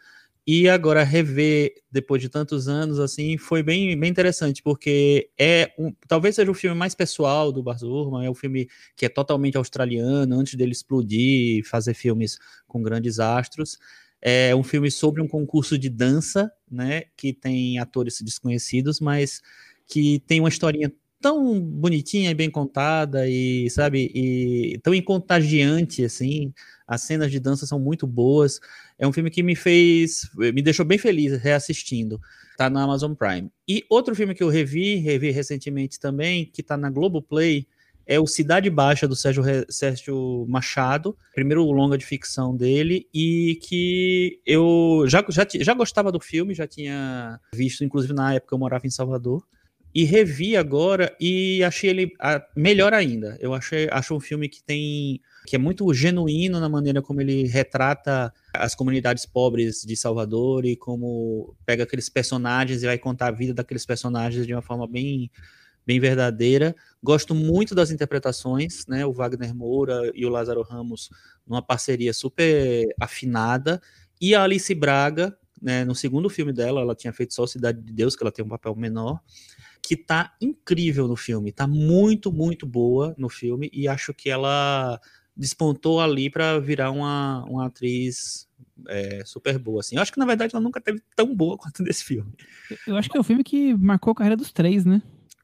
[0.51, 5.93] E agora rever depois de tantos anos assim foi bem, bem interessante porque é um,
[6.07, 9.57] talvez seja o filme mais pessoal do Baz Luhrmann, é um filme que é totalmente
[9.57, 13.77] australiano antes dele explodir e fazer filmes com grandes astros.
[14.21, 19.41] É um filme sobre um concurso de dança, né, que tem atores desconhecidos, mas
[19.87, 20.91] que tem uma historinha
[21.21, 26.53] tão bonitinha e bem contada e sabe e tão contagiante assim.
[26.87, 28.59] As cenas de dança são muito boas.
[28.97, 32.19] É um filme que me fez, me deixou bem feliz reassistindo.
[32.57, 33.49] Tá na Amazon Prime.
[33.67, 37.67] E outro filme que eu revi, revi recentemente também, que tá na Globoplay,
[38.09, 43.59] é o Cidade Baixa, do Sérgio, Re- Sérgio Machado, primeiro longa de ficção dele, e
[43.61, 48.59] que eu já, já, já gostava do filme, já tinha visto, inclusive na época eu
[48.59, 49.43] morava em Salvador,
[49.93, 52.11] e revi agora e achei ele
[52.55, 53.37] melhor ainda.
[53.39, 57.47] Eu achei, acho um filme que tem que é muito genuíno na maneira como ele
[57.47, 63.31] retrata as comunidades pobres de Salvador e como pega aqueles personagens e vai contar a
[63.31, 65.31] vida daqueles personagens de uma forma bem
[65.85, 66.75] bem verdadeira.
[67.01, 69.05] Gosto muito das interpretações, né?
[69.05, 71.09] O Wagner Moura e o Lázaro Ramos
[71.45, 73.81] numa parceria super afinada
[74.21, 77.93] e a Alice Braga, né, no segundo filme dela, ela tinha feito só Cidade de
[77.93, 79.19] Deus, que ela tem um papel menor,
[79.81, 84.99] que tá incrível no filme, tá muito, muito boa no filme e acho que ela
[85.35, 88.49] despontou ali para virar uma, uma atriz
[88.89, 89.95] é, super boa, assim.
[89.95, 92.33] Eu acho que, na verdade, ela nunca teve tão boa quanto nesse filme.
[92.85, 95.01] Eu acho que é o filme que marcou a carreira dos três, né?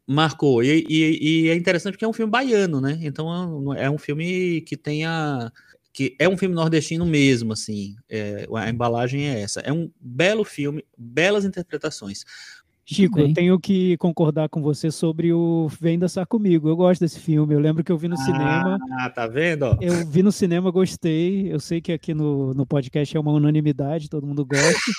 [0.08, 0.64] Marcou.
[0.64, 2.98] E, e- e é interessante porque é um filme baiano, né?
[3.02, 5.52] Então é um filme que tenha.
[5.94, 7.96] que é um filme nordestino mesmo, assim.
[8.10, 9.62] É, a embalagem é essa.
[9.62, 12.24] É um belo filme, belas interpretações.
[12.88, 13.30] Chico, bem.
[13.30, 16.70] eu tenho que concordar com você sobre o Vem Dançar Comigo.
[16.70, 17.56] Eu gosto desse filme.
[17.56, 18.78] Eu lembro que eu vi no cinema.
[19.00, 19.76] Ah, tá vendo?
[19.82, 21.52] Eu vi no cinema, gostei.
[21.52, 24.92] Eu sei que aqui no, no podcast é uma unanimidade, todo mundo gosta.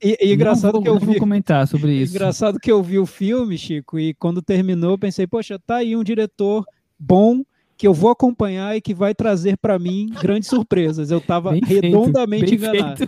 [0.00, 1.18] E, e engraçado vou, que eu vi.
[1.18, 2.14] comentar sobre isso.
[2.14, 5.96] Engraçado que eu vi o filme, Chico, e quando terminou, eu pensei, poxa, tá aí
[5.96, 6.64] um diretor
[6.98, 7.42] bom
[7.76, 11.10] que eu vou acompanhar e que vai trazer para mim grandes surpresas.
[11.10, 13.04] Eu tava Bem feito, redondamente bem enganado.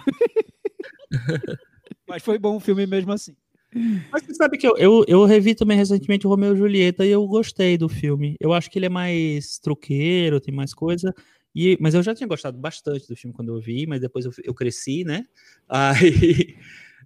[2.08, 3.34] Mas foi bom o filme mesmo assim.
[4.12, 7.10] Mas você sabe que eu, eu, eu revi também recentemente o Romeu e Julieta e
[7.10, 8.36] eu gostei do filme.
[8.40, 11.12] Eu acho que ele é mais truqueiro, tem mais coisa.
[11.54, 14.32] E, mas eu já tinha gostado bastante do filme quando eu vi, mas depois eu,
[14.42, 15.24] eu cresci, né?
[15.68, 16.56] Aí,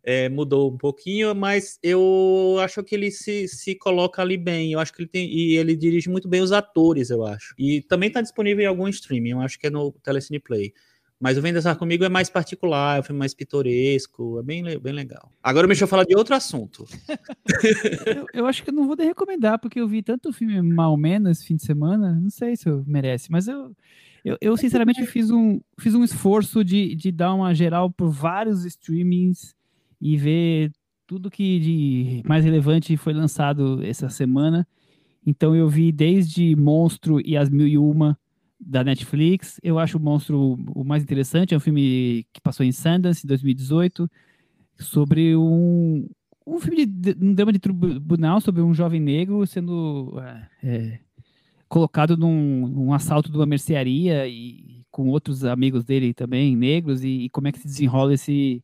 [0.02, 4.72] é, mudou um pouquinho, mas eu acho que ele se, se coloca ali bem.
[4.72, 5.28] Eu acho que ele tem.
[5.30, 7.54] E ele dirige muito bem os atores, eu acho.
[7.58, 10.72] E também está disponível em algum streaming, eu acho que é no Telecine Play.
[11.20, 14.78] Mas o Vem Dançar Comigo é mais particular, é um filme mais pitoresco, é bem,
[14.78, 15.32] bem legal.
[15.42, 16.86] Agora deixa eu falar de outro assunto.
[18.06, 21.38] eu, eu, acho que eu não vou recomendar, porque eu vi tanto filme mal menos
[21.38, 23.74] esse fim de semana, não sei se eu merece, mas eu,
[24.24, 28.64] eu, eu sinceramente fiz um, fiz um esforço de, de dar uma geral por vários
[28.64, 29.56] streamings
[30.00, 30.70] e ver
[31.04, 34.68] tudo que de mais relevante foi lançado essa semana.
[35.26, 38.16] Então eu vi desde Monstro e as Mil e Uma,
[38.60, 39.60] da Netflix.
[39.62, 41.54] Eu acho o Monstro o mais interessante.
[41.54, 44.10] É um filme que passou em Sundance em 2018
[44.78, 46.08] sobre um,
[46.46, 50.98] um filme de um drama de tribunal sobre um jovem negro sendo é, é,
[51.68, 57.24] colocado num, num, assalto de uma mercearia e com outros amigos dele também negros e,
[57.24, 58.62] e como é que se desenrola esse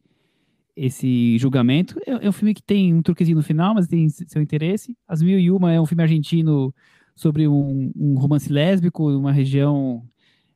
[0.77, 1.99] esse julgamento.
[2.07, 4.97] É, é, um filme que tem um truquezinho no final, mas tem seu interesse.
[5.07, 6.75] As Mil e Uma é um filme argentino
[7.15, 10.03] sobre um, um romance lésbico, uma região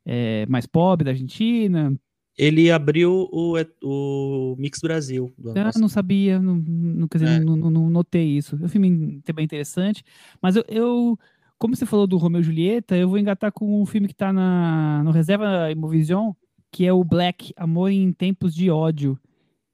[0.05, 1.95] é, mais pobre da Argentina.
[2.37, 5.33] Ele abriu o, o Mix Brasil.
[5.77, 7.41] ah, não sabia, não, não, quer dizer, é.
[7.41, 8.57] não, não, não, notei isso.
[8.61, 10.05] É um filme bem interessante,
[10.41, 11.19] mas eu, eu,
[11.59, 14.33] como você falou do Romeu e Julieta, eu vou engatar com um filme que está
[14.33, 16.33] no Reserva Imovision,
[16.71, 19.19] que é o Black, Amor em Tempos de Ódio,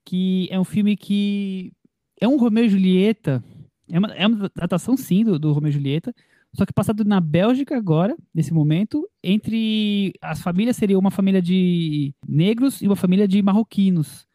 [0.04, 1.70] que é um filme que
[2.18, 3.44] é um Romeu e Julieta,
[3.90, 6.14] é uma, é uma adaptação sim do, do Romeu e Julieta,
[6.54, 12.14] só que passado na Bélgica agora, nesse momento, entre as famílias seria uma família de
[12.26, 14.26] negros e uma família de marroquinos,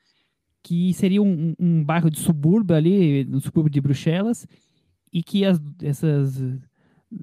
[0.61, 4.45] que seria um, um bairro de subúrbio ali, no subúrbio de Bruxelas,
[5.13, 6.59] e que as, essas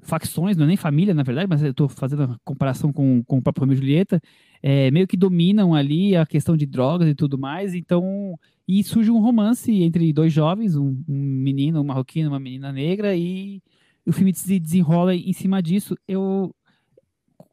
[0.01, 3.37] facções, não é nem família, na verdade, mas eu estou fazendo a comparação com, com
[3.37, 4.21] o próprio Romeo e Julieta,
[4.61, 8.37] é, meio que dominam ali a questão de drogas e tudo mais, então,
[8.67, 13.15] e surge um romance entre dois jovens, um, um menino, um marroquino, uma menina negra,
[13.15, 13.61] e
[14.07, 15.95] o filme se desenrola em cima disso.
[16.07, 16.55] Eu,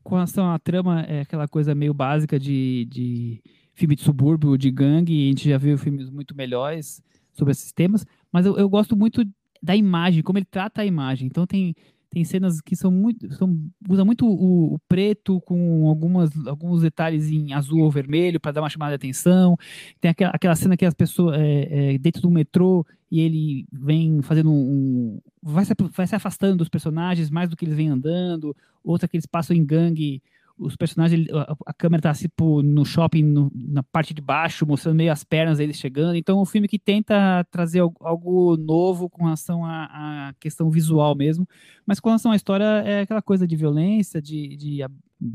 [0.03, 3.43] com relação à trama, é aquela coisa meio básica de, de
[3.75, 7.03] filme de subúrbio, de gangue, a gente já viu filmes muito melhores
[7.33, 9.25] sobre esses temas, mas eu, eu gosto muito
[9.61, 11.27] da imagem, como ele trata a imagem.
[11.27, 11.75] Então tem
[12.15, 13.31] tem cenas que são muito.
[13.35, 18.53] São, usa muito o, o, preto com algumas, alguns detalhes em azul ou vermelho para
[18.53, 19.57] dar uma chamada de atenção.
[20.01, 21.37] Tem aquela, aquela cena que as pessoas.
[21.39, 25.21] É, é, dentro do metrô e ele vem fazendo um.
[25.43, 28.57] Vai se, vai se afastando dos personagens mais do que eles vêm andando.
[28.85, 30.23] Outra que eles passam em gangue
[30.59, 31.27] os personagens,
[31.67, 35.59] a, câmera tá tipo no shopping, no, na parte de baixo, mostrando meio as pernas
[35.59, 36.15] deles chegando.
[36.17, 41.15] Então, é um filme que tenta trazer algo, novo com relação à, à, questão visual
[41.17, 41.47] mesmo,
[41.85, 44.83] mas com relação à história, é aquela coisa de violência, de, de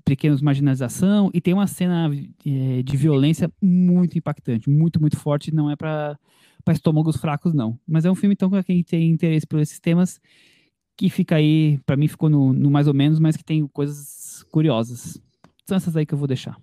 [0.05, 2.09] pequenos marginalização, e tem uma cena
[2.45, 6.17] é, de violência muito impactante, muito, muito forte, não é para
[6.69, 7.77] estômagos fracos, não.
[7.87, 10.21] Mas é um filme, então, para quem tem interesse por esses temas,
[10.99, 14.43] que fica aí, para mim ficou no, no mais ou menos, mas que tem coisas
[14.51, 15.17] curiosas.
[15.65, 16.57] São essas aí que eu vou deixar.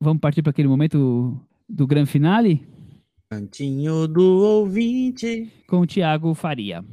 [0.00, 2.66] Vamos partir para aquele momento do grande finale?
[3.30, 5.52] Cantinho do ouvinte.
[5.68, 6.84] Com o Tiago Faria.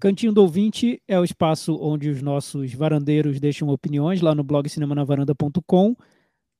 [0.00, 4.68] Cantinho do Ouvinte é o espaço onde os nossos varandeiros deixam opiniões lá no blog
[4.68, 5.94] cinemanavaranda.com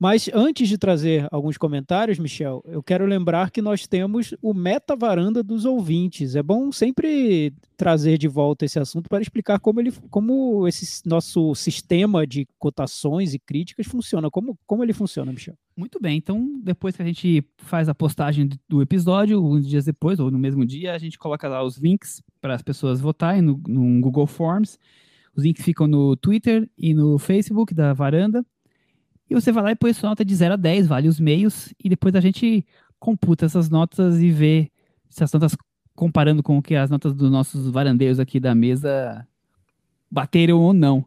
[0.03, 4.97] mas antes de trazer alguns comentários, Michel, eu quero lembrar que nós temos o Meta
[4.97, 6.35] Varanda dos ouvintes.
[6.35, 11.55] É bom sempre trazer de volta esse assunto para explicar como, ele, como esse nosso
[11.55, 14.29] sistema de cotações e críticas funciona.
[14.29, 15.55] Como, como ele funciona, Michel?
[15.77, 16.16] Muito bem.
[16.16, 20.39] Então, depois que a gente faz a postagem do episódio, uns dias depois, ou no
[20.39, 24.27] mesmo dia, a gente coloca lá os links para as pessoas votarem no, no Google
[24.27, 24.81] Forms.
[25.37, 28.45] Os links ficam no Twitter e no Facebook da Varanda.
[29.33, 31.73] E você vai lá e põe sua nota de 0 a 10, vale os meios,
[31.83, 32.67] e depois a gente
[33.01, 34.71] computa essas notas e vê
[35.09, 35.57] se as notas,
[35.95, 39.27] comparando com o que as notas dos nossos varandeiros aqui da mesa
[40.11, 41.03] bateram ou não.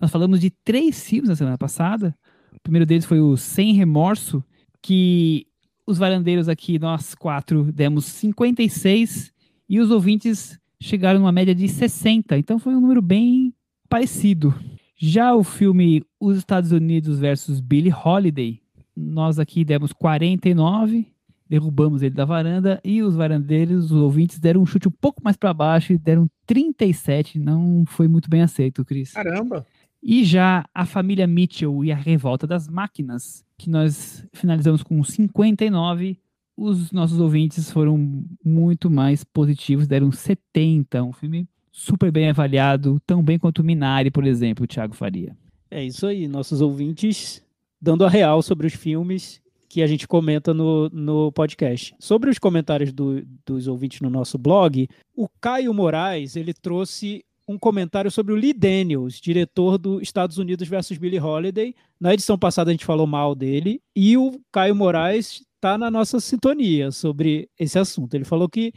[0.00, 2.16] Nós falamos de três filmes na semana passada.
[2.54, 4.44] O primeiro deles foi o Sem Remorso,
[4.80, 5.44] que
[5.84, 9.32] os varandeiros aqui, nós quatro, demos 56
[9.68, 12.38] e os ouvintes chegaram numa média de 60.
[12.38, 13.52] Então foi um número bem
[13.88, 14.54] parecido.
[15.00, 18.60] Já o filme Os Estados Unidos versus Billie Holiday,
[18.96, 21.06] nós aqui demos 49,
[21.48, 25.36] derrubamos ele da varanda e os varandeiros, os ouvintes, deram um chute um pouco mais
[25.36, 27.38] para baixo e deram 37.
[27.38, 29.12] Não foi muito bem aceito, Cris.
[29.12, 29.64] Caramba!
[30.02, 36.18] E já a família Mitchell e a revolta das máquinas, que nós finalizamos com 59,
[36.56, 41.04] os nossos ouvintes foram muito mais positivos, deram 70.
[41.04, 41.48] Um filme
[41.78, 45.36] super bem avaliado, tão bem quanto o Minari, por exemplo, o Thiago Faria.
[45.70, 47.40] É isso aí, nossos ouvintes
[47.80, 51.94] dando a real sobre os filmes que a gente comenta no, no podcast.
[52.00, 57.56] Sobre os comentários do, dos ouvintes no nosso blog, o Caio Moraes ele trouxe um
[57.56, 61.74] comentário sobre o Lee Daniels, diretor do Estados Unidos versus Billie Holiday.
[62.00, 66.18] Na edição passada a gente falou mal dele e o Caio Moraes está na nossa
[66.18, 68.14] sintonia sobre esse assunto.
[68.14, 68.72] Ele falou que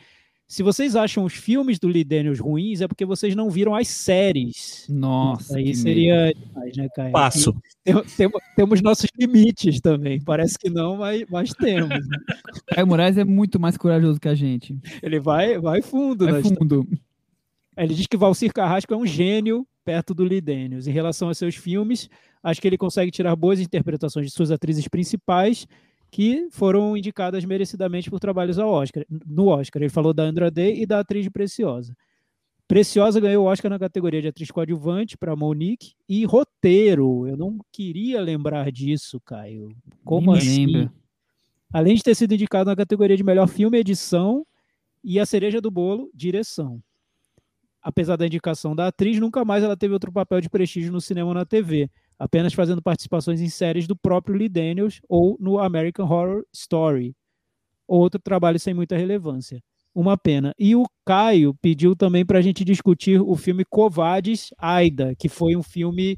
[0.51, 3.87] se vocês acham os filmes do Lee Daniels ruins, é porque vocês não viram as
[3.87, 4.85] séries.
[4.89, 5.55] Nossa.
[5.55, 7.13] Aí seria demais, né, Caio?
[7.13, 7.55] Passo.
[7.85, 10.19] Tem, tem, temos nossos limites também.
[10.19, 11.87] Parece que não, mas, mas temos.
[12.05, 12.17] Né?
[12.67, 14.77] Caio Moraes é muito mais corajoso que a gente.
[15.01, 16.29] Ele vai, vai fundo.
[16.29, 16.85] Vai fundo.
[17.77, 20.85] Ele diz que Valcir Carrasco é um gênio perto do Lee Daniels.
[20.85, 22.09] Em relação a seus filmes,
[22.43, 25.65] acho que ele consegue tirar boas interpretações de suas atrizes principais
[26.11, 29.81] que foram indicadas merecidamente por trabalhos ao Oscar, no Oscar.
[29.81, 31.95] Ele falou da Andra Day e da atriz de Preciosa.
[32.67, 37.27] Preciosa ganhou o Oscar na categoria de atriz coadjuvante para Monique e roteiro.
[37.27, 39.75] Eu não queria lembrar disso, Caio.
[40.03, 40.65] Como Nem assim?
[40.65, 40.93] lembra.
[41.73, 44.45] Além de ter sido indicado na categoria de melhor filme, edição
[45.01, 46.83] e a cereja do bolo, direção.
[47.81, 51.29] Apesar da indicação da atriz, nunca mais ela teve outro papel de prestígio no cinema
[51.29, 51.89] ou na TV
[52.21, 57.15] apenas fazendo participações em séries do próprio Lee Daniels ou no American Horror Story.
[57.87, 59.59] Outro trabalho sem muita relevância.
[59.93, 60.53] Uma pena.
[60.57, 65.55] E o Caio pediu também para a gente discutir o filme Covades Aida, que foi
[65.55, 66.17] um filme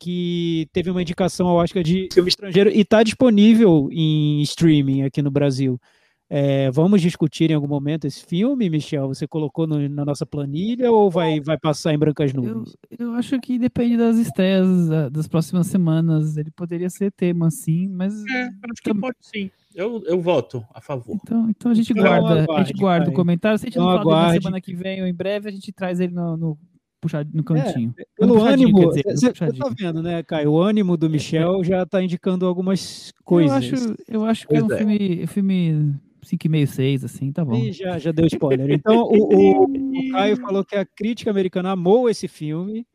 [0.00, 5.22] que teve uma indicação ao Oscar de filme estrangeiro e está disponível em streaming aqui
[5.22, 5.80] no Brasil.
[6.28, 9.06] É, vamos discutir em algum momento esse filme, Michel?
[9.06, 12.76] Você colocou no- na nossa planilha ou vai, vai passar em brancas Eu, nuvens?
[12.98, 14.66] eu acho que depende das estreias
[15.12, 16.36] das próximas semanas.
[16.36, 18.12] Ele poderia ser tema, sim, mas.
[18.26, 19.50] É, acho que pode sim.
[19.72, 21.16] Eu, eu voto a favor.
[21.22, 23.58] Então, então a gente Então guarda, a aguarde, gente guarda o comentário.
[23.58, 25.52] Se a gente Então não falar dele na semana que vem ou em breve, a
[25.52, 26.58] gente traz ele no, no,
[27.00, 27.94] puxado, no cantinho.
[28.16, 29.64] Pelo No puxadinho, ânimo, quer dizer, você puxadinho.
[29.64, 30.50] tá vendo, né, Caio?
[30.50, 33.52] O ânimo do Michel já está indicando algumas Eu coisas.
[33.56, 34.78] acho, eu acho que é um é.
[34.78, 35.94] filme, filme
[36.26, 37.56] 5,5, 6, assim, tá bom.
[37.56, 38.70] Ih, já, já deu spoiler.
[38.70, 42.86] Então, o, o- o Caio falou que a crítica americana amou esse filme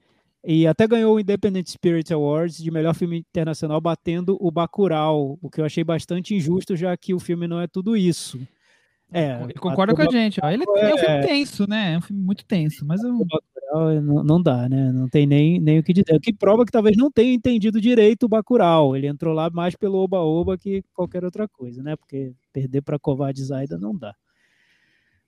[0.43, 5.49] e até ganhou o Independent Spirit Awards de melhor filme internacional, batendo o Bacurau, o
[5.49, 8.39] que eu achei bastante injusto, já que o filme não é tudo isso.
[9.13, 10.39] É, Ele concorda com a gente.
[10.41, 10.49] Ó.
[10.49, 11.21] Ele é um filme É.
[11.21, 11.93] tenso, né?
[11.93, 14.91] É um filme muito tenso, mas eu, Bacurau não, não dá, né?
[14.91, 16.15] Não tem nem, nem o que dizer.
[16.15, 18.95] O que prova que talvez não tenha entendido direito o Bacurau.
[18.95, 21.95] Ele entrou lá mais pelo oba-oba que qualquer outra coisa, né?
[21.97, 24.15] Porque perder para Kovács Zaida não dá.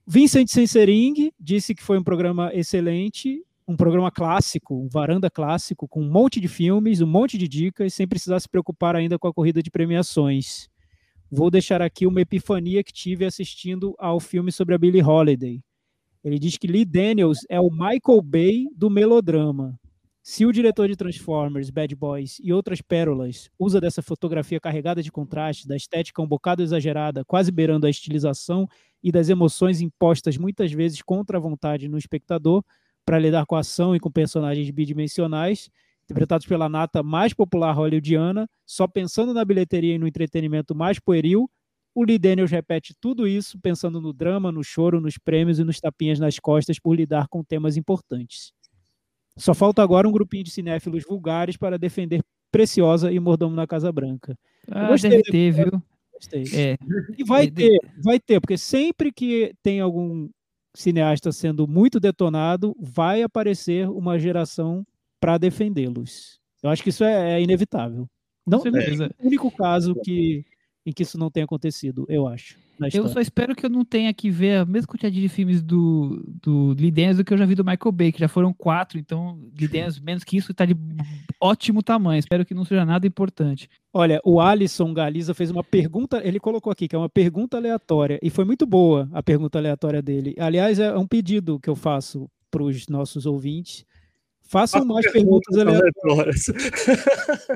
[0.06, 6.02] Vincent Sensering disse que foi um programa excelente, um programa clássico, um varanda clássico, com
[6.02, 9.34] um monte de filmes, um monte de dicas, sem precisar se preocupar ainda com a
[9.34, 10.70] corrida de premiações.
[11.36, 15.64] Vou deixar aqui uma epifania que tive assistindo ao filme sobre a Billie Holiday.
[16.24, 19.76] Ele diz que Lee Daniels é o Michael Bay do melodrama.
[20.22, 25.12] Se o diretor de Transformers, Bad Boys e outras pérolas usa dessa fotografia carregada de
[25.12, 28.68] contraste, da estética um bocado exagerada, quase beirando a estilização
[29.02, 32.64] e das emoções impostas muitas vezes contra a vontade no espectador,
[33.04, 35.68] para lidar com a ação e com personagens bidimensionais,
[36.14, 41.49] interpretados pela nata mais popular hollywoodiana, só pensando na bilheteria e no entretenimento mais pueril,
[41.95, 45.80] o Lee Daniels repete tudo isso pensando no drama, no choro, nos prêmios e nos
[45.80, 48.52] tapinhas nas costas por lidar com temas importantes.
[49.38, 52.22] Só falta agora um grupinho de cinéfilos vulgares para defender
[52.52, 54.38] Preciosa e Mordomo na Casa Branca.
[54.69, 55.81] ah, gostei deve ter, viu?
[56.14, 56.44] Gostei.
[56.53, 56.77] É,
[57.18, 60.30] E vai ter, vai ter, porque sempre que tem algum
[60.76, 64.85] cineasta sendo muito detonado, vai aparecer uma geração
[65.24, 66.38] para defendê-los.
[66.62, 68.10] Eu acho que isso é, é inevitável.
[68.45, 70.44] Não, é o único caso que,
[70.86, 72.58] em que isso não tem acontecido, eu acho.
[72.94, 76.22] Eu só espero que eu não tenha que ver a mesma quantidade de filmes do,
[76.41, 79.00] do Lee Daniels do que eu já vi do Michael Bay, que já foram quatro,
[79.00, 80.76] então Lee Daniels, menos que isso, tá de
[81.40, 82.20] ótimo tamanho.
[82.20, 83.70] Espero que não seja nada importante.
[83.94, 88.20] Olha, o Alisson Galiza fez uma pergunta, ele colocou aqui que é uma pergunta aleatória,
[88.22, 90.36] e foi muito boa a pergunta aleatória dele.
[90.38, 93.86] Aliás, é um pedido que eu faço para os nossos ouvintes.
[94.54, 95.96] Façam Faça mais perguntas aleatórias.
[96.04, 96.48] aleatórias.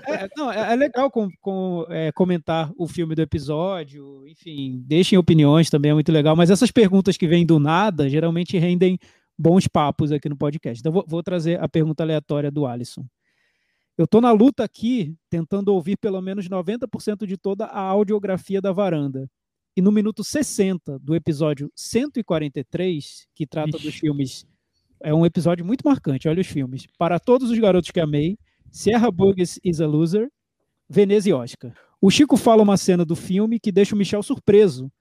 [0.07, 5.15] É, não, é, é legal com, com, é, comentar o filme do episódio, enfim, deixem
[5.15, 8.97] opiniões também, é muito legal, mas essas perguntas que vêm do nada geralmente rendem
[9.37, 10.79] bons papos aqui no podcast.
[10.79, 13.05] Então, vou, vou trazer a pergunta aleatória do Alisson.
[13.95, 18.71] Eu estou na luta aqui, tentando ouvir pelo menos 90% de toda a audiografia da
[18.71, 19.29] varanda.
[19.75, 23.85] E no minuto 60 do episódio 143, que trata Ixi.
[23.85, 24.47] dos filmes,
[25.01, 26.27] é um episódio muito marcante.
[26.27, 26.85] Olha os filmes.
[26.97, 28.37] Para todos os garotos que amei,
[28.71, 30.29] Sierra Bugs is a Loser,
[30.89, 31.73] Veneza e Oscar.
[32.01, 34.91] O Chico fala uma cena do filme que deixa o Michel surpreso,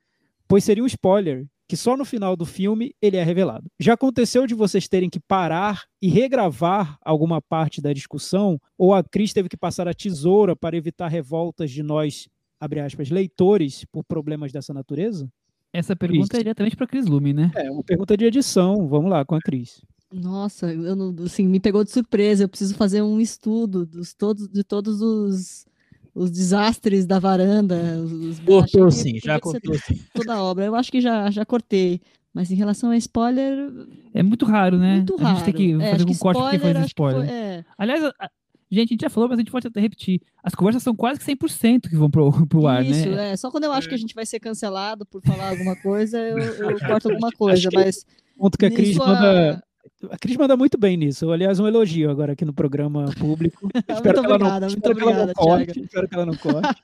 [0.49, 3.71] pois seria um spoiler, que só no final do filme ele é revelado.
[3.79, 9.03] Já aconteceu de vocês terem que parar e regravar alguma parte da discussão, ou a
[9.03, 12.29] Cris teve que passar a tesoura para evitar revoltas de nós
[12.59, 15.29] aspas, leitores por problemas dessa natureza?
[15.73, 16.41] Essa pergunta Cris.
[16.41, 17.51] é diretamente para Cris Lume, né?
[17.55, 18.87] É, uma pergunta de edição.
[18.89, 19.83] Vamos lá com a Cris.
[20.13, 22.45] Nossa, eu não, assim, me pegou de surpresa.
[22.45, 25.67] Eu preciso fazer um estudo dos todos, de todos os,
[26.15, 27.77] os desastres da varanda.
[28.03, 30.01] Os, Cortou que sim, já cortou sim.
[30.15, 30.65] Toda a obra.
[30.65, 32.01] Eu acho que já, já cortei.
[32.33, 33.71] Mas em relação a spoiler,
[34.15, 34.97] É muito raro, né?
[34.97, 35.37] muito a raro.
[35.37, 37.27] gente tem que É, fazer acho um corte porque que spoiler.
[37.27, 37.65] foi- é.
[37.79, 38.31] Aliás, a- a-
[38.71, 40.21] gente, a gente já falou, mas a gente pode até repetir.
[40.43, 43.33] As conversas são quase que 100% que vão pro, pro ar, Isso, né?
[43.33, 43.37] é.
[43.37, 46.39] Só quando eu acho que a gente vai ser cancelado por falar alguma coisa, eu,
[46.39, 47.69] eu corto alguma coisa.
[47.69, 48.05] que- Mas
[48.37, 49.63] Ponto que a Cris manda.
[50.11, 51.31] A Cris manda muito bem nisso.
[51.31, 53.69] Aliás, um elogio agora aqui no programa público.
[53.89, 55.81] espero que ela não, obrigada, muito espero que ela não corte.
[55.81, 56.83] Espero que ela não corte.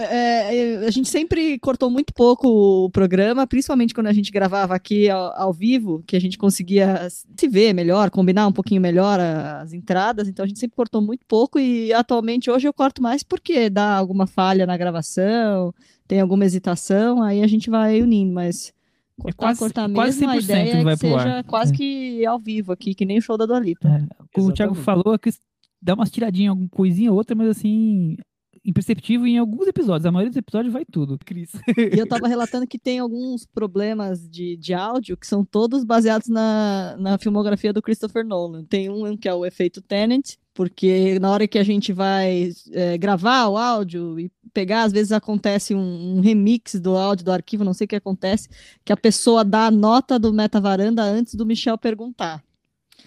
[0.00, 2.48] É, é- a gente sempre cortou muito pouco
[2.84, 7.08] o programa, principalmente quando a gente gravava aqui ao, ao vivo, que a gente conseguia
[7.08, 11.24] se ver melhor, combinar um pouquinho melhor as entradas, então a gente sempre cortou muito
[11.26, 15.74] pouco e atualmente hoje eu corto mais porque dá alguma falha na gravação,
[16.06, 18.72] tem alguma hesitação, aí a gente vai unindo, mas
[19.18, 21.22] cortar, quase- cortar quase mesmo, a 100% ideia é vai que pro ar.
[21.22, 21.76] seja quase É.
[21.76, 23.88] que ao vivo aqui, que nem o show da Dua Lipa.
[24.34, 25.38] Como o Thiago falou, Cris
[25.82, 28.16] dá umas tiradinhas, alguma coisinha ou outra, mas assim,
[28.64, 30.04] imperceptível em alguns episódios.
[30.06, 31.52] A maioria dos episódios vai tudo, Cris.
[31.76, 36.28] E eu tava relatando que tem alguns problemas de, de áudio que são todos baseados
[36.28, 38.64] na, na filmografia do Christopher Nolan.
[38.64, 42.96] Tem um que é o efeito Tenet, porque na hora que a gente vai é,
[42.96, 47.62] gravar o áudio e pegar, às vezes acontece um, um remix do áudio do arquivo,
[47.62, 48.48] não sei o que acontece,
[48.82, 52.42] que a pessoa dá a nota do metavaranda antes do Michel perguntar.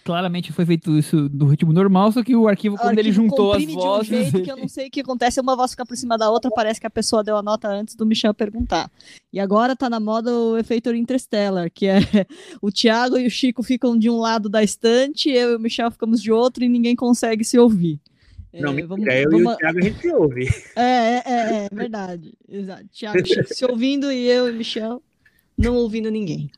[0.09, 3.27] Claramente foi feito isso no ritmo normal, só que o arquivo, O quando ele arquivo
[3.27, 4.07] juntou as vozes.
[4.09, 6.17] de um jeito que eu não sei o que acontece, uma voz fica por cima
[6.17, 8.89] da outra, parece que a pessoa deu a nota antes do Michel perguntar.
[9.31, 11.99] E agora tá na moda o efeito Interstellar, que é
[12.61, 15.91] o Thiago e o Chico ficam de um lado da estante, eu e o Michel
[15.91, 17.99] ficamos de outro e ninguém consegue se ouvir.
[18.51, 20.49] Não, É, mentira, vamos- eu e vamos- o Thiago a gente se ouve.
[20.75, 22.33] é, é, é, é verdade.
[22.49, 22.85] Exato.
[22.91, 25.03] Thiago e Chico se ouvindo e eu e o Michel
[25.55, 26.49] não ouvindo ninguém.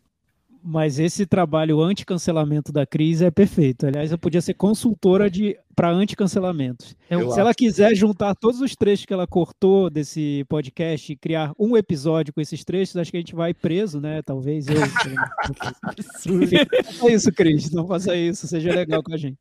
[0.64, 3.88] Mas esse trabalho anti-cancelamento da Cris é perfeito.
[3.88, 6.96] Aliás, eu podia ser consultora de para anti-cancelamentos.
[7.10, 11.54] É Se ela quiser juntar todos os trechos que ela cortou desse podcast e criar
[11.58, 14.22] um episódio com esses trechos, acho que a gente vai preso, né?
[14.22, 14.76] Talvez eu.
[16.86, 17.72] Faça isso, Cris.
[17.72, 18.48] Não faça isso.
[18.48, 19.38] Seja legal com a gente.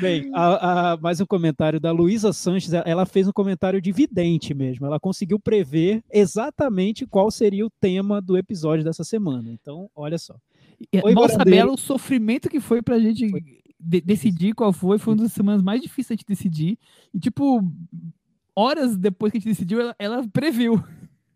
[0.00, 2.72] Bem, a- a- mais um comentário da Luísa Sanches.
[2.72, 4.86] Ela fez um comentário de vidente mesmo.
[4.86, 9.50] Ela conseguiu prever exatamente qual seria o tema do episódio dessa semana.
[9.50, 10.34] Então, olha só.
[10.92, 11.50] E Oi, Barandeiro.
[11.50, 13.26] bela o sofrimento que foi pra gente
[13.80, 14.98] de- decidir qual foi.
[14.98, 16.78] Foi uma das semanas mais difíceis de decidir.
[17.12, 17.60] E, tipo,
[18.54, 20.82] horas depois que a gente decidiu, ela, ela previu.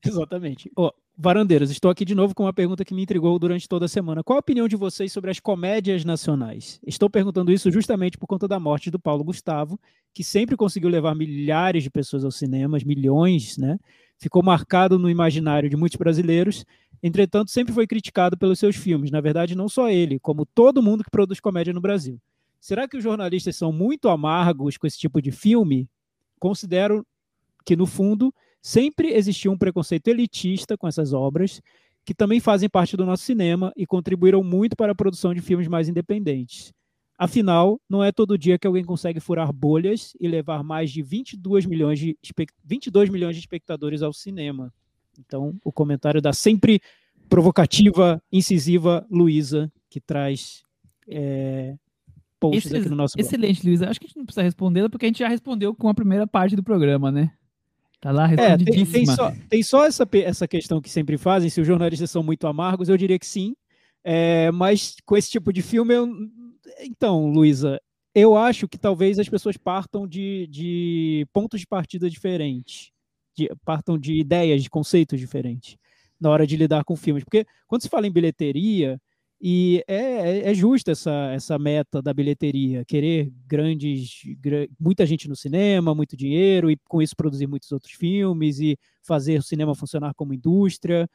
[0.04, 0.70] Exatamente.
[0.76, 0.90] Ó,
[1.22, 4.24] Varandeiros, estou aqui de novo com uma pergunta que me intrigou durante toda a semana.
[4.24, 6.80] Qual a opinião de vocês sobre as comédias nacionais?
[6.84, 9.78] Estou perguntando isso justamente por conta da morte do Paulo Gustavo,
[10.12, 13.78] que sempre conseguiu levar milhares de pessoas aos cinemas, milhões, né?
[14.18, 16.64] Ficou marcado no imaginário de muitos brasileiros.
[17.00, 19.12] Entretanto, sempre foi criticado pelos seus filmes.
[19.12, 22.20] Na verdade, não só ele, como todo mundo que produz comédia no Brasil.
[22.60, 25.88] Será que os jornalistas são muito amargos com esse tipo de filme?
[26.40, 27.06] Considero
[27.64, 31.60] que, no fundo, sempre existiu um preconceito elitista com essas obras,
[32.04, 35.68] que também fazem parte do nosso cinema e contribuíram muito para a produção de filmes
[35.68, 36.72] mais independentes.
[37.18, 41.66] Afinal, não é todo dia que alguém consegue furar bolhas e levar mais de 22
[41.66, 44.72] milhões de, espe- 22 milhões de espectadores ao cinema.
[45.18, 46.80] Então, o comentário da sempre
[47.28, 50.64] provocativa, incisiva Luísa, que traz
[51.08, 51.76] é,
[52.40, 53.14] posts Esse- aqui no nosso.
[53.18, 53.88] Excelente, Luísa.
[53.88, 56.26] Acho que a gente não precisa respondê-la, porque a gente já respondeu com a primeira
[56.26, 57.30] parte do programa, né?
[58.02, 61.60] Tá lá É, tem, tem só, tem só essa, essa questão que sempre fazem, se
[61.60, 63.54] os jornalistas são muito amargos, eu diria que sim.
[64.02, 66.08] É, mas com esse tipo de filme, eu...
[66.80, 67.80] então, Luísa,
[68.12, 72.90] eu acho que talvez as pessoas partam de, de pontos de partida diferentes,
[73.36, 75.76] de- partam de ideias, de conceitos diferentes
[76.20, 77.22] na hora de lidar com filmes.
[77.22, 79.00] Porque quando se fala em bilheteria,
[79.42, 85.28] e é, é, é justa essa, essa meta da bilheteria, querer grandes, gra- muita gente
[85.28, 89.74] no cinema, muito dinheiro, e com isso produzir muitos outros filmes e fazer o cinema
[89.74, 91.08] funcionar como indústria.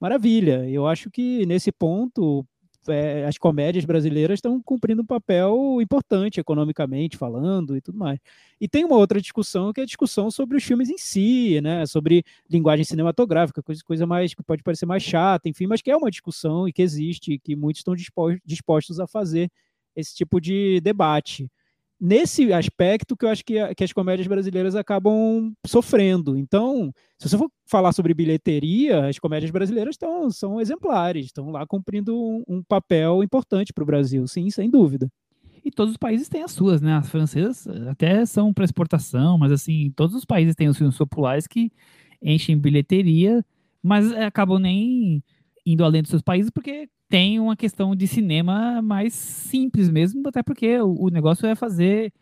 [0.00, 0.68] Maravilha.
[0.68, 2.46] Eu acho que nesse ponto
[2.88, 8.18] é, as comédias brasileiras estão cumprindo um papel importante economicamente falando e tudo mais.
[8.60, 11.86] E tem uma outra discussão que é a discussão sobre os filmes em si, né?
[11.86, 15.96] Sobre linguagem cinematográfica, coisa, coisa mais que pode parecer mais chata, enfim, mas que é
[15.96, 19.50] uma discussão e que existe, e que muitos estão dispo- dispostos a fazer
[19.96, 21.50] esse tipo de debate.
[22.00, 26.36] Nesse aspecto que eu acho que, a- que as comédias brasileiras acabam sofrendo.
[26.36, 31.66] Então, se você for falar sobre bilheteria, as comédias brasileiras estão, são exemplares, estão lá
[31.66, 35.08] cumprindo um, um papel importante para o Brasil, sim, sem dúvida.
[35.64, 36.94] E todos os países têm as suas, né?
[36.94, 41.46] As francesas até são para exportação, mas assim, todos os países têm os filmes populares
[41.46, 41.72] que
[42.20, 43.42] enchem bilheteria,
[43.82, 45.22] mas acabam nem
[45.66, 50.42] indo além dos seus países porque tem uma questão de cinema mais simples mesmo, até
[50.42, 52.12] porque o, o negócio é fazer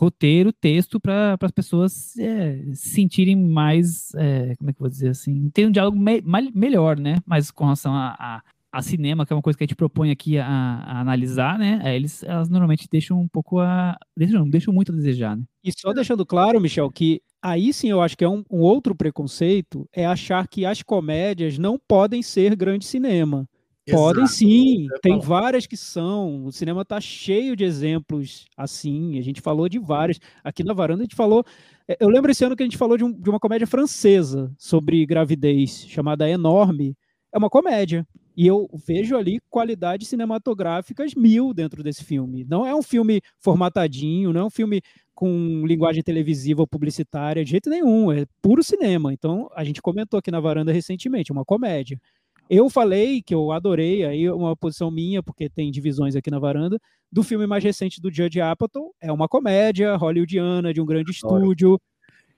[0.00, 4.88] roteiro, texto para as pessoas é, se sentirem mais, é, como é que eu vou
[4.88, 6.22] dizer assim, ter um diálogo me,
[6.54, 7.18] melhor, né?
[7.26, 10.10] Mas com relação a, a, a, cinema, que é uma coisa que a gente propõe
[10.10, 11.80] aqui a, a analisar, né?
[11.84, 13.98] É, eles, elas normalmente deixam um pouco a.
[14.16, 15.44] Deixam, deixam muito a desejar, né?
[15.62, 18.94] E só deixando claro, Michel, que aí sim eu acho que é um, um outro
[18.94, 23.48] preconceito, é achar que as comédias não podem ser grande cinema.
[23.90, 26.44] Podem sim, tem várias que são.
[26.44, 29.18] O cinema está cheio de exemplos assim.
[29.18, 30.18] A gente falou de várias.
[30.44, 31.44] Aqui na varanda a gente falou.
[31.88, 34.52] É, eu lembro esse ano que a gente falou de, um, de uma comédia francesa
[34.56, 36.96] sobre gravidez, chamada Enorme.
[37.32, 38.06] É uma comédia.
[38.36, 42.44] E eu vejo ali qualidades cinematográficas mil dentro desse filme.
[42.48, 44.80] Não é um filme formatadinho, não é um filme
[45.14, 48.10] com linguagem televisiva ou publicitária, de jeito nenhum.
[48.10, 49.12] É puro cinema.
[49.12, 52.00] Então, a gente comentou aqui na varanda recentemente, uma comédia.
[52.48, 56.80] Eu falei que eu adorei, aí uma posição minha, porque tem divisões aqui na varanda,
[57.12, 58.92] do filme mais recente do Judd Apatow.
[59.00, 61.42] É uma comédia hollywoodiana, de um grande Adoro.
[61.42, 61.80] estúdio,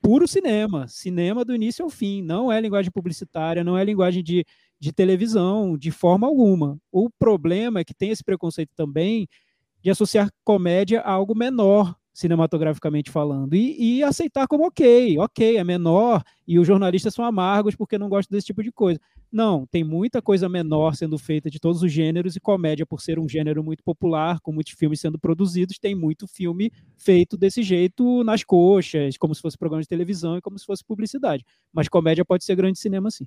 [0.01, 0.87] puro cinema.
[0.87, 2.21] Cinema do início ao fim.
[2.21, 4.45] Não é linguagem publicitária, não é linguagem de,
[4.83, 6.77] de televisão, de forma alguma.
[6.91, 9.29] O problema é que tem esse preconceito também
[9.81, 15.63] de associar comédia a algo menor, cinematograficamente falando, e, e, aceitar como ok, ok, é
[15.63, 18.99] menor, e os jornalistas são amargos porque não gostam desse tipo de coisa.
[19.31, 23.17] Não, tem muita coisa menor sendo feita de todos os gêneros, e comédia, por ser
[23.17, 28.21] um gênero muito popular, com muitos filmes sendo produzidos, tem muito filme feito desse jeito
[28.25, 31.45] nas coxas, como se fosse programa de televisão e como se fosse publicidade.
[31.71, 33.25] Mas comédia pode ser grande cinema, sim.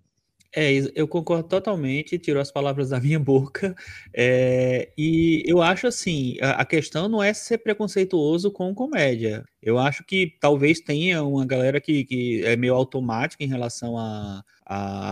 [0.58, 3.76] É, eu concordo totalmente, tirou as palavras da minha boca.
[4.14, 9.44] É, e eu acho assim: a, a, questão não é ser preconceituoso com comédia.
[9.60, 14.42] Eu acho que talvez tenha uma galera que, que é meio automática em relação à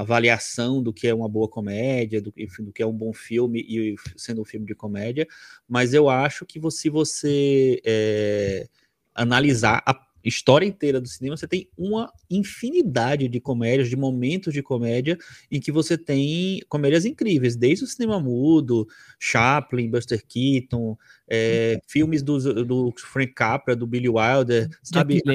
[0.00, 3.60] avaliação do que é uma boa comédia, do, enfim, do que é um bom filme,
[3.68, 5.26] e sendo um filme de comédia.
[5.68, 8.66] Mas eu acho que se você é,
[9.14, 9.94] analisar a
[10.24, 15.18] história inteira do cinema, você tem uma infinidade de comédias, de momentos de comédia,
[15.50, 18.86] em que você tem comédias incríveis, desde o cinema mudo,
[19.18, 20.96] Chaplin, Buster Keaton,
[21.28, 25.14] é, filmes do, do Frank Capra, do Billy Wilder, sabe?
[25.14, 25.26] Jack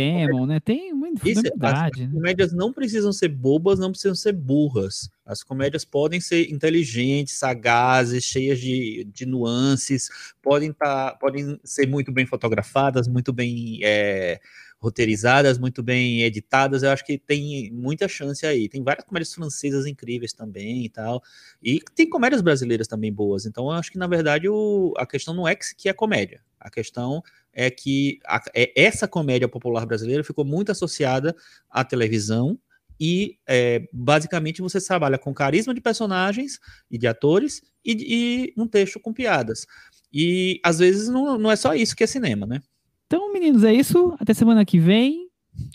[0.45, 0.59] né?
[0.59, 2.03] Tem muita verdade.
[2.03, 5.09] As, as comédias não precisam ser bobas, não precisam ser burras.
[5.25, 10.09] As comédias podem ser inteligentes, sagazes, cheias de, de nuances,
[10.41, 14.39] podem, tá, podem ser muito bem fotografadas, muito bem é,
[14.79, 18.69] roteirizadas, muito bem editadas, eu acho que tem muita chance aí.
[18.69, 21.21] Tem várias comédias francesas incríveis também e tal.
[21.61, 23.45] E tem comédias brasileiras também boas.
[23.45, 26.41] Então, eu acho que, na verdade, o, a questão não é que, que é comédia.
[26.59, 27.23] A questão
[27.53, 31.35] é que a, é, essa comédia popular brasileira ficou muito associada
[31.69, 32.59] à televisão.
[32.99, 36.59] E é, basicamente você trabalha com carisma de personagens
[36.91, 39.65] e de atores e, e um texto com piadas.
[40.11, 42.61] E às vezes não, não é só isso que é cinema, né?
[43.07, 44.15] Então, meninos, é isso.
[44.19, 45.29] Até semana que vem.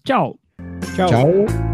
[0.05, 0.39] Tchau.
[0.95, 1.09] Tchau.
[1.09, 1.74] Tchau.